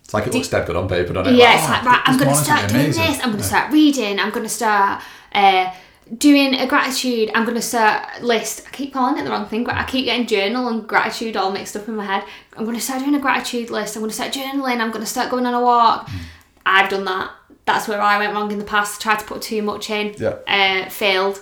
It's 0.04 0.14
like 0.14 0.26
it 0.28 0.34
looks 0.34 0.48
dead 0.48 0.64
good 0.66 0.76
on 0.76 0.88
paper, 0.88 1.12
doesn't 1.12 1.34
it? 1.34 1.36
yeah, 1.38 1.54
it's 1.56 1.66
"Oh, 1.66 1.72
like 1.72 1.84
right, 1.84 2.02
I'm 2.04 2.16
going 2.18 2.30
to 2.30 2.36
start 2.36 2.68
doing 2.68 2.84
amazing." 2.84 3.02
this. 3.06 3.16
I'm 3.22 3.30
going 3.32 3.42
to 3.42 3.48
Yeah. 3.50 3.54
start 3.56 3.72
reading. 3.72 4.20
I'm 4.20 4.30
going 4.30 4.44
to 4.44 4.56
start 4.62 5.02
uh, 5.34 5.72
doing 6.18 6.54
a 6.54 6.66
gratitude. 6.66 7.30
I'm 7.34 7.44
going 7.44 7.56
to 7.56 7.62
start 7.62 8.22
list. 8.22 8.62
I 8.68 8.70
keep 8.70 8.92
calling 8.92 9.18
it 9.18 9.24
the 9.24 9.30
wrong 9.30 9.46
thing, 9.46 9.64
but 9.64 9.74
I 9.74 9.84
keep 9.84 10.04
getting 10.04 10.26
journal 10.26 10.68
and 10.68 10.86
gratitude 10.86 11.36
all 11.36 11.50
mixed 11.50 11.74
up 11.76 11.88
in 11.88 11.96
my 11.96 12.04
head. 12.04 12.22
I'm 12.56 12.64
going 12.64 12.76
to 12.76 12.82
start 12.82 13.00
doing 13.00 13.14
a 13.16 13.20
gratitude 13.20 13.70
list. 13.70 13.96
I'm 13.96 14.02
going 14.02 14.10
to 14.10 14.14
start 14.14 14.32
journaling. 14.32 14.78
I'm 14.80 14.92
going 14.92 15.04
to 15.04 15.10
start 15.16 15.30
going 15.30 15.46
on 15.46 15.54
a 15.54 15.60
walk. 15.60 16.08
Hmm. 16.08 16.18
I've 16.66 16.88
done 16.90 17.04
that. 17.06 17.30
That's 17.66 17.88
where 17.88 18.00
I 18.00 18.18
went 18.18 18.32
wrong 18.34 18.52
in 18.52 18.58
the 18.58 18.64
past. 18.64 19.00
Tried 19.00 19.18
to 19.20 19.24
put 19.24 19.40
too 19.42 19.62
much 19.62 19.88
in. 19.90 20.14
Yeah. 20.18 20.36
Uh, 20.46 20.88
failed. 20.90 21.40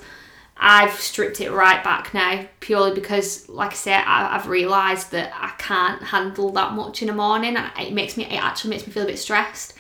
I've 0.65 0.93
stripped 0.93 1.41
it 1.41 1.51
right 1.51 1.83
back 1.83 2.15
now 2.15 2.47
purely 2.61 2.95
because, 2.95 3.49
like 3.49 3.73
I 3.73 3.75
said, 3.75 4.05
I, 4.07 4.37
I've 4.37 4.47
realised 4.47 5.11
that 5.11 5.33
I 5.35 5.51
can't 5.59 6.01
handle 6.03 6.51
that 6.53 6.73
much 6.75 7.03
in 7.03 7.09
the 7.09 7.15
morning, 7.15 7.57
it 7.79 7.93
makes 7.93 8.17
me. 8.17 8.25
It 8.27 8.37
actually 8.43 8.71
makes 8.71 8.87
me 8.87 8.93
feel 8.93 9.03
a 9.03 9.07
bit 9.07 9.19
stressed. 9.19 9.75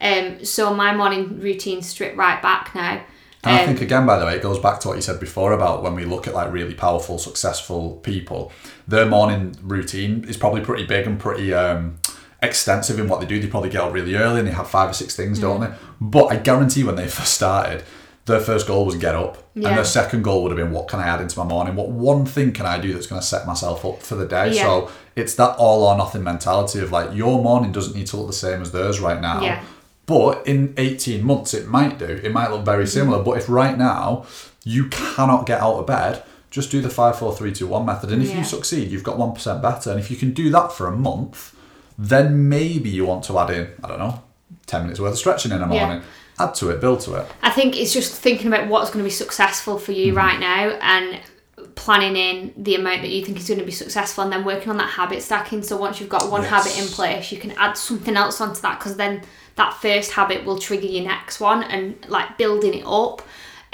Um, 0.00 0.42
so 0.44 0.74
my 0.74 0.94
morning 0.96 1.38
routine 1.38 1.82
stripped 1.82 2.16
right 2.16 2.40
back 2.40 2.74
now. 2.74 3.02
And 3.44 3.56
I 3.56 3.60
Um, 3.60 3.66
think 3.66 3.82
again, 3.82 4.06
by 4.06 4.18
the 4.18 4.24
way, 4.24 4.36
it 4.36 4.42
goes 4.42 4.58
back 4.58 4.80
to 4.80 4.88
what 4.88 4.94
you 4.96 5.02
said 5.02 5.20
before 5.20 5.52
about 5.52 5.82
when 5.82 5.94
we 5.94 6.04
look 6.04 6.26
at 6.26 6.32
like 6.34 6.50
really 6.52 6.74
powerful, 6.74 7.18
successful 7.18 8.00
people, 8.02 8.52
their 8.88 9.04
morning 9.04 9.54
routine 9.62 10.24
is 10.28 10.36
probably 10.38 10.60
pretty 10.62 10.86
big 10.86 11.06
and 11.06 11.20
pretty 11.20 11.52
um, 11.52 11.98
extensive 12.42 12.98
in 12.98 13.06
what 13.08 13.20
they 13.20 13.26
do. 13.26 13.40
They 13.40 13.48
probably 13.48 13.70
get 13.70 13.82
up 13.82 13.92
really 13.92 14.14
early 14.14 14.38
and 14.40 14.48
they 14.48 14.52
have 14.52 14.68
five 14.70 14.90
or 14.90 14.94
six 14.94 15.14
things, 15.14 15.38
don't 15.38 15.60
Mm. 15.60 15.70
they? 15.70 15.76
But 16.00 16.26
I 16.26 16.36
guarantee 16.36 16.84
when 16.84 16.96
they 16.96 17.06
first 17.18 17.34
started, 17.34 17.84
their 18.26 18.40
first 18.40 18.66
goal 18.68 18.84
was 18.86 18.94
get 18.96 19.14
up, 19.14 19.38
and 19.54 19.64
Yeah. 19.64 19.74
their 19.74 19.84
second 19.84 20.22
goal 20.22 20.42
would 20.42 20.50
have 20.52 20.56
been 20.58 20.70
what 20.72 20.86
can 20.88 21.00
I 21.00 21.06
add 21.08 21.20
into 21.20 21.38
my 21.38 21.44
morning? 21.44 21.74
What 21.74 21.88
one 21.88 22.24
thing 22.24 22.52
can 22.52 22.66
I 22.66 22.78
do 22.78 22.92
that's 22.92 23.06
going 23.06 23.20
to 23.20 23.26
set 23.26 23.46
myself 23.46 23.84
up 23.84 24.00
for 24.02 24.14
the 24.14 24.26
day? 24.26 24.52
Yeah. 24.52 24.62
So 24.62 24.90
it's 25.16 25.34
that 25.34 25.56
all 25.56 25.82
or 25.84 25.96
nothing 25.96 26.22
mentality 26.22 26.78
of 26.80 26.92
like 26.92 27.12
your 27.14 27.42
morning 27.42 27.72
doesn't 27.72 27.96
need 27.96 28.06
to 28.08 28.16
look 28.16 28.28
the 28.28 28.32
same 28.32 28.62
as 28.62 28.70
theirs 28.70 29.00
right 29.00 29.20
now. 29.20 29.42
Yeah. 29.42 29.60
But 30.06 30.46
in 30.46 30.74
18 30.76 31.24
months, 31.24 31.54
it 31.54 31.68
might 31.68 31.98
do. 31.98 32.20
It 32.22 32.32
might 32.32 32.50
look 32.50 32.64
very 32.64 32.86
similar. 32.86 33.22
But 33.22 33.38
if 33.38 33.48
right 33.48 33.76
now 33.78 34.24
you 34.64 34.86
cannot 34.88 35.46
get 35.46 35.60
out 35.60 35.74
of 35.76 35.86
bed, 35.86 36.22
just 36.50 36.70
do 36.70 36.80
the 36.80 36.90
5, 36.90 37.18
4, 37.18 37.34
3, 37.34 37.52
2, 37.52 37.66
1 37.66 37.84
method. 37.86 38.12
And 38.12 38.22
if 38.22 38.30
Yeah. 38.30 38.38
you 38.38 38.44
succeed, 38.44 38.90
you've 38.90 39.04
got 39.04 39.16
1% 39.18 39.62
better. 39.62 39.90
And 39.90 39.98
if 39.98 40.10
you 40.10 40.16
can 40.16 40.32
do 40.32 40.50
that 40.50 40.72
for 40.72 40.86
a 40.86 40.92
month, 40.92 41.52
then 41.98 42.48
maybe 42.48 42.88
you 42.90 43.04
want 43.06 43.24
to 43.24 43.38
add 43.38 43.50
in, 43.50 43.68
I 43.82 43.88
don't 43.88 43.98
know, 43.98 44.20
10 44.66 44.82
minutes 44.82 45.00
worth 45.00 45.12
of 45.12 45.18
stretching 45.18 45.50
in 45.52 45.60
the 45.60 45.74
Yeah. 45.74 46.00
Add 46.38 46.54
to 46.56 46.70
it, 46.70 46.80
build 46.80 47.00
to 47.00 47.14
it. 47.14 47.26
I 47.42 47.50
think 47.50 47.76
it's 47.76 47.92
just 47.92 48.14
thinking 48.20 48.46
about 48.48 48.68
what's 48.68 48.90
going 48.90 49.02
to 49.04 49.06
be 49.06 49.10
successful 49.10 49.78
for 49.78 49.92
you 49.92 50.14
right 50.14 50.40
now 50.40 50.70
and 50.80 51.20
planning 51.74 52.16
in 52.16 52.52
the 52.56 52.74
amount 52.74 53.02
that 53.02 53.08
you 53.10 53.24
think 53.24 53.38
is 53.38 53.48
going 53.48 53.60
to 53.60 53.66
be 53.66 53.70
successful 53.72 54.24
and 54.24 54.32
then 54.32 54.44
working 54.44 54.70
on 54.70 54.76
that 54.78 54.90
habit 54.90 55.22
stacking. 55.22 55.62
So 55.62 55.76
once 55.76 56.00
you've 56.00 56.08
got 56.08 56.30
one 56.30 56.42
Yes. 56.42 56.50
habit 56.50 56.78
in 56.78 56.86
place, 56.88 57.30
you 57.32 57.38
can 57.38 57.52
add 57.52 57.76
something 57.76 58.16
else 58.16 58.40
onto 58.40 58.60
that 58.62 58.78
because 58.78 58.96
then 58.96 59.22
that 59.56 59.74
first 59.74 60.12
habit 60.12 60.44
will 60.44 60.58
trigger 60.58 60.86
your 60.86 61.04
next 61.04 61.38
one 61.40 61.62
and 61.62 61.96
like 62.08 62.38
building 62.38 62.74
it 62.74 62.86
up. 62.86 63.22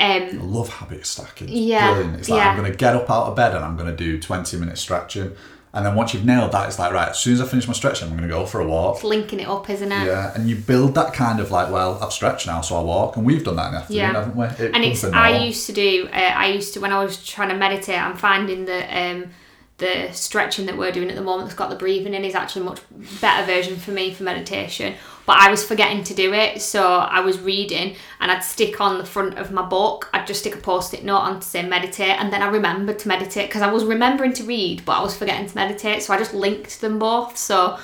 Um, 0.01 0.23
I 0.23 0.31
love 0.33 0.69
habit 0.69 1.07
stacking. 1.07 1.49
It's 1.49 1.57
Yeah, 1.57 1.93
brilliant. 1.93 2.21
It's 2.21 2.29
like 2.29 2.39
yeah. 2.39 2.51
I'm 2.51 2.57
going 2.59 2.71
to 2.71 2.77
get 2.77 2.95
up 2.95 3.11
out 3.11 3.27
of 3.27 3.37
bed 3.37 3.55
and 3.55 3.65
I'm 3.65 3.77
going 3.77 3.91
to 3.91 3.97
do 3.97 4.21
20 4.21 4.57
minutes 4.57 4.81
stretching. 4.81 5.33
And 5.79 5.87
then 5.87 5.95
once 5.95 6.13
you've 6.13 6.25
nailed 6.25 6.51
that, 6.53 6.67
it's 6.69 6.77
like, 6.79 6.93
right, 6.93 7.11
as 7.11 7.21
soon 7.21 7.35
as 7.35 7.41
I 7.41 7.47
finish 7.47 7.69
my 7.69 7.73
stretching, 7.73 8.09
I'm 8.09 8.17
going 8.17 8.29
to 8.29 8.35
go 8.35 8.45
for 8.47 8.61
a 8.61 8.67
walk. 8.67 8.97
it's 8.97 9.05
linking 9.05 9.39
it 9.39 9.47
up, 9.49 9.71
isn't 9.71 9.93
it? 9.93 10.07
Yeah, 10.07 10.35
and 10.35 10.49
you 10.51 10.57
build 10.57 10.97
that 10.97 11.15
kind 11.15 11.39
of 11.39 11.53
like, 11.53 11.71
well, 11.71 12.03
I've 12.03 12.13
stretched 12.13 12.49
now, 12.49 12.61
so 12.63 12.75
I 12.77 12.83
walk, 12.83 13.17
and 13.17 13.25
we've 13.25 13.45
done 13.45 13.55
that 13.57 13.69
in 13.69 13.73
the 13.75 13.79
afternoon, 13.79 14.01
Yeah. 14.01 14.13
haven't 14.13 14.37
we? 14.37 14.47
It 14.67 14.75
and 14.75 14.85
it's 14.85 15.05
I 15.05 15.39
used 15.39 15.67
to 15.67 15.73
do 15.73 16.09
uh, 16.13 16.17
I 16.17 16.49
used 16.49 16.75
to 16.75 16.81
when 16.81 16.93
I 16.93 17.05
was 17.05 17.25
trying 17.25 17.51
to 17.51 17.55
meditate 17.55 17.97
I'm 17.97 18.17
finding 18.17 18.65
that 18.65 18.87
um 18.93 19.31
the 19.77 20.11
stretching 20.11 20.67
that 20.67 20.77
we're 20.77 20.91
doing 20.91 21.09
at 21.11 21.15
the 21.15 21.23
moment 21.23 21.47
that's 21.49 21.57
got 21.57 21.71
the 21.71 21.77
breathing 21.77 22.13
in 22.13 22.25
is 22.25 22.35
actually 22.35 22.63
a 22.63 22.65
much 22.65 22.81
better 23.21 23.47
version 23.47 23.77
for 23.77 23.93
me 23.93 24.13
for 24.13 24.25
meditation 24.25 24.95
but 25.29 25.37
I 25.39 25.51
was 25.51 25.63
forgetting 25.63 26.03
to 26.05 26.15
do 26.15 26.33
it 26.33 26.61
so 26.63 26.81
I 26.97 27.21
was 27.21 27.39
reading 27.39 27.95
and 28.19 28.33
I'd 28.33 28.41
stick 28.55 28.81
on 28.81 28.99
the 28.99 29.05
front 29.05 29.39
of 29.39 29.53
my 29.53 29.63
book 29.63 30.09
I'd 30.15 30.27
just 30.27 30.41
stick 30.41 30.55
a 30.57 30.59
post-it 30.59 31.05
note 31.05 31.19
on 31.29 31.41
to 31.41 31.47
say 31.47 31.63
meditate 31.77 32.17
and 32.21 32.33
then 32.33 32.43
I 32.43 32.49
remembered 32.49 32.99
to 33.01 33.09
meditate 33.09 33.49
because 33.49 33.63
I 33.63 33.71
was 33.71 33.85
remembering 33.85 34.33
to 34.35 34.45
read 34.45 34.85
but 34.87 34.93
I 34.99 35.03
was 35.03 35.15
forgetting 35.17 35.47
to 35.49 35.55
meditate 35.55 36.03
so 36.03 36.15
I 36.15 36.19
just 36.19 36.35
linked 36.35 36.81
them 36.81 36.99
both 36.99 37.37
so 37.37 37.79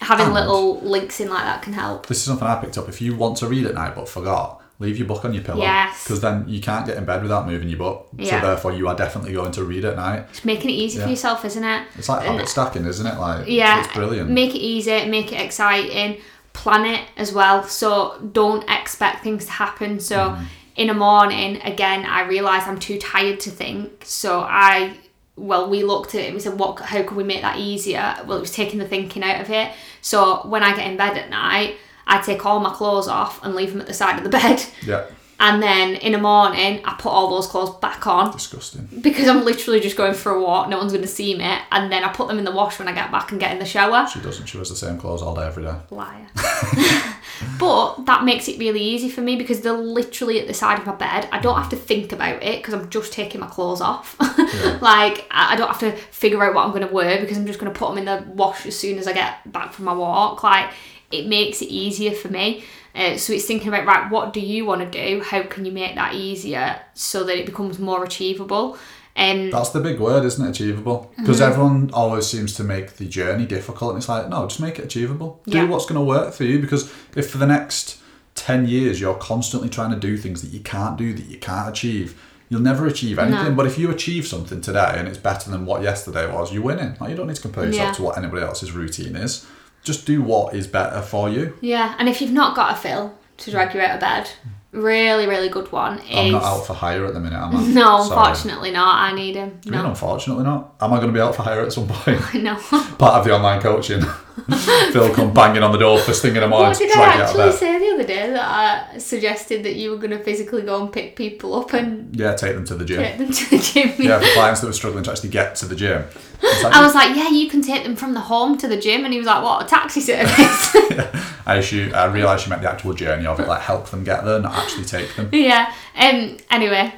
having 0.00 0.26
And- 0.26 0.34
little 0.34 0.80
links 0.80 1.20
in 1.20 1.28
like 1.28 1.42
that 1.44 1.60
can 1.62 1.72
help 1.72 2.06
This 2.06 2.18
is 2.18 2.24
something 2.24 2.46
I 2.48 2.56
picked 2.56 2.78
up. 2.78 2.88
If 2.88 3.02
you 3.02 3.14
want 3.16 3.36
to 3.38 3.46
read 3.48 3.66
at 3.66 3.74
night 3.74 3.94
but 3.94 4.08
forgot, 4.08 4.62
leave 4.78 4.96
your 4.96 5.06
book 5.06 5.26
on 5.26 5.34
your 5.34 5.42
pillow. 5.42 5.60
Yes. 5.60 6.04
Because 6.04 6.22
then 6.22 6.48
you 6.48 6.58
can't 6.60 6.86
get 6.86 6.96
in 6.96 7.04
bed 7.04 7.20
without 7.22 7.46
moving 7.46 7.68
your 7.68 7.78
book. 7.78 8.08
Yeah. 8.16 8.40
So 8.40 8.46
therefore, 8.46 8.72
you 8.72 8.88
are 8.88 8.94
definitely 8.94 9.34
going 9.34 9.52
to 9.52 9.64
read 9.64 9.84
at 9.84 9.96
night. 9.96 10.24
It's 10.30 10.42
making 10.42 10.70
it 10.70 10.74
easy 10.74 10.96
Yeah. 10.98 11.04
for 11.04 11.10
yourself, 11.10 11.44
isn't 11.44 11.62
it? 11.62 11.82
It's 11.98 12.08
like 12.08 12.22
habit 12.24 12.48
stacking, 12.48 12.86
isn't 12.86 13.06
it? 13.06 13.18
Like, 13.18 13.46
Yeah, 13.46 13.80
it's 13.84 13.92
brilliant. 13.92 14.30
Make 14.30 14.54
it 14.54 14.60
easy, 14.60 15.04
make 15.06 15.32
it 15.34 15.40
exciting, 15.42 16.22
plan 16.52 16.84
it 16.84 17.06
as 17.16 17.32
well. 17.32 17.62
So 17.64 18.18
don't 18.32 18.68
expect 18.68 19.22
things 19.24 19.44
to 19.46 19.52
happen. 19.52 20.00
So 20.00 20.16
Mm-hmm. 20.30 20.44
in 20.76 20.86
the 20.88 20.94
morning, 20.94 21.60
again, 21.62 22.04
I 22.04 22.26
realised 22.26 22.66
I'm 22.68 22.78
too 22.78 22.98
tired 22.98 23.40
to 23.40 23.50
think. 23.50 24.02
So 24.04 24.40
I, 24.40 24.96
well, 25.36 25.68
we 25.70 25.82
looked 25.84 26.14
at 26.14 26.22
it 26.22 26.24
and 26.26 26.34
we 26.34 26.40
said, 26.40 26.58
what? 26.58 26.78
How 26.80 27.02
can 27.02 27.16
we 27.16 27.24
make 27.24 27.42
that 27.42 27.58
easier? 27.58 28.16
Well, 28.26 28.36
it 28.38 28.40
was 28.40 28.50
taking 28.52 28.78
the 28.78 28.88
thinking 28.88 29.22
out 29.22 29.40
of 29.40 29.50
it. 29.50 29.72
So 30.00 30.46
when 30.46 30.62
I 30.62 30.74
get 30.76 30.86
in 30.90 30.96
bed 30.96 31.16
at 31.16 31.30
night, 31.30 31.76
I 32.06 32.20
take 32.20 32.44
all 32.44 32.60
my 32.60 32.72
clothes 32.74 33.08
off 33.08 33.42
and 33.44 33.54
leave 33.54 33.70
them 33.72 33.80
at 33.80 33.86
the 33.86 33.94
side 33.94 34.18
of 34.18 34.24
the 34.24 34.30
bed. 34.30 34.64
yeah, 34.84 35.06
And 35.42 35.62
then 35.62 35.94
in 35.96 36.12
the 36.12 36.18
morning, 36.18 36.82
I 36.84 36.94
put 36.98 37.08
all 37.08 37.30
those 37.30 37.46
clothes 37.46 37.78
back 37.80 38.06
on 38.06 38.30
disgusting. 38.30 38.86
because 39.00 39.26
I'm 39.26 39.42
literally 39.42 39.80
just 39.80 39.96
going 39.96 40.12
for 40.12 40.32
a 40.32 40.40
walk. 40.42 40.68
No 40.68 40.76
one's 40.76 40.92
going 40.92 41.02
to 41.02 41.08
see 41.08 41.34
me. 41.34 41.44
And 41.72 41.90
then 41.90 42.04
I 42.04 42.12
put 42.12 42.28
them 42.28 42.38
in 42.38 42.44
the 42.44 42.50
wash 42.52 42.78
when 42.78 42.88
I 42.88 42.92
get 42.92 43.10
back 43.10 43.30
and 43.30 43.40
get 43.40 43.50
in 43.52 43.58
the 43.58 43.64
shower. 43.64 44.06
She 44.06 44.20
doesn't. 44.20 44.46
She 44.46 44.58
wears 44.58 44.68
the 44.68 44.76
same 44.76 44.98
clothes 44.98 45.22
all 45.22 45.34
day, 45.34 45.46
every 45.46 45.62
day. 45.62 45.74
Liar. 45.88 46.26
but 47.58 48.04
that 48.04 48.24
makes 48.24 48.48
it 48.48 48.58
really 48.58 48.82
easy 48.82 49.08
for 49.08 49.22
me 49.22 49.36
because 49.36 49.62
they're 49.62 49.72
literally 49.72 50.40
at 50.40 50.46
the 50.46 50.52
side 50.54 50.78
of 50.78 50.86
my 50.86 50.94
bed. 50.94 51.26
I 51.32 51.40
don't 51.40 51.56
have 51.56 51.70
to 51.70 51.76
think 51.76 52.12
about 52.12 52.42
it 52.42 52.58
because 52.58 52.74
I'm 52.74 52.90
just 52.90 53.12
taking 53.12 53.40
my 53.40 53.46
clothes 53.48 53.80
off. 53.80 54.16
Yeah. 54.50 54.78
like, 54.80 55.26
I 55.30 55.52
I 55.52 55.56
don't 55.56 55.68
have 55.68 55.78
to 55.80 55.92
figure 55.92 56.42
out 56.42 56.54
what 56.54 56.64
I'm 56.64 56.70
going 56.72 56.86
to 56.86 56.92
wear 56.92 57.20
because 57.20 57.38
I'm 57.38 57.46
just 57.46 57.60
going 57.60 57.72
to 57.72 57.78
put 57.78 57.88
them 57.88 57.98
in 57.98 58.04
the 58.04 58.24
wash 58.32 58.66
as 58.66 58.76
soon 58.76 58.98
as 58.98 59.06
I 59.06 59.12
get 59.12 59.50
back 59.52 59.72
from 59.72 59.84
my 59.84 59.92
walk. 59.92 60.42
Like, 60.42 60.70
it 61.12 61.26
makes 61.28 61.62
it 61.62 61.68
easier 61.68 62.10
for 62.12 62.28
me. 62.28 62.64
Uh, 62.94 63.16
so 63.16 63.32
it's 63.32 63.44
thinking 63.44 63.68
about, 63.68 63.86
right, 63.86 64.10
what 64.10 64.32
do 64.32 64.40
you 64.40 64.64
want 64.66 64.80
to 64.80 64.90
do? 64.90 65.22
How 65.22 65.42
can 65.42 65.64
you 65.64 65.72
make 65.72 65.94
that 65.94 66.14
easier 66.14 66.80
so 66.94 67.24
that 67.24 67.38
it 67.38 67.46
becomes 67.46 67.78
more 67.78 68.04
achievable? 68.04 68.76
Um, 69.16 69.50
That's 69.50 69.70
the 69.70 69.80
big 69.80 70.00
word, 70.00 70.24
isn't 70.24 70.44
it? 70.44 70.50
Achievable. 70.50 71.12
Because 71.16 71.40
Mm-hmm. 71.40 71.50
everyone 71.52 71.90
always 71.92 72.26
seems 72.26 72.54
to 72.54 72.64
make 72.64 72.94
the 72.96 73.06
journey 73.06 73.46
difficult, 73.46 73.90
and 73.92 73.98
it's 73.98 74.08
like, 74.08 74.28
no, 74.28 74.46
just 74.46 74.60
make 74.60 74.78
it 74.78 74.84
achievable. 74.84 75.40
Yeah. 75.46 75.62
Do 75.62 75.68
what's 75.68 75.86
going 75.86 76.00
to 76.00 76.04
work 76.04 76.32
for 76.34 76.44
you. 76.44 76.58
Because 76.58 76.92
if 77.16 77.30
for 77.30 77.38
the 77.38 77.46
next 77.46 77.98
10 78.36 78.66
years 78.66 79.00
you're 79.00 79.14
constantly 79.16 79.68
trying 79.68 79.90
to 79.90 79.98
do 79.98 80.16
things 80.16 80.42
that 80.42 80.50
you 80.52 80.60
can't 80.60 80.96
do, 80.96 81.12
that 81.12 81.26
you 81.26 81.38
can't 81.38 81.68
achieve, 81.68 82.20
you'll 82.48 82.60
never 82.60 82.86
achieve 82.86 83.18
anything. 83.18 83.44
No. 83.50 83.54
But 83.54 83.66
if 83.66 83.78
you 83.78 83.90
achieve 83.90 84.26
something 84.26 84.60
today 84.60 84.94
and 84.96 85.06
it's 85.06 85.18
better 85.18 85.50
than 85.50 85.66
what 85.66 85.82
yesterday 85.82 86.32
was, 86.32 86.52
you're 86.52 86.62
winning. 86.62 86.96
Like, 87.00 87.10
you 87.10 87.16
don't 87.16 87.26
need 87.26 87.36
to 87.36 87.42
compare 87.42 87.66
yourself 87.66 87.88
Yeah. 87.88 87.92
to 87.94 88.02
what 88.02 88.18
anybody 88.18 88.42
else's 88.42 88.72
routine 88.72 89.16
is. 89.16 89.46
Just 89.82 90.06
do 90.06 90.22
what 90.22 90.54
is 90.54 90.66
better 90.66 91.02
for 91.02 91.28
you. 91.28 91.56
yeah, 91.60 91.94
and 91.98 92.08
if 92.08 92.20
you've 92.20 92.32
not 92.32 92.54
got 92.54 92.72
a 92.72 92.76
Phil 92.76 93.14
to 93.38 93.50
drag 93.50 93.70
mm. 93.70 93.74
you 93.74 93.80
out 93.80 93.94
of 93.94 94.00
bed, 94.00 94.30
really, 94.72 95.26
really 95.26 95.48
good 95.48 95.70
one 95.72 95.98
is. 96.00 96.16
I'm 96.16 96.32
not 96.32 96.42
out 96.42 96.66
for 96.66 96.74
hire 96.74 97.04
at 97.06 97.14
the 97.14 97.20
minute, 97.20 97.38
am 97.38 97.56
I? 97.56 97.62
No, 97.68 98.02
Sorry. 98.02 98.18
unfortunately 98.18 98.70
not. 98.70 98.96
I 98.96 99.14
need 99.14 99.36
him. 99.36 99.60
I 99.66 99.70
mean, 99.70 99.80
unfortunately 99.80 100.44
not. 100.44 100.74
Am 100.80 100.92
I 100.92 100.96
going 100.96 101.08
to 101.08 101.12
be 101.12 101.20
out 101.20 101.34
for 101.34 101.42
hire 101.42 101.62
at 101.62 101.72
some 101.72 101.88
point? 101.88 102.20
no. 102.42 102.54
Part 102.54 103.14
of 103.14 103.24
the 103.24 103.34
online 103.34 103.60
coaching. 103.60 104.02
Phil 104.92 105.14
come 105.14 105.32
banging 105.32 105.62
on 105.62 105.72
the 105.72 105.78
door 105.78 105.98
first 105.98 106.22
thing 106.22 106.34
in 106.34 106.40
the 106.40 106.48
morning 106.48 106.68
What 106.68 106.78
did 106.78 106.90
I 106.90 106.92
to 106.92 106.98
get 106.98 107.08
out 107.08 107.34
of 107.34 107.40
actually 107.40 107.52
say 107.58 107.78
the 107.78 107.94
other 107.94 108.04
day 108.04 108.30
that 108.30 108.90
I 108.94 108.98
suggested 108.98 109.62
that 109.64 109.74
you 109.76 109.90
were 109.90 109.96
going 109.96 110.10
to 110.10 110.22
physically 110.22 110.62
go 110.62 110.82
and 110.82 110.92
pick 110.92 111.16
people 111.16 111.54
up 111.54 111.72
and 111.72 112.14
Yeah, 112.16 112.34
take 112.34 112.54
them 112.54 112.64
to 112.66 112.74
the 112.74 112.84
gym. 112.84 113.02
take 113.02 113.18
them 113.18 113.30
to 113.32 113.50
the 113.50 113.58
gym? 113.58 113.92
Yeah, 113.98 114.18
for 114.18 114.26
clients 114.34 114.60
that 114.60 114.66
were 114.66 114.72
struggling 114.72 115.04
to 115.04 115.10
actually 115.10 115.30
get 115.30 115.54
to 115.56 115.66
the 115.66 115.76
gym. 115.76 116.04
I 116.42 116.84
was 116.84 116.94
like, 116.94 117.16
yeah, 117.16 117.28
you 117.28 117.48
can 117.48 117.62
take 117.62 117.84
them 117.84 117.96
from 117.96 118.14
the 118.14 118.20
home 118.20 118.56
to 118.58 118.68
the 118.68 118.76
gym, 118.78 119.04
and 119.04 119.12
he 119.12 119.18
was 119.18 119.26
like, 119.26 119.42
what, 119.42 119.64
a 119.64 119.68
taxi 119.68 120.00
service? 120.00 120.30
I, 121.46 121.56
assume, 121.56 121.94
I 121.94 122.06
realised 122.06 122.46
you 122.46 122.50
meant 122.50 122.62
the 122.62 122.70
actual 122.70 122.94
journey 122.94 123.26
of 123.26 123.38
it, 123.40 123.46
like 123.48 123.60
help 123.60 123.90
them 123.90 124.04
get 124.04 124.24
there, 124.24 124.40
not 124.40 124.54
actually 124.56 124.84
take 124.84 125.14
them. 125.16 125.28
yeah. 125.32 125.72
Um. 125.96 126.38
Anyway, 126.50 126.94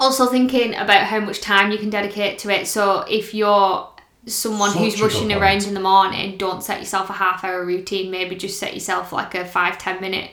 also 0.00 0.26
thinking 0.26 0.74
about 0.74 1.04
how 1.04 1.20
much 1.20 1.40
time 1.40 1.70
you 1.72 1.78
can 1.78 1.90
dedicate 1.90 2.38
to 2.40 2.50
it. 2.50 2.66
So 2.66 3.04
if 3.08 3.34
you're 3.34 3.88
someone 4.26 4.70
Such 4.70 4.78
who's 4.80 5.00
rushing 5.02 5.28
point. 5.28 5.40
around 5.40 5.64
in 5.66 5.74
the 5.74 5.80
morning, 5.80 6.36
don't 6.38 6.62
set 6.62 6.78
yourself 6.80 7.10
a 7.10 7.14
half 7.14 7.44
hour 7.44 7.64
routine. 7.64 8.10
Maybe 8.10 8.36
just 8.36 8.58
set 8.58 8.74
yourself 8.74 9.12
like 9.12 9.34
a 9.34 9.44
five 9.44 9.78
ten 9.78 10.00
minute 10.00 10.30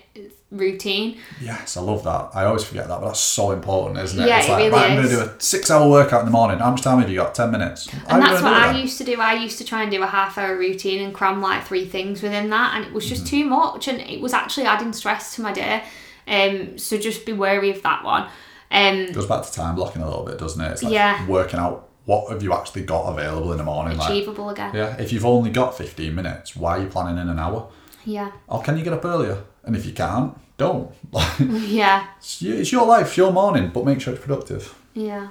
routine. 0.50 1.18
Yes, 1.42 1.78
I 1.78 1.82
love 1.82 2.04
that. 2.04 2.32
I 2.34 2.44
always 2.46 2.64
forget 2.64 2.88
that, 2.90 3.00
but 3.00 3.08
that's 3.08 3.20
so 3.20 3.52
important, 3.52 4.00
isn't 4.00 4.22
it? 4.22 4.28
Yeah, 4.28 4.40
it's 4.40 4.48
it 4.48 4.52
like, 4.52 4.58
really 4.60 4.70
right, 4.72 4.92
I'm 4.92 4.98
going 4.98 5.10
to 5.10 5.16
do 5.16 5.22
a 5.22 5.40
six 5.42 5.72
hour 5.72 5.90
workout 5.90 6.20
in 6.22 6.26
the 6.26 6.32
morning. 6.32 6.60
How 6.60 6.72
much 6.72 6.82
time 6.82 7.00
have 7.00 7.10
you 7.10 7.16
got? 7.18 7.34
10 7.34 7.52
minutes. 7.52 7.88
And 8.10 8.22
that's 8.22 8.42
what 8.44 8.52
I 8.54 8.78
used 8.78 8.98
to 8.98 9.04
do. 9.06 9.20
I 9.22 9.34
used 9.36 9.58
to 9.60 9.64
try 9.64 9.82
and 9.84 9.92
do 9.92 10.04
a 10.04 10.08
half 10.08 10.38
hour 10.38 10.58
routine 10.58 11.02
and 11.06 11.14
cram 11.14 11.42
like 11.42 11.66
three 11.66 11.86
things 11.86 12.22
within 12.22 12.50
that, 12.50 12.76
and 12.76 12.86
it 12.86 12.92
was 12.94 13.06
Mm-hmm. 13.06 13.16
just 13.16 13.28
too 13.28 13.46
much, 13.46 13.88
and 13.88 14.00
it 14.02 14.20
was 14.22 14.34
actually 14.34 14.66
adding 14.66 14.92
stress 14.94 15.36
to 15.36 15.42
my 15.42 15.54
day. 15.54 15.84
Um, 16.28 16.78
so 16.78 16.98
just 16.98 17.26
be 17.26 17.34
wary 17.34 17.70
of 17.72 17.82
that 17.84 18.04
one. 18.04 18.28
Um, 18.70 19.12
goes 19.12 19.26
back 19.26 19.44
to 19.46 19.52
time 19.52 19.76
blocking 19.76 20.02
a 20.02 20.08
little 20.08 20.24
bit, 20.26 20.38
doesn't 20.38 20.62
it? 20.64 20.72
It's 20.72 20.84
like 20.84 20.94
Yeah. 20.94 21.26
working 21.28 21.60
out 21.60 21.90
what 22.06 22.32
have 22.32 22.42
you 22.44 22.54
actually 22.54 22.84
got 22.84 23.08
available 23.12 23.52
in 23.52 23.58
the 23.60 23.64
morning. 23.64 23.98
Like, 23.98 24.10
achievable 24.10 24.50
again. 24.50 24.72
yeah, 24.76 24.96
if 24.98 25.12
you've 25.14 25.26
only 25.26 25.52
got 25.52 25.78
15 25.78 26.14
minutes, 26.16 26.56
why 26.56 26.78
are 26.78 26.82
you 26.82 26.88
planning 26.88 27.18
in 27.22 27.30
an 27.30 27.40
hour? 27.40 27.68
Yeah, 28.06 28.32
Or 28.48 28.62
can 28.64 28.78
you 28.78 28.84
get 28.84 28.94
up 28.94 29.06
earlier? 29.06 29.44
And 29.64 29.76
if 29.76 29.86
you 29.86 29.94
can't, 29.94 30.36
don't. 30.58 30.92
Yeah, 31.40 32.08
it's 32.18 32.42
it's 32.42 32.72
your 32.72 32.86
life, 32.88 33.08
it's 33.08 33.18
your 33.18 33.32
morning, 33.32 33.70
but 33.74 33.86
make 33.86 34.02
sure 34.02 34.14
it's 34.14 34.24
productive. 34.24 34.74
yeah. 34.94 35.30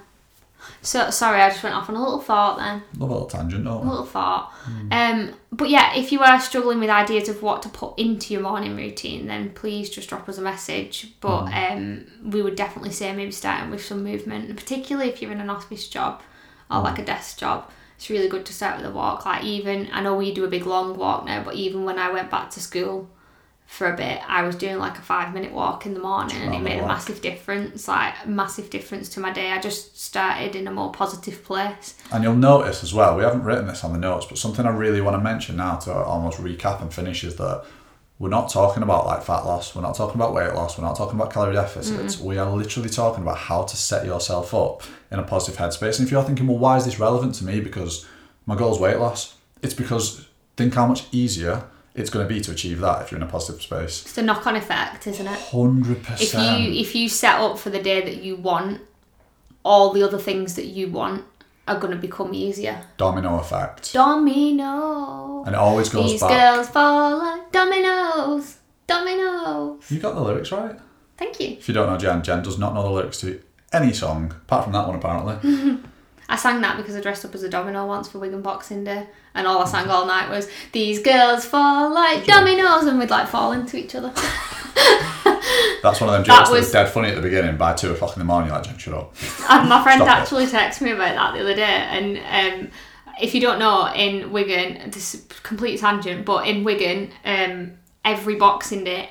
So 0.83 1.09
sorry, 1.11 1.40
I 1.40 1.48
just 1.48 1.62
went 1.62 1.74
off 1.74 1.88
on 1.88 1.96
a 1.96 2.02
little 2.02 2.20
thought 2.20 2.59
then. 2.59 2.83
Love 2.98 3.09
a 3.11 3.12
little 3.14 3.28
tangent, 3.28 3.64
don't 3.64 3.87
A 3.87 3.90
little 3.90 4.04
thought. 4.04 4.50
Hmm. 4.52 4.92
Um, 4.92 5.35
but 5.50 5.70
yeah, 5.70 5.94
if 5.96 6.12
you 6.12 6.20
are 6.20 6.38
struggling 6.38 6.80
with 6.80 6.90
ideas 6.90 7.30
of 7.30 7.42
what 7.42 7.62
to 7.62 7.70
put 7.70 7.98
into 7.98 8.35
your 8.35 8.42
morning 8.42 8.76
routine, 8.76 9.26
then 9.26 9.50
please 9.50 9.88
just 9.88 10.11
drop 10.11 10.28
us 10.28 10.37
a 10.37 10.42
message. 10.42 11.14
But 11.22 11.46
Hmm. 11.46 11.72
um, 12.24 12.30
we 12.30 12.42
would 12.42 12.56
definitely 12.56 12.92
say 12.92 13.14
maybe 13.16 13.33
starting 13.33 13.70
with 13.70 13.83
some 13.85 14.04
movement, 14.04 14.54
particularly 14.54 15.09
if 15.11 15.22
you're 15.22 15.33
in 15.33 15.40
an 15.40 15.48
office 15.50 15.88
job 15.88 16.20
or 16.70 16.83
like 16.83 16.98
a 16.98 17.04
desk 17.04 17.38
job. 17.38 17.70
It's 17.96 18.09
really 18.09 18.28
good 18.28 18.46
to 18.46 18.52
start 18.52 18.78
with 18.78 18.87
a 18.87 18.90
walk. 18.90 19.26
Like 19.26 19.44
even 19.44 19.88
I 19.92 20.00
know 20.02 20.16
we 20.16 20.33
do 20.33 20.44
a 20.44 20.48
big 20.48 20.66
long 20.66 20.96
walk 20.96 21.26
now, 21.26 21.42
but 21.44 21.54
even 21.54 21.85
when 21.85 21.98
I 21.98 22.11
went 22.11 22.30
back 22.30 22.50
to 22.50 22.61
school 22.61 23.11
for 23.66 23.92
a 23.92 23.96
bit, 23.96 24.20
I 24.26 24.42
was 24.42 24.56
doing 24.56 24.78
like 24.78 24.98
a 24.98 25.02
five 25.02 25.33
minute 25.33 25.52
walk 25.52 25.87
in 25.87 25.94
the 25.94 26.00
morning, 26.00 26.37
and 26.38 26.54
it 26.54 26.61
made 26.61 26.80
a 26.80 26.87
massive 26.87 27.20
difference. 27.20 27.87
Like 27.87 28.14
a 28.24 28.28
massive 28.28 28.68
difference 28.68 29.09
to 29.11 29.20
my 29.20 29.33
day. 29.33 29.52
I 29.52 29.61
just 29.61 30.00
started 30.00 30.56
in 30.56 30.66
a 30.66 30.72
more 30.72 30.90
positive 30.90 31.44
place. 31.44 31.94
And 32.11 32.24
you'll 32.24 32.35
notice 32.35 32.83
as 32.83 32.92
well, 32.92 33.16
we 33.16 33.22
haven't 33.22 33.44
written 33.44 33.68
this 33.68 33.85
on 33.85 33.92
the 33.92 33.98
notes, 33.98 34.26
but 34.26 34.38
something 34.38 34.66
I 34.66 34.70
really 34.70 35.00
want 35.00 35.16
to 35.16 35.22
mention 35.22 35.56
now 35.56 35.76
to 35.76 35.94
almost 35.94 36.38
recap 36.38 36.83
and 36.83 36.92
finish 36.92 37.22
is 37.22 37.37
that 37.37 37.64
we're 38.20 38.28
not 38.28 38.50
talking 38.50 38.83
about 38.83 39.06
like 39.06 39.22
fat 39.22 39.46
loss, 39.46 39.74
we're 39.74 39.80
not 39.80 39.96
talking 39.96 40.16
about 40.16 40.35
weight 40.35 40.52
loss, 40.52 40.76
we're 40.78 40.85
not 40.85 40.94
talking 40.94 41.18
about 41.18 41.33
calorie 41.33 41.54
deficits. 41.54 42.20
We 42.20 42.37
are 42.37 42.48
literally 42.50 42.90
talking 42.90 43.22
about 43.22 43.38
how 43.38 43.62
to 43.62 43.76
set 43.76 44.04
yourself 44.04 44.52
up 44.52 44.83
in 45.11 45.18
a 45.18 45.22
positive 45.22 45.59
headspace. 45.59 45.98
And 45.98 46.06
if 46.06 46.12
you're 46.12 46.22
thinking, 46.22 46.46
well, 46.46 46.59
why 46.59 46.76
is 46.76 46.85
this 46.85 47.00
relevant 47.00 47.35
to 47.37 47.44
me? 47.46 47.61
Because 47.61 48.06
my 48.44 48.56
goal 48.56 48.74
is 48.74 48.78
weight 48.78 48.98
loss. 48.98 49.37
It's 49.62 49.72
because 49.72 50.28
think 50.59 50.74
how 50.74 50.87
much 50.87 51.06
easier 51.12 51.64
it's 51.94 52.11
going 52.11 52.28
to 52.28 52.33
be 52.33 52.42
to 52.42 52.50
achieve 52.50 52.80
that 52.80 53.00
if 53.00 53.11
you're 53.11 53.18
in 53.20 53.26
a 53.26 53.30
positive 53.30 53.62
space. 53.62 54.02
It's 54.02 54.18
a 54.18 54.22
knock 54.22 54.46
on 54.46 54.54
effect, 54.54 55.06
isn't 55.06 55.26
it? 55.26 55.38
100%. 55.38 56.20
if 56.20 56.35
you 56.35 56.80
if 56.80 56.94
you 56.94 57.09
set 57.09 57.40
up 57.40 57.59
for 57.59 57.70
the 57.70 57.83
day 57.83 58.02
that 58.02 58.22
you 58.22 58.37
want 58.37 58.83
all 59.64 59.92
the 59.94 60.02
other 60.02 60.18
things 60.18 60.56
that 60.56 60.66
you 60.66 60.88
want 60.88 61.24
are 61.70 61.78
going 61.80 61.92
to 61.92 61.98
become 61.98 62.35
easier 62.35 62.76
Domino 62.96 63.38
effect, 63.38 63.92
domino 63.92 65.44
and 65.46 65.54
it 65.54 65.59
always 65.59 65.88
goes 65.88 66.11
these 66.11 66.20
back. 66.20 66.30
girls 66.30 66.68
fall 66.68 67.18
like 67.18 67.50
dominoes 67.52 68.56
dominoes 68.87 69.90
You 69.90 69.98
got 70.00 70.14
the 70.14 70.20
lyrics 70.22 70.52
right. 70.52 70.76
thank 71.16 71.38
you 71.40 71.48
If 71.59 71.68
you 71.68 71.74
don't 71.74 71.88
know 71.90 71.96
Jen, 71.96 72.22
Jen 72.22 72.42
does 72.42 72.59
not 72.59 72.74
know 72.74 72.83
the 72.83 72.90
lyrics 72.90 73.20
to 73.20 73.40
any 73.72 73.92
song 73.92 74.33
apart 74.33 74.64
from 74.64 74.72
that 74.72 74.87
one 74.88 74.96
apparently. 74.96 75.78
I 76.28 76.37
sang 76.37 76.61
that 76.61 76.76
because 76.76 76.94
I 76.94 77.00
dressed 77.00 77.24
up 77.24 77.35
as 77.35 77.42
a 77.42 77.48
domino 77.48 77.87
once 77.87 78.09
for 78.09 78.20
Wigan 78.20 78.40
Boxing 78.42 78.85
Day, 78.85 79.09
and 79.35 79.48
all 79.48 79.62
I 79.62 79.64
sang 79.64 79.88
all 79.88 80.06
night 80.06 80.28
was 80.30 80.48
"These 80.70 81.00
girls 81.02 81.44
fall 81.44 81.92
like 81.92 82.24
dominoes," 82.24 82.85
and 82.87 83.00
we'd 83.00 83.11
like 83.11 83.26
fall 83.26 83.50
into 83.50 83.76
each 83.76 83.96
other. 83.96 84.12
That's 85.82 86.00
one 86.00 86.10
of 86.10 86.14
them 86.14 86.24
jokes 86.24 86.48
that 86.48 86.52
was, 86.52 86.60
was- 86.66 86.72
dead 86.72 86.88
funny 86.90 87.08
at 87.08 87.16
the 87.16 87.22
beginning. 87.22 87.56
By 87.56 87.72
two 87.74 87.92
o'clock 87.92 88.14
in 88.14 88.18
the 88.20 88.24
morning, 88.24 88.50
you're 88.50 88.58
like, 88.60 88.78
shut 88.80 88.94
up. 88.94 89.14
And 89.48 89.68
my 89.68 89.82
friend 89.82 90.02
it. 90.02 90.08
actually 90.08 90.46
texted 90.46 90.82
me 90.82 90.90
about 90.92 91.14
that 91.14 91.34
the 91.34 91.40
other 91.40 91.54
day. 91.54 91.62
And 91.62 92.62
um, 92.64 92.70
if 93.20 93.34
you 93.34 93.40
don't 93.40 93.59
know, 93.59 93.92
in 93.94 94.30
Wigan, 94.32 94.90
this 94.90 95.14
is 95.14 95.24
a 95.24 95.28
complete 95.42 95.80
tangent, 95.80 96.24
but 96.24 96.46
in 96.46 96.64
Wigan, 96.64 97.11
um, 97.24 97.72
every 98.05 98.36
Boxing 98.36 98.84
Day, 98.84 99.11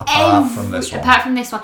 Apart 0.00 0.44
every- 0.44 0.56
from 0.56 0.70
this 0.70 0.92
one. 0.92 1.00
apart 1.00 1.22
from 1.22 1.34
this 1.34 1.52
one, 1.52 1.62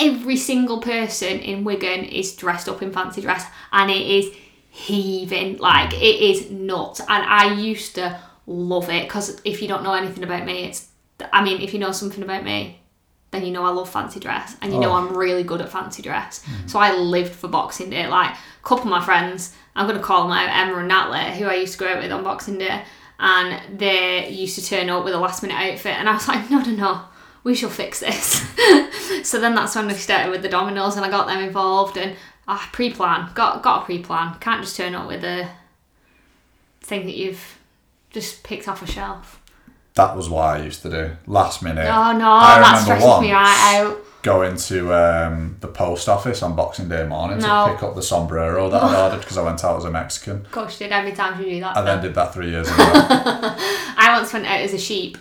every 0.00 0.36
single 0.36 0.80
person 0.80 1.40
in 1.40 1.64
Wigan 1.64 2.04
is 2.04 2.34
dressed 2.36 2.68
up 2.68 2.82
in 2.82 2.92
fancy 2.92 3.20
dress, 3.22 3.44
and 3.72 3.90
it 3.90 4.06
is 4.06 4.34
heaving 4.70 5.58
like 5.58 5.92
it 5.94 6.20
is 6.20 6.50
nuts. 6.50 7.00
And 7.00 7.08
I 7.24 7.54
used 7.54 7.96
to 7.96 8.18
love 8.46 8.88
it 8.88 9.04
because 9.08 9.40
if 9.44 9.60
you 9.62 9.68
don't 9.68 9.82
know 9.82 9.94
anything 9.94 10.24
about 10.24 10.44
me, 10.44 10.64
it's 10.64 10.88
I 11.32 11.44
mean, 11.44 11.60
if 11.60 11.72
you 11.74 11.78
know 11.80 11.92
something 11.92 12.22
about 12.22 12.44
me, 12.44 12.79
then 13.30 13.44
you 13.46 13.52
know 13.52 13.64
I 13.64 13.70
love 13.70 13.88
fancy 13.88 14.18
dress 14.20 14.56
and 14.60 14.72
you 14.72 14.80
know 14.80 14.90
Oh. 14.90 14.94
I'm 14.96 15.16
really 15.16 15.42
good 15.44 15.60
at 15.60 15.68
fancy 15.70 16.02
dress. 16.02 16.44
So 16.66 16.78
I 16.78 16.94
lived 16.96 17.32
for 17.32 17.48
Boxing 17.48 17.90
Day. 17.90 18.06
Like 18.08 18.32
a 18.34 18.66
couple 18.66 18.84
of 18.84 18.90
my 18.90 19.04
friends, 19.04 19.54
I'm 19.76 19.86
gonna 19.86 20.00
call 20.00 20.22
them 20.24 20.32
out, 20.36 20.48
Emma 20.48 20.78
and 20.78 20.88
Natalie, 20.88 21.38
who 21.38 21.46
I 21.46 21.54
used 21.54 21.74
to 21.74 21.78
go 21.78 21.88
out 21.88 22.02
with 22.02 22.10
on 22.10 22.24
Boxing 22.24 22.58
Day, 22.58 22.82
and 23.18 23.78
they 23.78 24.28
used 24.30 24.56
to 24.58 24.64
turn 24.66 24.90
up 24.90 25.04
with 25.04 25.14
a 25.14 25.18
last 25.18 25.42
minute 25.42 25.56
outfit 25.56 25.96
and 25.96 26.08
I 26.08 26.14
was 26.14 26.26
like, 26.28 26.50
no 26.52 26.60
no 26.60 26.72
no. 26.72 27.02
we 27.44 27.54
shall 27.54 27.70
fix 27.70 28.00
this. 28.00 28.42
so 29.28 29.40
then 29.40 29.54
that's 29.54 29.76
when 29.76 29.86
we 29.86 29.94
started 29.94 30.30
with 30.30 30.42
the 30.42 30.48
dominoes 30.48 30.96
and 30.96 31.04
I 31.04 31.10
got 31.10 31.26
them 31.26 31.40
involved 31.42 31.96
and 31.96 32.16
ah, 32.48 32.68
pre-plan. 32.72 33.30
Got 33.34 33.62
got 33.62 33.82
a 33.82 33.84
pre-plan. 33.84 34.36
Can't 34.40 34.62
just 34.62 34.76
turn 34.76 34.94
up 34.94 35.06
with 35.06 35.22
a 35.24 35.48
thing 36.80 37.06
that 37.06 37.16
you've 37.16 37.58
just 38.10 38.42
picked 38.42 38.66
off 38.66 38.82
a 38.82 38.86
shelf. 38.86 39.39
That 39.94 40.16
was 40.16 40.28
what 40.30 40.42
I 40.42 40.62
used 40.62 40.82
to 40.82 40.90
do. 40.90 41.10
Last 41.26 41.62
minute. 41.62 41.86
Oh 41.86 42.12
no, 42.12 42.30
I 42.30 42.58
that 42.60 42.84
remember 42.84 43.00
stresses 43.00 43.20
me 43.20 43.32
right 43.32 43.80
out. 43.80 43.98
Going 44.22 44.56
to 44.56 44.92
um, 44.94 45.56
the 45.60 45.66
post 45.68 46.06
office 46.08 46.42
on 46.42 46.54
Boxing 46.54 46.88
Day 46.90 47.06
morning 47.06 47.38
No. 47.38 47.66
to 47.66 47.72
pick 47.72 47.82
up 47.82 47.94
the 47.94 48.02
sombrero 48.02 48.68
that 48.68 48.82
I'd 48.82 48.94
ordered 49.04 49.20
because 49.20 49.38
I 49.38 49.42
went 49.42 49.64
out 49.64 49.78
as 49.78 49.84
a 49.84 49.90
Mexican. 49.90 50.36
Of 50.42 50.50
course 50.52 50.78
you 50.78 50.86
did 50.86 50.92
every 50.92 51.12
time 51.12 51.40
you 51.42 51.46
do 51.50 51.60
that. 51.60 51.76
I 51.76 51.82
then 51.82 52.02
did 52.02 52.14
that 52.14 52.34
three 52.34 52.50
years 52.50 52.68
in 52.68 52.74
a 52.74 52.76
row. 52.76 52.84
I 52.84 54.14
once 54.16 54.32
went 54.32 54.44
out 54.46 54.60
as 54.60 54.74
a 54.74 54.78
sheep 54.78 55.16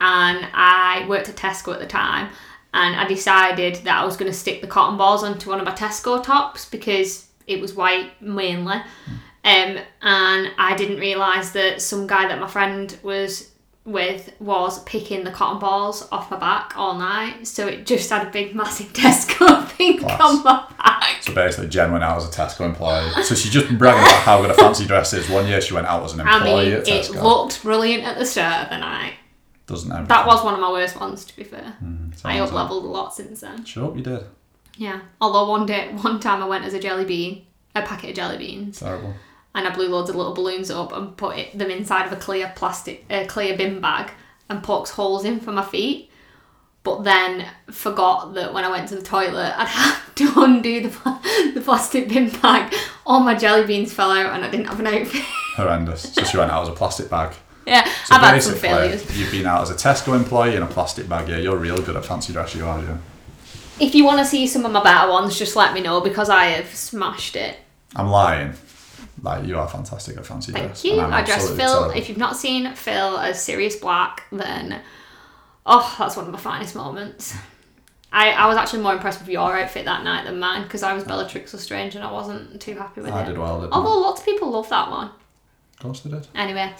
and 0.00 0.46
I 0.52 1.06
worked 1.08 1.28
at 1.28 1.36
Tesco 1.36 1.72
at 1.72 1.78
the 1.78 1.86
time 1.86 2.30
and 2.74 2.96
I 2.96 3.06
decided 3.06 3.76
that 3.84 4.00
I 4.00 4.04
was 4.04 4.16
going 4.16 4.30
to 4.30 4.36
stick 4.36 4.60
the 4.62 4.66
cotton 4.66 4.98
balls 4.98 5.22
onto 5.22 5.48
one 5.50 5.60
of 5.60 5.64
my 5.64 5.72
Tesco 5.72 6.22
tops 6.22 6.64
because 6.68 7.28
it 7.46 7.60
was 7.60 7.74
white 7.74 8.20
mainly. 8.20 8.76
Um, 9.44 9.78
and 10.02 10.50
I 10.58 10.74
didn't 10.76 10.98
realise 10.98 11.50
that 11.50 11.80
some 11.80 12.06
guy 12.08 12.26
that 12.28 12.40
my 12.40 12.48
friend 12.48 12.96
was 13.04 13.50
with 13.84 14.32
was 14.38 14.82
picking 14.84 15.24
the 15.24 15.30
cotton 15.30 15.58
balls 15.58 16.06
off 16.12 16.30
my 16.30 16.38
back 16.38 16.76
all 16.76 16.98
night. 16.98 17.46
So 17.46 17.66
it 17.66 17.86
just 17.86 18.10
had 18.10 18.26
a 18.26 18.30
big 18.30 18.54
massive 18.54 18.92
Tesco 18.92 19.68
pink 19.76 20.00
Class. 20.00 20.20
on 20.20 20.44
my 20.44 20.66
back. 20.78 21.22
So 21.22 21.34
basically, 21.34 21.68
Jen 21.68 21.90
went 21.92 22.04
out 22.04 22.18
as 22.18 22.24
a 22.28 22.30
Tesco 22.30 22.66
employee. 22.66 23.10
So 23.24 23.34
she's 23.34 23.50
just 23.52 23.68
been 23.68 23.78
bragging 23.78 24.02
about 24.02 24.22
how 24.22 24.40
good 24.42 24.50
a 24.50 24.54
fancy 24.54 24.86
dress 24.86 25.12
is. 25.12 25.28
One 25.28 25.46
year 25.46 25.60
she 25.60 25.74
went 25.74 25.86
out 25.86 26.04
as 26.04 26.12
an 26.12 26.20
I 26.20 26.36
employee 26.36 26.64
mean, 26.70 26.74
at 26.80 26.88
it 26.88 27.10
looked 27.10 27.62
brilliant 27.62 28.04
at 28.04 28.18
the 28.18 28.26
start 28.26 28.64
of 28.64 28.70
the 28.70 28.78
night. 28.78 29.14
Doesn't 29.66 29.90
everything? 29.90 30.08
That 30.08 30.26
was 30.26 30.44
one 30.44 30.54
of 30.54 30.60
my 30.60 30.70
worst 30.70 30.98
ones, 30.98 31.24
to 31.24 31.36
be 31.36 31.44
fair. 31.44 31.76
Mm, 31.82 32.12
I 32.24 32.36
sounds 32.38 32.50
up 32.50 32.56
leveled 32.56 32.84
a 32.84 32.88
lot 32.88 33.14
since 33.14 33.40
then. 33.40 33.64
Sure, 33.64 33.96
you 33.96 34.02
did. 34.02 34.24
Yeah. 34.76 35.00
Although 35.20 35.48
one 35.50 35.66
day, 35.66 35.92
one 35.92 36.18
time 36.20 36.42
I 36.42 36.46
went 36.46 36.64
as 36.64 36.74
a 36.74 36.80
jelly 36.80 37.04
bean, 37.04 37.46
a 37.74 37.82
packet 37.82 38.10
of 38.10 38.16
jelly 38.16 38.38
beans, 38.38 38.80
Terrible. 38.80 39.14
And 39.54 39.66
I 39.66 39.74
blew 39.74 39.88
loads 39.88 40.10
of 40.10 40.16
little 40.16 40.34
balloons 40.34 40.70
up 40.70 40.92
and 40.92 41.16
put 41.16 41.36
it, 41.38 41.58
them 41.58 41.70
inside 41.70 42.06
of 42.06 42.12
a 42.12 42.16
clear 42.16 42.52
plastic, 42.54 43.04
a 43.10 43.26
clear 43.26 43.56
bin 43.56 43.80
bag, 43.80 44.10
and 44.48 44.62
poked 44.62 44.90
holes 44.90 45.24
in 45.24 45.40
for 45.40 45.52
my 45.52 45.64
feet. 45.64 46.10
But 46.82 47.02
then 47.04 47.46
forgot 47.70 48.32
that 48.34 48.54
when 48.54 48.64
I 48.64 48.70
went 48.70 48.88
to 48.88 48.96
the 48.96 49.02
toilet, 49.02 49.52
I'd 49.56 49.68
have 49.68 50.14
to 50.14 50.32
undo 50.36 50.80
the, 50.82 50.88
the 51.54 51.60
plastic 51.60 52.08
bin 52.08 52.30
bag. 52.30 52.74
All 53.04 53.20
my 53.20 53.34
jelly 53.34 53.66
beans 53.66 53.92
fell 53.92 54.10
out, 54.10 54.32
and 54.34 54.44
I 54.44 54.50
didn't 54.50 54.66
have 54.66 54.80
an 54.80 54.86
outfit. 54.86 55.22
Horrendous. 55.56 56.14
So 56.14 56.24
she 56.24 56.38
went 56.38 56.50
out 56.50 56.62
as 56.62 56.68
a 56.68 56.72
plastic 56.72 57.10
bag. 57.10 57.34
yeah, 57.66 57.84
So 58.04 58.14
I've 58.14 58.22
had 58.22 58.42
some 58.42 58.54
failures. 58.54 59.18
you've 59.18 59.30
been 59.30 59.46
out 59.46 59.62
as 59.62 59.70
a 59.70 59.74
Tesco 59.74 60.16
employee 60.16 60.56
in 60.56 60.62
a 60.62 60.66
plastic 60.66 61.08
bag. 61.08 61.28
Yeah, 61.28 61.36
you're 61.38 61.56
real 61.58 61.82
good 61.82 61.96
at 61.96 62.04
fancy 62.06 62.32
dress. 62.32 62.54
You 62.54 62.64
are. 62.66 62.80
Yeah. 62.80 62.96
If 63.78 63.94
you 63.94 64.04
want 64.04 64.18
to 64.20 64.24
see 64.24 64.46
some 64.46 64.64
of 64.64 64.72
my 64.72 64.82
better 64.82 65.10
ones, 65.10 65.38
just 65.38 65.56
let 65.56 65.74
me 65.74 65.80
know 65.80 66.00
because 66.00 66.30
I 66.30 66.46
have 66.46 66.74
smashed 66.74 67.34
it. 67.36 67.56
I'm 67.96 68.08
lying. 68.08 68.54
Like 69.22 69.46
you 69.46 69.58
are 69.58 69.68
fantastic 69.68 70.16
at 70.16 70.24
fancy 70.26 70.52
Thank 70.52 70.66
dress. 70.68 70.84
you. 70.84 71.00
I 71.00 71.22
dressed 71.22 71.48
Phil. 71.54 71.56
terrible. 71.68 71.90
If 71.90 72.08
you've 72.08 72.18
not 72.18 72.36
seen 72.36 72.74
Phil 72.74 73.18
as 73.18 73.42
Sirius 73.42 73.76
Black, 73.76 74.24
then 74.32 74.80
oh, 75.66 75.94
that's 75.98 76.16
one 76.16 76.26
of 76.26 76.32
my 76.32 76.38
finest 76.38 76.74
moments. 76.74 77.34
I, 78.12 78.30
I 78.30 78.46
was 78.48 78.56
actually 78.56 78.82
more 78.82 78.92
impressed 78.94 79.20
with 79.20 79.28
your 79.28 79.56
outfit 79.56 79.84
that 79.84 80.02
night 80.02 80.24
than 80.24 80.40
mine 80.40 80.64
because 80.64 80.82
I 80.82 80.94
was 80.94 81.04
Bellatrix 81.04 81.54
Lestrange 81.54 81.94
and 81.94 82.02
I 82.04 82.10
wasn't 82.10 82.60
too 82.60 82.74
happy 82.74 83.02
with 83.02 83.12
I 83.12 83.20
it. 83.20 83.22
I 83.22 83.26
did 83.26 83.38
well. 83.38 83.60
Didn't 83.60 83.72
I? 83.72 83.76
Although 83.76 84.00
lots 84.00 84.20
of 84.20 84.26
people 84.26 84.50
love 84.50 84.68
that 84.70 84.90
one. 84.90 85.06
Of 85.08 85.78
course 85.78 86.00
they 86.00 86.10
did. 86.10 86.26
Anyway, 86.34 86.72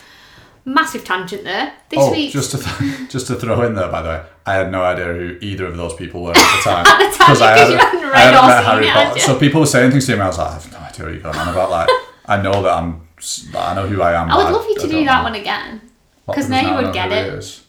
massive 0.64 1.04
tangent 1.04 1.44
there. 1.44 1.72
This 1.88 1.98
oh, 2.00 2.10
week, 2.10 2.32
just 2.32 2.50
to 2.52 2.58
th- 2.58 3.08
just 3.10 3.26
to 3.28 3.36
throw 3.36 3.62
in 3.62 3.74
there, 3.74 3.88
by 3.90 4.02
the 4.02 4.08
way, 4.08 4.24
I 4.44 4.54
had 4.54 4.72
no 4.72 4.82
idea 4.82 5.04
who 5.06 5.38
either 5.40 5.66
of 5.66 5.76
those 5.76 5.94
people 5.94 6.22
were 6.22 6.32
at 6.32 6.36
the 6.36 6.62
time. 6.70 6.86
At 6.86 6.98
the 7.12 7.16
time, 7.16 7.26
Because 7.28 7.42
I 7.42 7.56
hadn't- 7.58 7.80
I 7.80 8.12
read 8.12 8.34
hadn't 8.34 8.44
or 8.44 8.48
met 8.48 8.56
seen 8.56 8.92
Harry 8.92 9.06
Potter. 9.08 9.20
So 9.20 9.38
people 9.38 9.60
were 9.60 9.66
saying 9.66 9.92
things 9.92 10.06
to 10.06 10.16
me, 10.16 10.22
I 10.22 10.26
was 10.26 10.38
like, 10.38 10.48
I 10.48 10.54
have 10.54 10.72
no 10.72 10.78
idea 10.78 11.04
what 11.04 11.14
you're 11.14 11.22
going 11.22 11.36
on 11.36 11.48
about. 11.48 11.70
Like, 11.70 11.88
I 12.30 12.40
know 12.40 12.62
that 12.62 12.72
I'm, 12.78 13.06
I 13.56 13.74
know 13.74 13.86
who 13.86 14.00
I 14.02 14.12
am. 14.20 14.30
I 14.30 14.36
would 14.36 14.52
love 14.52 14.64
you 14.68 14.76
to 14.76 14.86
I 14.86 14.90
do 14.90 15.04
that 15.04 15.18
know 15.18 15.22
one 15.24 15.34
again. 15.34 15.80
'cause 16.26 16.36
because 16.36 16.48
now 16.48 16.60
you 16.78 16.84
would 16.84 16.94
get 16.94 17.10
it. 17.12 17.60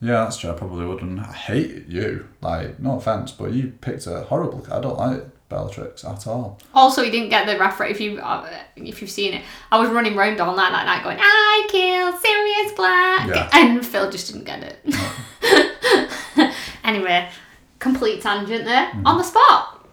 Yeah, 0.00 0.24
that's 0.24 0.36
true. 0.36 0.50
I 0.50 0.54
probably 0.54 0.84
wouldn't. 0.86 1.18
I 1.20 1.32
hate 1.32 1.86
you. 1.88 2.26
Like, 2.40 2.78
no 2.80 2.96
offense, 2.98 3.32
but 3.32 3.52
you 3.52 3.72
picked 3.80 4.06
a 4.06 4.22
horrible. 4.22 4.64
I 4.70 4.80
don't 4.80 4.98
like 4.98 5.24
Bellatrix 5.48 6.04
at 6.04 6.26
all. 6.26 6.58
Also, 6.74 7.02
you 7.02 7.10
didn't 7.10 7.30
get 7.30 7.46
the 7.46 7.58
reference 7.58 7.92
if 7.96 8.00
you 8.00 8.18
uh, 8.18 8.48
if 8.76 9.00
you've 9.00 9.10
seen 9.10 9.34
it. 9.34 9.42
I 9.72 9.78
was 9.78 9.88
running 9.90 10.14
round 10.16 10.40
all 10.40 10.54
night 10.54 10.70
that 10.72 10.86
night 10.86 11.02
going, 11.04 11.18
"I 11.20 11.66
kill 11.68 12.16
Sirius 12.18 12.72
Black," 12.76 13.28
Yeah. 13.28 13.48
and 13.52 13.84
Phil 13.86 14.10
just 14.10 14.30
didn't 14.32 14.44
get 14.44 14.62
it. 14.62 16.52
anyway, 16.84 17.28
complete 17.78 18.22
tangent 18.22 18.64
there 18.64 18.86
Mm-hmm. 18.88 19.06
on 19.06 19.18
the 19.18 19.24
spot. 19.24 19.84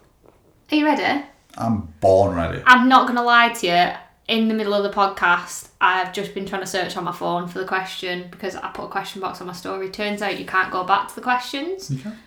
Are 0.70 0.76
you 0.76 0.84
ready? 0.84 1.24
I'm 1.58 1.92
born 2.00 2.34
ready. 2.36 2.62
I'm 2.66 2.88
not 2.88 3.06
gonna 3.06 3.22
lie 3.22 3.50
to 3.50 3.66
you. 3.66 3.92
In 4.28 4.48
the 4.48 4.54
middle 4.54 4.74
of 4.74 4.82
the 4.82 4.90
podcast, 4.90 5.68
I've 5.80 6.12
just 6.12 6.34
been 6.34 6.46
trying 6.46 6.62
to 6.62 6.66
search 6.66 6.96
on 6.96 7.04
my 7.04 7.12
phone 7.12 7.46
for 7.46 7.60
the 7.60 7.64
question 7.64 8.26
because 8.28 8.56
I 8.56 8.68
put 8.72 8.86
a 8.86 8.88
question 8.88 9.20
box 9.20 9.40
on 9.40 9.46
my 9.46 9.52
story. 9.52 9.88
Turns 9.88 10.20
out 10.20 10.36
you 10.36 10.44
can't 10.44 10.72
go 10.72 10.82
back 10.82 11.06
to 11.08 11.14
the 11.14 11.20
questions, 11.20 11.88
You 11.92 11.98
can. 11.98 12.18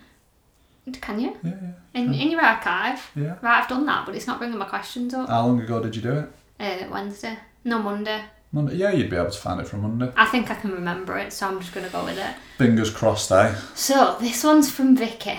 can 0.93 1.19
you? 1.19 1.35
Yeah, 1.43 1.55
yeah. 1.61 2.01
In, 2.01 2.13
in 2.13 2.31
your 2.31 2.41
archive. 2.41 3.11
Yeah. 3.17 3.35
Right, 3.41 3.61
I've 3.61 3.67
done 3.67 3.85
that, 3.87 4.05
but 4.05 4.15
it's 4.15 4.27
not 4.27 4.39
bringing 4.39 4.57
my 4.57 4.65
questions 4.65 5.13
up. 5.13 5.27
How 5.27 5.45
long 5.45 5.59
ago 5.61 5.83
did 5.83 5.93
you 5.93 6.01
do 6.01 6.13
it? 6.19 6.31
Uh, 6.57 6.87
Wednesday. 6.89 7.37
No, 7.65 7.79
Monday. 7.79 8.21
Monday. 8.53 8.75
Yeah, 8.75 8.91
you'd 8.93 9.09
be 9.09 9.17
able 9.17 9.29
to 9.31 9.37
find 9.37 9.59
it 9.59 9.67
from 9.67 9.81
Monday. 9.81 10.09
I 10.15 10.25
think 10.25 10.49
I 10.49 10.55
can 10.55 10.71
remember 10.71 11.17
it, 11.17 11.33
so 11.33 11.47
I'm 11.49 11.59
just 11.59 11.73
going 11.73 11.85
to 11.85 11.91
go 11.91 12.05
with 12.05 12.17
it. 12.17 12.35
Fingers 12.57 12.89
crossed, 12.91 13.29
eh? 13.33 13.53
So, 13.75 14.15
this 14.21 14.41
one's 14.43 14.71
from 14.71 14.95
Vicky 14.95 15.37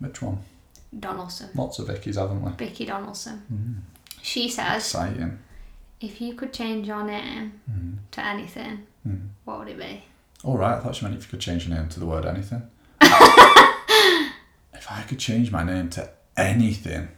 Which 0.00 0.20
one? 0.20 0.38
Donaldson. 0.98 1.50
Lots 1.54 1.78
of 1.78 1.88
Vickies, 1.88 2.16
haven't 2.16 2.42
we? 2.42 2.50
Vicky 2.52 2.86
Donaldson. 2.86 3.42
Mm-hmm. 3.52 3.72
She 4.22 4.48
says, 4.48 4.84
Exciting. 4.84 5.38
if 6.00 6.20
you 6.20 6.34
could 6.34 6.52
change 6.52 6.86
your 6.86 7.04
name 7.04 7.60
Mm-hmm. 7.70 7.92
to 8.12 8.24
anything, 8.24 8.86
what 9.44 9.58
would 9.60 9.68
it 9.68 9.78
be? 9.78 10.04
All 10.44 10.56
right, 10.58 10.76
I 10.76 10.80
thought 10.80 10.94
she 10.96 11.04
meant 11.04 11.16
if 11.16 11.24
you 11.24 11.30
could 11.30 11.40
change 11.40 11.66
your 11.66 11.76
name 11.76 11.88
to 11.88 12.00
the 12.00 12.06
word 12.06 12.24
anything. 12.26 12.62
if 13.00 14.90
I 14.90 15.02
could 15.08 15.18
change 15.18 15.50
my 15.50 15.62
name 15.64 15.88
to 15.90 16.10
anything, 16.36 17.08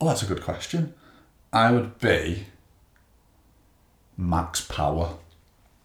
oh, 0.00 0.06
that's 0.08 0.22
a 0.22 0.26
good 0.26 0.42
question. 0.42 0.94
I 1.52 1.72
would 1.72 1.98
be 1.98 2.46
Max 4.16 4.60
Power. 4.62 5.16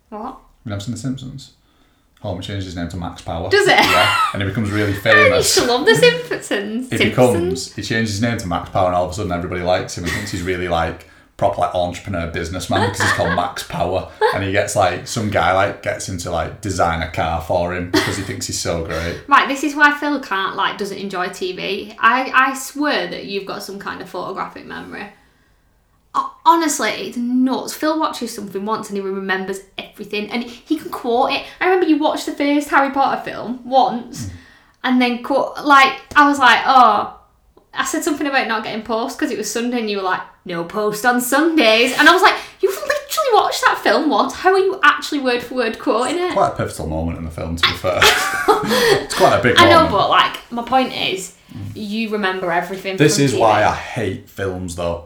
What? 0.09 0.39
You 0.63 0.69
never 0.69 0.81
seen 0.81 0.93
The 0.93 0.99
Simpsons? 0.99 1.53
Homer 2.25 2.41
changes 2.41 2.65
his 2.65 2.75
name 2.75 2.89
to 2.89 2.97
Max 2.97 3.21
Power. 3.21 3.49
Does 3.49 3.67
it? 3.67 3.77
Yeah, 3.77 4.19
and 4.33 4.41
he 4.41 4.47
becomes 4.47 4.71
really 4.71 4.93
famous. 4.93 5.31
I 5.31 5.37
used 5.37 5.57
to 5.59 5.65
love 5.65 5.85
the 5.85 5.95
Simpsons. 5.95 6.89
He 6.89 6.97
becomes, 6.97 7.73
he 7.75 7.81
changes 7.81 8.13
his 8.13 8.21
name 8.21 8.37
to 8.37 8.47
Max 8.47 8.69
Power, 8.69 8.87
and 8.87 8.95
all 8.95 9.05
of 9.05 9.11
a 9.11 9.13
sudden 9.13 9.31
everybody 9.31 9.61
likes 9.61 9.97
him 9.97 10.03
and 10.05 10.13
thinks 10.13 10.31
he's 10.31 10.41
really 10.41 10.67
like 10.67 11.07
proper 11.37 11.59
like 11.59 11.75
entrepreneur 11.75 12.31
businessman 12.31 12.89
because 12.89 13.01
he's 13.01 13.11
called 13.11 13.35
Max 13.35 13.63
Power, 13.63 14.11
and 14.33 14.43
he 14.43 14.51
gets 14.51 14.75
like 14.75 15.07
some 15.07 15.29
guy 15.29 15.53
like 15.53 15.83
gets 15.83 16.07
him 16.07 16.17
to 16.19 16.31
like 16.31 16.61
design 16.61 17.01
a 17.01 17.11
car 17.11 17.41
for 17.41 17.75
him 17.75 17.91
because 17.91 18.17
he 18.17 18.23
thinks 18.23 18.47
he's 18.47 18.59
so 18.59 18.85
great. 18.85 19.21
Right, 19.27 19.47
this 19.47 19.63
is 19.63 19.75
why 19.75 19.97
Phil 19.97 20.19
can't 20.21 20.55
like 20.55 20.77
doesn't 20.77 20.97
enjoy 20.97 21.27
TV. 21.27 21.95
I 21.99 22.31
I 22.33 22.53
swear 22.57 23.07
that 23.07 23.25
you've 23.25 23.45
got 23.45 23.63
some 23.63 23.79
kind 23.79 24.01
of 24.01 24.09
photographic 24.09 24.65
memory. 24.65 25.11
Ho- 26.15 26.31
Honestly, 26.45 26.89
it's 26.89 27.17
nuts. 27.17 27.73
Phil 27.73 27.99
watches 27.99 28.33
something 28.33 28.65
once 28.65 28.89
and 28.89 28.97
he 28.97 29.03
remembers 29.03 29.59
everything, 29.77 30.29
and 30.31 30.43
he 30.43 30.77
can 30.77 30.89
quote 30.91 31.31
it. 31.31 31.43
I 31.59 31.65
remember 31.65 31.87
you 31.87 31.97
watched 31.97 32.25
the 32.25 32.33
first 32.33 32.69
Harry 32.69 32.91
Potter 32.91 33.21
film 33.23 33.67
once, 33.67 34.27
mm. 34.27 34.31
and 34.83 35.01
then 35.01 35.23
quote 35.23 35.57
like 35.65 35.99
I 36.15 36.27
was 36.27 36.39
like, 36.39 36.59
oh, 36.65 37.19
I 37.73 37.83
said 37.85 38.03
something 38.03 38.25
about 38.27 38.47
not 38.47 38.63
getting 38.63 38.83
post 38.83 39.17
because 39.17 39.31
it 39.31 39.37
was 39.37 39.51
Sunday, 39.51 39.79
and 39.79 39.89
you 39.89 39.97
were 39.97 40.03
like, 40.03 40.21
no 40.45 40.63
post 40.63 41.05
on 41.05 41.19
Sundays, 41.19 41.97
and 41.97 42.07
I 42.07 42.13
was 42.13 42.21
like, 42.21 42.35
you've 42.61 42.73
literally 42.75 43.29
watched 43.33 43.61
that 43.65 43.79
film 43.83 44.09
once. 44.09 44.33
How 44.33 44.53
are 44.53 44.59
you 44.59 44.79
actually 44.83 45.19
word 45.21 45.41
for 45.43 45.55
word 45.55 45.79
quoting 45.79 46.17
it? 46.19 46.33
Quite 46.33 46.53
a 46.53 46.55
pivotal 46.55 46.87
moment 46.87 47.17
in 47.17 47.25
the 47.25 47.31
film, 47.31 47.55
to 47.55 47.67
be 47.67 47.73
fair. 47.77 47.99
it's 48.01 49.15
quite 49.15 49.39
a 49.39 49.43
big 49.43 49.57
I 49.57 49.65
moment. 49.65 49.91
know, 49.91 49.97
but 49.97 50.09
like 50.09 50.51
my 50.51 50.63
point 50.63 50.93
is, 50.93 51.35
mm. 51.51 51.71
you 51.73 52.09
remember 52.09 52.51
everything. 52.51 52.97
This 52.97 53.15
from 53.15 53.25
is 53.25 53.33
TV. 53.33 53.39
why 53.39 53.63
I 53.65 53.73
hate 53.73 54.29
films, 54.29 54.75
though. 54.75 55.05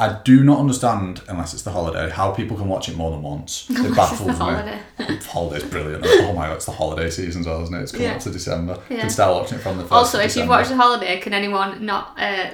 I 0.00 0.20
do 0.24 0.42
not 0.42 0.58
understand, 0.58 1.20
unless 1.28 1.52
it's 1.54 1.62
the 1.62 1.70
holiday, 1.70 2.08
how 2.10 2.32
people 2.32 2.56
can 2.56 2.68
watch 2.68 2.88
it 2.88 2.96
more 2.96 3.10
than 3.10 3.22
once. 3.22 3.66
It 3.70 3.94
baffles 3.94 4.20
the 4.20 4.32
me. 4.32 4.32
holiday. 4.38 4.78
Holiday's 5.26 5.64
brilliant. 5.70 6.04
Oh 6.28 6.32
my 6.32 6.46
god, 6.48 6.56
it's 6.56 6.66
the 6.66 6.72
holiday 6.72 7.10
season 7.10 7.40
as 7.42 7.46
well, 7.46 7.62
isn't 7.62 7.74
it? 7.74 7.82
It's 7.82 7.92
coming 7.92 8.06
Yeah. 8.08 8.14
up 8.14 8.20
to 8.22 8.30
December. 8.30 8.78
You 8.88 8.96
can 8.98 9.10
start 9.10 9.34
watching 9.34 9.58
it 9.58 9.62
from 9.62 9.76
the 9.76 9.82
first 9.82 9.92
Also, 9.92 10.18
if 10.20 10.34
you've 10.36 10.48
watched 10.48 10.70
The 10.70 10.76
Holiday, 10.76 11.20
can 11.20 11.34
anyone 11.34 11.84
not 11.84 12.16
uh, 12.18 12.50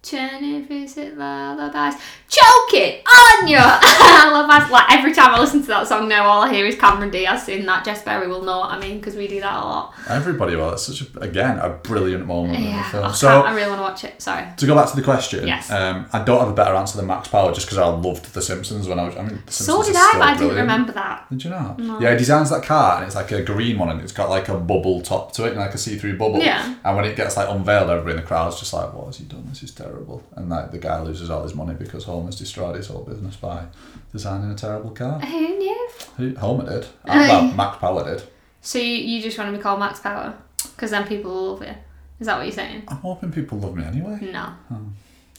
Journey 0.00 0.62
visit 0.62 1.18
lullabies. 1.18 2.00
Choking 2.28 3.00
on 3.04 3.48
your 3.48 3.58
lullabies. 4.30 4.70
Like 4.70 4.92
every 4.92 5.12
time 5.12 5.34
I 5.34 5.40
listen 5.40 5.60
to 5.62 5.66
that 5.68 5.88
song 5.88 6.08
now, 6.08 6.24
all 6.24 6.42
I 6.42 6.52
hear 6.54 6.64
is 6.66 6.76
Cameron 6.76 7.10
Diaz 7.10 7.42
sing 7.44 7.66
that. 7.66 7.84
Jess 7.84 8.02
Berry 8.02 8.28
will 8.28 8.42
know 8.42 8.60
what 8.60 8.70
I 8.70 8.78
mean 8.78 8.98
because 9.00 9.16
we 9.16 9.26
do 9.26 9.40
that 9.40 9.56
a 9.56 9.58
lot. 9.64 9.94
Everybody 10.08 10.54
will. 10.54 10.70
It's 10.72 10.84
such 10.84 11.02
a, 11.02 11.18
again 11.18 11.58
a 11.58 11.70
brilliant 11.70 12.26
moment 12.26 12.58
in 12.58 12.62
the 12.64 12.68
Yeah, 12.70 12.90
film. 12.90 13.04
I, 13.06 13.12
So 13.12 13.40
I 13.42 13.52
really 13.52 13.68
want 13.70 13.78
to 13.80 13.82
watch 13.82 14.04
it. 14.04 14.22
Sorry. 14.22 14.46
to 14.56 14.66
go 14.66 14.76
back 14.76 14.88
to 14.90 14.96
the 14.96 15.02
question, 15.02 15.46
Yes. 15.46 15.68
um, 15.72 16.06
I 16.12 16.22
don't 16.22 16.38
have 16.40 16.48
a 16.48 16.54
better 16.54 16.74
answer 16.74 16.96
than 16.96 17.06
Max 17.08 17.26
Power 17.28 17.52
just 17.52 17.66
because 17.66 17.78
I 17.78 17.86
loved 17.88 18.32
The 18.32 18.40
Simpsons 18.40 18.86
when 18.86 19.00
I 19.00 19.04
was. 19.06 19.16
I 19.16 19.22
mean, 19.24 19.42
The 19.46 19.52
So 19.52 19.82
did 19.82 19.96
I, 19.96 20.12
but 20.12 20.22
I 20.22 20.36
didn't 20.36 20.56
remember 20.56 20.92
that. 20.92 21.26
Did 21.28 21.42
you 21.42 21.50
not? 21.50 21.80
Yeah, 22.00 22.12
he 22.12 22.18
designs 22.18 22.50
that 22.50 22.62
car 22.62 22.98
and 22.98 23.06
it's 23.06 23.16
like 23.16 23.32
a 23.32 23.42
green 23.42 23.78
one 23.78 23.88
and 23.90 24.00
it's 24.00 24.12
got 24.12 24.30
like 24.30 24.48
a 24.48 24.56
bubble 24.56 25.00
top 25.02 25.32
to 25.32 25.44
it 25.46 25.48
and 25.50 25.58
like 25.58 25.74
a 25.74 25.78
see-through 25.78 26.16
bubble. 26.18 26.38
Yeah. 26.38 26.76
And 26.84 26.96
when 26.96 27.04
it 27.04 27.16
gets 27.16 27.36
like 27.36 27.48
unveiled, 27.48 27.90
everybody 27.90 28.12
in 28.16 28.20
the 28.22 28.26
crowd's 28.26 28.60
just 28.60 28.72
like, 28.72 28.92
"What 28.94 29.06
has 29.06 29.16
he 29.16 29.24
done? 29.24 29.44
This 29.48 29.62
is 29.64 29.72
terrible." 29.72 29.87
And 30.36 30.48
like 30.48 30.70
the 30.70 30.78
guy 30.78 31.00
loses 31.02 31.30
all 31.30 31.42
his 31.42 31.54
money 31.54 31.74
because 31.74 32.04
Homer's 32.04 32.36
destroyed 32.36 32.76
his 32.76 32.88
whole 32.88 33.02
business 33.02 33.36
by 33.36 33.64
designing 34.12 34.50
a 34.50 34.54
terrible 34.54 34.90
car. 34.90 35.18
Who 35.20 35.58
knew? 35.58 35.88
Who- 36.16 36.34
Homer 36.36 36.68
did. 36.68 36.86
Uh, 37.08 37.26
well, 37.28 37.52
Max 37.52 37.78
Power 37.78 38.04
did. 38.04 38.22
So 38.60 38.78
you, 38.78 38.84
you 38.96 39.22
just 39.22 39.38
want 39.38 39.50
to 39.50 39.56
be 39.56 39.62
called 39.62 39.80
Max 39.80 40.00
Power 40.00 40.34
because 40.74 40.90
then 40.90 41.06
people 41.06 41.30
will 41.32 41.52
love 41.54 41.62
you. 41.62 41.74
Is 42.20 42.26
that 42.26 42.36
what 42.36 42.42
you're 42.46 42.52
saying? 42.52 42.82
I'm 42.88 42.96
hoping 42.98 43.30
people 43.32 43.58
love 43.58 43.76
me 43.76 43.84
anyway. 43.84 44.18
No. 44.32 44.42
Hmm. 44.68 44.88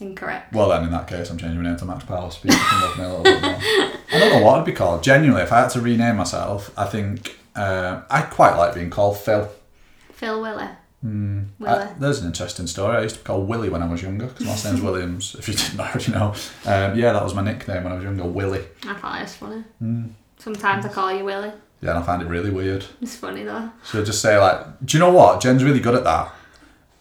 Incorrect. 0.01 0.53
Well, 0.53 0.69
then 0.69 0.85
in 0.85 0.91
that 0.91 1.07
case, 1.07 1.29
I'm 1.29 1.37
changing 1.37 1.61
my 1.61 1.69
name 1.69 1.77
to 1.77 1.85
Max 1.85 2.05
Power. 2.05 2.31
So 2.31 2.39
people 2.41 2.57
can 2.57 2.81
love 2.81 2.97
me 2.97 3.03
a 3.03 3.07
little 3.09 3.23
bit 3.23 3.41
more. 3.41 3.51
I 3.59 4.19
don't 4.19 4.29
know 4.39 4.45
what 4.45 4.59
I'd 4.59 4.65
be 4.65 4.71
called. 4.71 5.03
Genuinely, 5.03 5.41
if 5.43 5.51
I 5.51 5.59
had 5.61 5.69
to 5.71 5.81
rename 5.81 6.15
myself, 6.15 6.71
I 6.77 6.85
think 6.85 7.37
uh, 7.55 8.01
I 8.09 8.21
quite 8.21 8.55
like 8.55 8.73
being 8.75 8.89
called 8.89 9.17
Phil. 9.17 9.49
Phil 10.13 10.41
Willie. 10.41 10.69
I, 11.03 11.93
there's 11.97 12.19
an 12.19 12.27
interesting 12.27 12.67
story. 12.67 12.97
I 12.97 13.01
used 13.03 13.15
to 13.15 13.21
be 13.21 13.25
called 13.25 13.47
Willie 13.47 13.69
when 13.69 13.81
I 13.81 13.87
was 13.87 14.01
younger 14.01 14.27
because 14.27 14.45
my 14.45 14.51
last 14.51 14.65
name's 14.65 14.81
Williams. 14.89 15.35
If 15.39 15.47
you 15.47 15.53
didn't 15.53 15.79
already 15.79 16.11
know, 16.11 16.33
um, 16.65 16.97
yeah, 16.97 17.13
that 17.13 17.23
was 17.23 17.33
my 17.33 17.41
nickname 17.41 17.83
when 17.83 17.93
I 17.93 17.95
was 17.95 18.03
younger, 18.03 18.25
Willie. 18.25 18.65
I 18.85 18.93
thought 18.95 19.19
it 19.19 19.23
was 19.23 19.35
funny. 19.35 19.63
Hmm. 19.79 20.07
Sometimes 20.37 20.85
I 20.85 20.89
call 20.89 21.13
you 21.13 21.23
Willie. 21.23 21.51
Yeah, 21.81 21.91
and 21.91 21.99
I 21.99 22.03
find 22.03 22.21
it 22.21 22.27
really 22.27 22.49
weird. 22.49 22.85
It's 23.01 23.15
funny 23.15 23.43
though. 23.43 23.69
So 23.83 24.03
just 24.03 24.21
say 24.21 24.37
like, 24.37 24.65
do 24.85 24.97
you 24.97 24.99
know 24.99 25.11
what? 25.11 25.41
Jen's 25.41 25.63
really 25.63 25.79
good 25.79 25.95
at 25.95 26.03
that, 26.03 26.33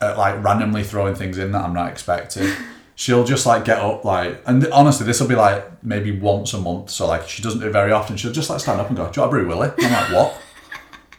at 0.00 0.16
like 0.16 0.42
randomly 0.42 0.84
throwing 0.84 1.14
things 1.16 1.36
in 1.38 1.50
that 1.52 1.64
I'm 1.64 1.74
not 1.74 1.90
expecting. 1.90 2.52
She'll 2.94 3.24
just 3.24 3.46
like 3.46 3.64
get 3.64 3.78
up 3.78 4.04
like, 4.04 4.42
and 4.46 4.66
honestly, 4.72 5.06
this 5.06 5.20
will 5.20 5.28
be 5.28 5.36
like 5.36 5.84
maybe 5.84 6.18
once 6.18 6.52
a 6.52 6.58
month. 6.58 6.90
So 6.90 7.06
like, 7.06 7.28
she 7.28 7.42
doesn't 7.42 7.60
do 7.60 7.68
it 7.68 7.72
very 7.72 7.92
often. 7.92 8.16
She'll 8.16 8.32
just 8.32 8.50
like 8.50 8.58
stand 8.58 8.80
up 8.80 8.88
and 8.88 8.96
go, 8.96 9.08
"Do 9.08 9.20
you 9.20 9.22
want 9.22 9.32
a 9.32 9.36
brew, 9.36 9.46
Willie?" 9.48 9.70
I'm 9.78 9.92
like, 9.92 10.12
"What? 10.12 10.40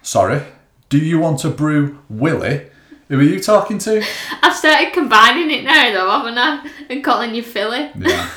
Sorry, 0.01 0.41
do 0.89 0.97
you 0.97 1.19
want 1.19 1.39
to 1.39 1.49
brew, 1.49 1.99
Willie?" 2.09 2.67
Who 3.07 3.19
are 3.19 3.23
you 3.23 3.39
talking 3.39 3.79
to? 3.79 4.03
I've 4.43 4.55
started 4.55 4.93
combining 4.93 5.49
it 5.49 5.63
now 5.63 5.91
though, 5.91 6.09
haven't 6.11 6.37
I? 6.37 6.69
And 6.91 7.03
calling 7.03 7.33
you 7.33 7.41
Philly. 7.41 7.89
Yeah, 7.97 8.29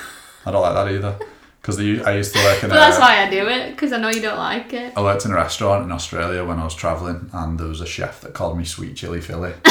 I 0.47 0.51
don't 0.51 0.63
like 0.63 0.75
that 0.75 0.91
either. 0.93 1.19
Because 1.61 1.79
I 1.79 2.17
used 2.17 2.35
to 2.35 2.43
work 2.43 2.63
in 2.65 2.71
But 2.71 2.75
that's 2.77 2.99
why 2.99 3.25
I 3.25 3.31
do 3.31 3.47
it, 3.47 3.71
because 3.71 3.93
I 3.93 3.99
know 3.99 4.09
you 4.09 4.21
don't 4.21 4.39
like 4.39 4.73
it. 4.73 4.95
I 4.97 5.01
worked 5.01 5.25
in 5.25 5.31
a 5.31 5.35
restaurant 5.37 5.85
in 5.85 5.93
Australia 5.93 6.45
when 6.45 6.59
I 6.59 6.65
was 6.65 6.75
travelling, 6.75 7.31
and 7.33 7.57
there 7.57 7.69
was 7.69 7.81
a 7.81 7.87
chef 7.87 8.21
that 8.23 8.33
called 8.35 8.59
me 8.59 8.65
Sweet 8.65 8.97
Chili 8.97 9.21
Philly, 9.21 9.53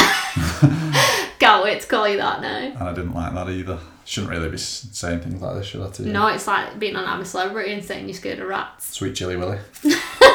Can't 1.38 1.62
wait 1.64 1.80
to 1.82 1.86
call 1.88 2.08
you 2.08 2.16
that 2.18 2.40
now. 2.40 2.56
and 2.56 2.78
I 2.78 2.94
didn't 2.94 3.14
like 3.14 3.34
that 3.34 3.50
either. 3.50 3.78
Shouldn't 4.04 4.32
really 4.32 4.48
be 4.48 4.56
saying 4.56 5.20
things 5.20 5.42
like 5.42 5.54
this, 5.56 5.66
should 5.66 5.82
I? 5.82 5.90
To 5.90 6.02
you? 6.02 6.12
No, 6.12 6.28
it's 6.28 6.46
like 6.46 6.78
being 6.78 6.96
on 6.96 7.04
I'm 7.04 7.20
a 7.20 7.24
Celebrity 7.24 7.72
and 7.72 7.84
saying 7.84 8.06
you're 8.06 8.14
scared 8.14 8.38
of 8.38 8.48
rats. 8.48 8.96
Sweet 8.96 9.14
Chili 9.14 9.36
Willy. 9.36 9.58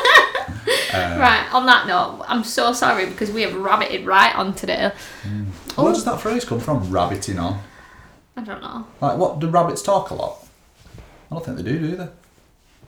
Uh, 0.93 1.17
right, 1.19 1.47
on 1.53 1.65
that 1.65 1.87
note, 1.87 2.23
I'm 2.27 2.43
so 2.43 2.73
sorry 2.73 3.05
because 3.05 3.31
we 3.31 3.41
have 3.41 3.53
rabbited 3.53 4.05
right 4.05 4.35
on 4.35 4.53
today. 4.53 4.91
Mm. 5.23 5.47
Where 5.75 5.93
does 5.93 6.05
that 6.05 6.21
phrase 6.21 6.45
come 6.45 6.59
from? 6.59 6.89
Rabbiting 6.91 7.39
on. 7.39 7.61
I 8.35 8.41
don't 8.41 8.61
know. 8.61 8.85
Like, 9.01 9.17
what 9.17 9.39
do 9.39 9.49
rabbits 9.49 9.81
talk 9.81 10.11
a 10.11 10.13
lot? 10.13 10.45
I 11.31 11.35
don't 11.35 11.43
think 11.43 11.57
they 11.57 11.63
do, 11.63 11.79
do 11.79 11.95
they? 11.95 12.07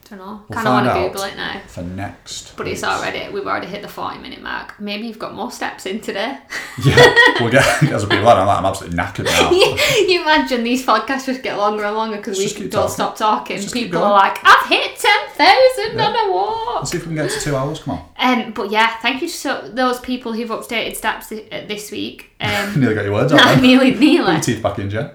Don't 0.09 0.19
know. 0.19 0.43
We'll 0.49 0.55
kind 0.57 0.67
of 0.67 0.73
want 0.73 0.87
to. 0.87 1.07
Google 1.09 1.23
it 1.23 1.35
now. 1.37 1.61
For 1.67 1.81
next. 1.83 2.55
But 2.57 2.67
it's 2.67 2.83
already, 2.83 3.31
we've 3.33 3.45
already 3.45 3.67
hit 3.67 3.81
the 3.81 3.87
40 3.87 4.17
minute 4.19 4.41
mark. 4.41 4.79
Maybe 4.79 5.05
you've 5.07 5.19
got 5.19 5.33
more 5.35 5.51
steps 5.51 5.85
in 5.85 5.99
today. 6.01 6.37
Yeah, 6.81 6.95
we'll 7.41 7.51
get 7.51 7.63
some 7.81 8.07
people 8.07 8.29
out. 8.29 8.37
I'm 8.37 8.63
absolutely 8.65 8.97
knackered 8.97 9.25
now. 9.25 9.51
you 10.07 10.21
imagine 10.21 10.63
these 10.63 10.85
podcasts 10.85 11.25
just 11.25 11.43
get 11.43 11.57
longer 11.57 11.83
and 11.83 11.93
longer 11.93 12.15
because 12.15 12.37
we 12.37 12.47
don't 12.47 12.71
talking. 12.71 12.89
stop 12.93 13.17
talking. 13.17 13.61
People 13.67 14.01
are 14.01 14.11
like, 14.13 14.37
I've 14.45 14.65
hit 14.69 14.95
10,000 14.97 15.97
Yeah. 15.97 16.07
on 16.07 16.29
a 16.29 16.31
walk. 16.31 16.75
Let's 16.75 16.91
see 16.91 16.97
if 16.97 17.03
we 17.05 17.15
can 17.15 17.15
get 17.27 17.31
to 17.31 17.39
two 17.41 17.53
hours. 17.57 17.79
Come 17.81 17.95
on. 17.99 18.05
Um, 18.17 18.53
but 18.53 18.71
yeah, 18.71 18.95
thank 19.01 19.21
you 19.21 19.27
to 19.27 19.33
so, 19.33 19.69
those 19.73 19.99
people 19.99 20.31
who've 20.31 20.49
updated 20.49 20.95
steps 20.95 21.33
uh, 21.33 21.65
this 21.67 21.91
week. 21.91 22.31
Um, 22.39 22.79
Nearly 22.79 22.95
got 22.95 23.03
your 23.03 23.13
words 23.13 23.33
out. 23.33 23.39
then. 23.43 23.61
nearly, 23.61 23.91
Put 23.91 24.01
your 24.03 24.23
nearly. 24.25 24.39
teeth 24.41 24.63
back 24.63 24.79
in, 24.79 24.89
Jen. 24.89 25.11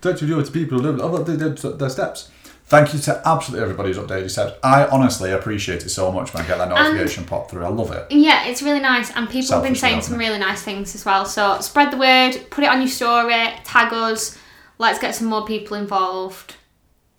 Don't 0.00 0.20
you 0.22 0.26
do 0.26 0.40
it 0.40 0.46
to 0.46 0.52
people 0.52 0.80
who 0.80 1.24
they 1.24 1.36
did 1.36 1.58
their 1.58 1.90
steps. 1.90 2.30
Thank 2.66 2.94
you 2.94 2.98
to 3.00 3.20
absolutely 3.28 3.62
everybody 3.62 3.92
who's 3.92 3.98
updated 3.98 4.30
steps. 4.30 4.58
I 4.64 4.86
honestly 4.86 5.30
appreciate 5.32 5.84
it 5.84 5.90
so 5.90 6.10
much 6.10 6.32
when 6.32 6.42
I 6.44 6.46
get 6.46 6.56
that 6.58 6.70
notification 6.70 7.24
pop 7.24 7.50
through. 7.50 7.62
I 7.64 7.68
love 7.68 7.92
it. 7.92 8.06
Yeah, 8.10 8.46
it's 8.46 8.62
really 8.62 8.80
nice, 8.80 9.10
and 9.14 9.28
people 9.28 9.52
have 9.54 9.62
been 9.62 9.74
saying 9.74 10.00
some 10.00 10.16
really 10.16 10.38
nice 10.38 10.62
things 10.62 10.94
as 10.94 11.04
well. 11.04 11.26
So 11.26 11.60
spread 11.60 11.90
the 11.92 11.98
word, 11.98 12.36
put 12.50 12.64
it 12.64 12.70
on 12.70 12.78
your 12.80 12.88
story, 12.88 13.34
tag 13.64 13.92
us. 13.92 14.38
Let's 14.78 14.98
get 14.98 15.14
some 15.14 15.28
more 15.28 15.44
people 15.44 15.76
involved. 15.76 16.56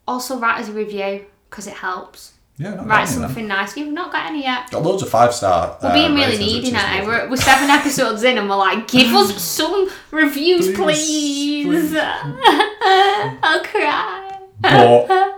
Also, 0.08 0.40
write 0.40 0.60
us 0.62 0.70
a 0.70 0.74
review 0.74 1.26
because 1.50 1.68
it 1.68 1.74
helps. 1.74 2.34
Yeah, 2.58 2.76
Write 2.76 2.88
got 2.88 2.94
any 3.00 3.02
of 3.04 3.10
them. 3.10 3.22
something 3.22 3.48
nice. 3.48 3.76
You've 3.78 3.94
not 3.94 4.12
got 4.12 4.26
any 4.28 4.44
yet. 4.44 4.72
Got 4.72 4.82
loads 4.84 5.04
of 5.04 5.10
five 5.10 5.34
star. 5.34 5.78
We're 5.84 5.94
being 5.94 6.12
uh, 6.14 6.16
really 6.16 6.38
needy 6.38 6.72
now. 6.72 7.06
We're, 7.06 7.30
we're 7.30 7.36
seven 7.38 7.70
episodes 7.80 8.24
in, 8.24 8.38
and 8.38 8.50
we're 8.50 8.56
like, 8.56 8.88
give 8.88 9.14
us 9.14 9.42
some 9.44 9.90
reviews, 10.12 10.68
Please, 10.68 11.66
please. 11.66 11.66
please. 11.92 11.96
I'll 12.02 13.64
cry. 13.64 14.40
But 14.62 15.35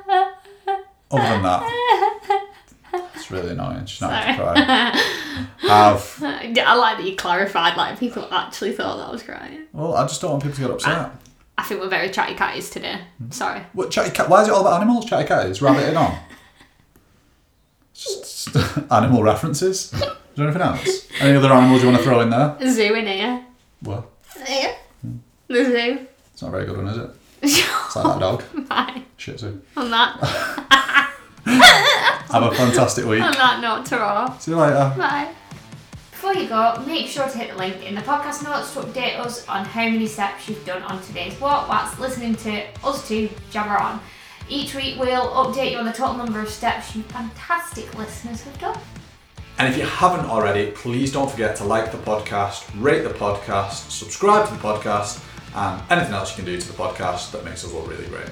other 1.12 1.24
than 1.24 1.44
that, 1.44 2.42
it's 3.16 3.32
really 3.32 3.52
annoying. 3.52 3.86
She's 3.86 4.02
not 4.02 4.12
cry. 4.38 4.60
Have 5.60 6.20
I 6.24 6.76
like 6.76 6.98
that 6.98 7.04
you 7.06 7.16
clarified. 7.16 7.78
Like 7.78 8.00
people 8.00 8.28
actually 8.32 8.74
thought 8.74 8.98
that 8.98 9.08
I 9.08 9.12
was 9.12 9.24
crying. 9.24 9.64
well, 9.74 9.96
I 9.96 10.04
just 10.04 10.22
don't 10.22 10.32
want 10.32 10.44
people 10.44 10.56
to 10.58 10.62
get 10.64 10.72
upset. 10.72 11.12
I 11.60 11.64
think 11.64 11.82
we're 11.82 11.90
very 11.90 12.10
chatty 12.10 12.36
catties 12.36 12.72
today. 12.72 13.00
Hmm. 13.18 13.32
Sorry. 13.32 13.62
What 13.74 13.90
chatty 13.90 14.12
cat? 14.12 14.30
Why 14.30 14.42
is 14.44 14.48
it 14.48 14.54
all 14.54 14.62
about 14.62 14.82
animals? 14.82 15.06
Chatty 15.06 15.28
cat 15.28 15.48
is 15.48 15.62
rabbiting 15.62 15.98
on. 16.06 16.18
Just 17.94 18.56
animal 18.92 19.24
references. 19.24 19.92
Is 19.94 20.00
there 20.36 20.46
anything 20.46 20.62
else? 20.62 21.08
Any 21.20 21.36
other 21.36 21.52
animals 21.52 21.82
you 21.82 21.88
want 21.90 21.98
to 22.00 22.04
throw 22.04 22.20
in 22.22 22.30
there? 22.30 22.56
Zoo 22.70 22.94
in 22.94 23.08
here. 23.08 23.44
Well, 23.82 24.08
Yeah. 24.48 24.76
The 25.48 25.64
zoo. 25.66 26.08
it's 26.34 26.42
not 26.42 26.50
a 26.50 26.52
very 26.52 26.66
good 26.66 26.78
one, 26.78 26.88
is 26.90 26.98
it? 26.98 27.10
It's 27.42 27.96
like 27.96 28.06
that 28.06 28.20
dog. 28.20 28.44
Bye. 28.68 29.02
Shit 29.18 29.40
zoo. 29.40 29.62
On 29.78 29.90
that, 29.90 30.18
Have 32.32 32.44
a 32.44 32.52
fantastic 32.54 33.06
week. 33.06 33.22
on 33.22 33.32
that 33.32 33.62
note, 33.62 33.86
ta 33.86 34.38
See 34.40 34.52
you 34.52 34.58
later. 34.58 34.94
Bye. 34.98 35.34
Before 36.12 36.34
you 36.34 36.50
go, 36.50 36.84
make 36.86 37.08
sure 37.08 37.30
to 37.30 37.38
hit 37.38 37.52
the 37.52 37.58
link 37.58 37.86
in 37.86 37.96
the 37.96 38.02
podcast 38.02 38.44
notes 38.44 38.74
to 38.74 38.82
update 38.82 39.18
us 39.18 39.48
on 39.48 39.64
how 39.64 39.84
many 39.84 40.08
steps 40.08 40.50
you've 40.50 40.66
done 40.66 40.82
on 40.84 41.02
today's 41.04 41.40
walk 41.40 41.70
whilst 41.70 42.00
listening 42.00 42.36
to 42.38 42.66
us 42.84 43.08
two 43.08 43.30
jabber 43.52 43.78
on. 43.82 44.02
Each 44.50 44.76
week 44.76 45.00
we'll 45.00 45.30
update 45.30 45.72
you 45.72 45.78
on 45.78 45.86
the 45.86 45.92
total 45.94 46.18
number 46.18 46.40
of 46.42 46.50
steps 46.50 46.96
you 46.96 47.04
fantastic 47.04 47.94
listeners 47.98 48.42
have 48.42 48.60
done. 48.60 48.80
And 49.58 49.72
if 49.72 49.78
you 49.78 49.86
haven't 49.86 50.26
already, 50.26 50.72
please 50.72 51.14
don't 51.14 51.32
forget 51.32 51.56
to 51.58 51.64
like 51.64 51.92
the 51.92 51.98
podcast, 52.00 52.68
rate 52.82 53.04
the 53.04 53.10
podcast, 53.10 53.90
subscribe 53.90 54.48
to 54.48 54.54
the 54.54 54.60
podcast, 54.60 55.24
and 55.56 55.82
anything 55.92 56.14
else 56.14 56.38
you 56.38 56.44
can 56.44 56.52
do 56.52 56.60
to 56.60 56.68
the 56.68 56.78
podcast 56.78 57.32
that 57.32 57.46
makes 57.46 57.64
us 57.64 57.72
look 57.72 57.88
really 57.88 58.08
great. 58.08 58.28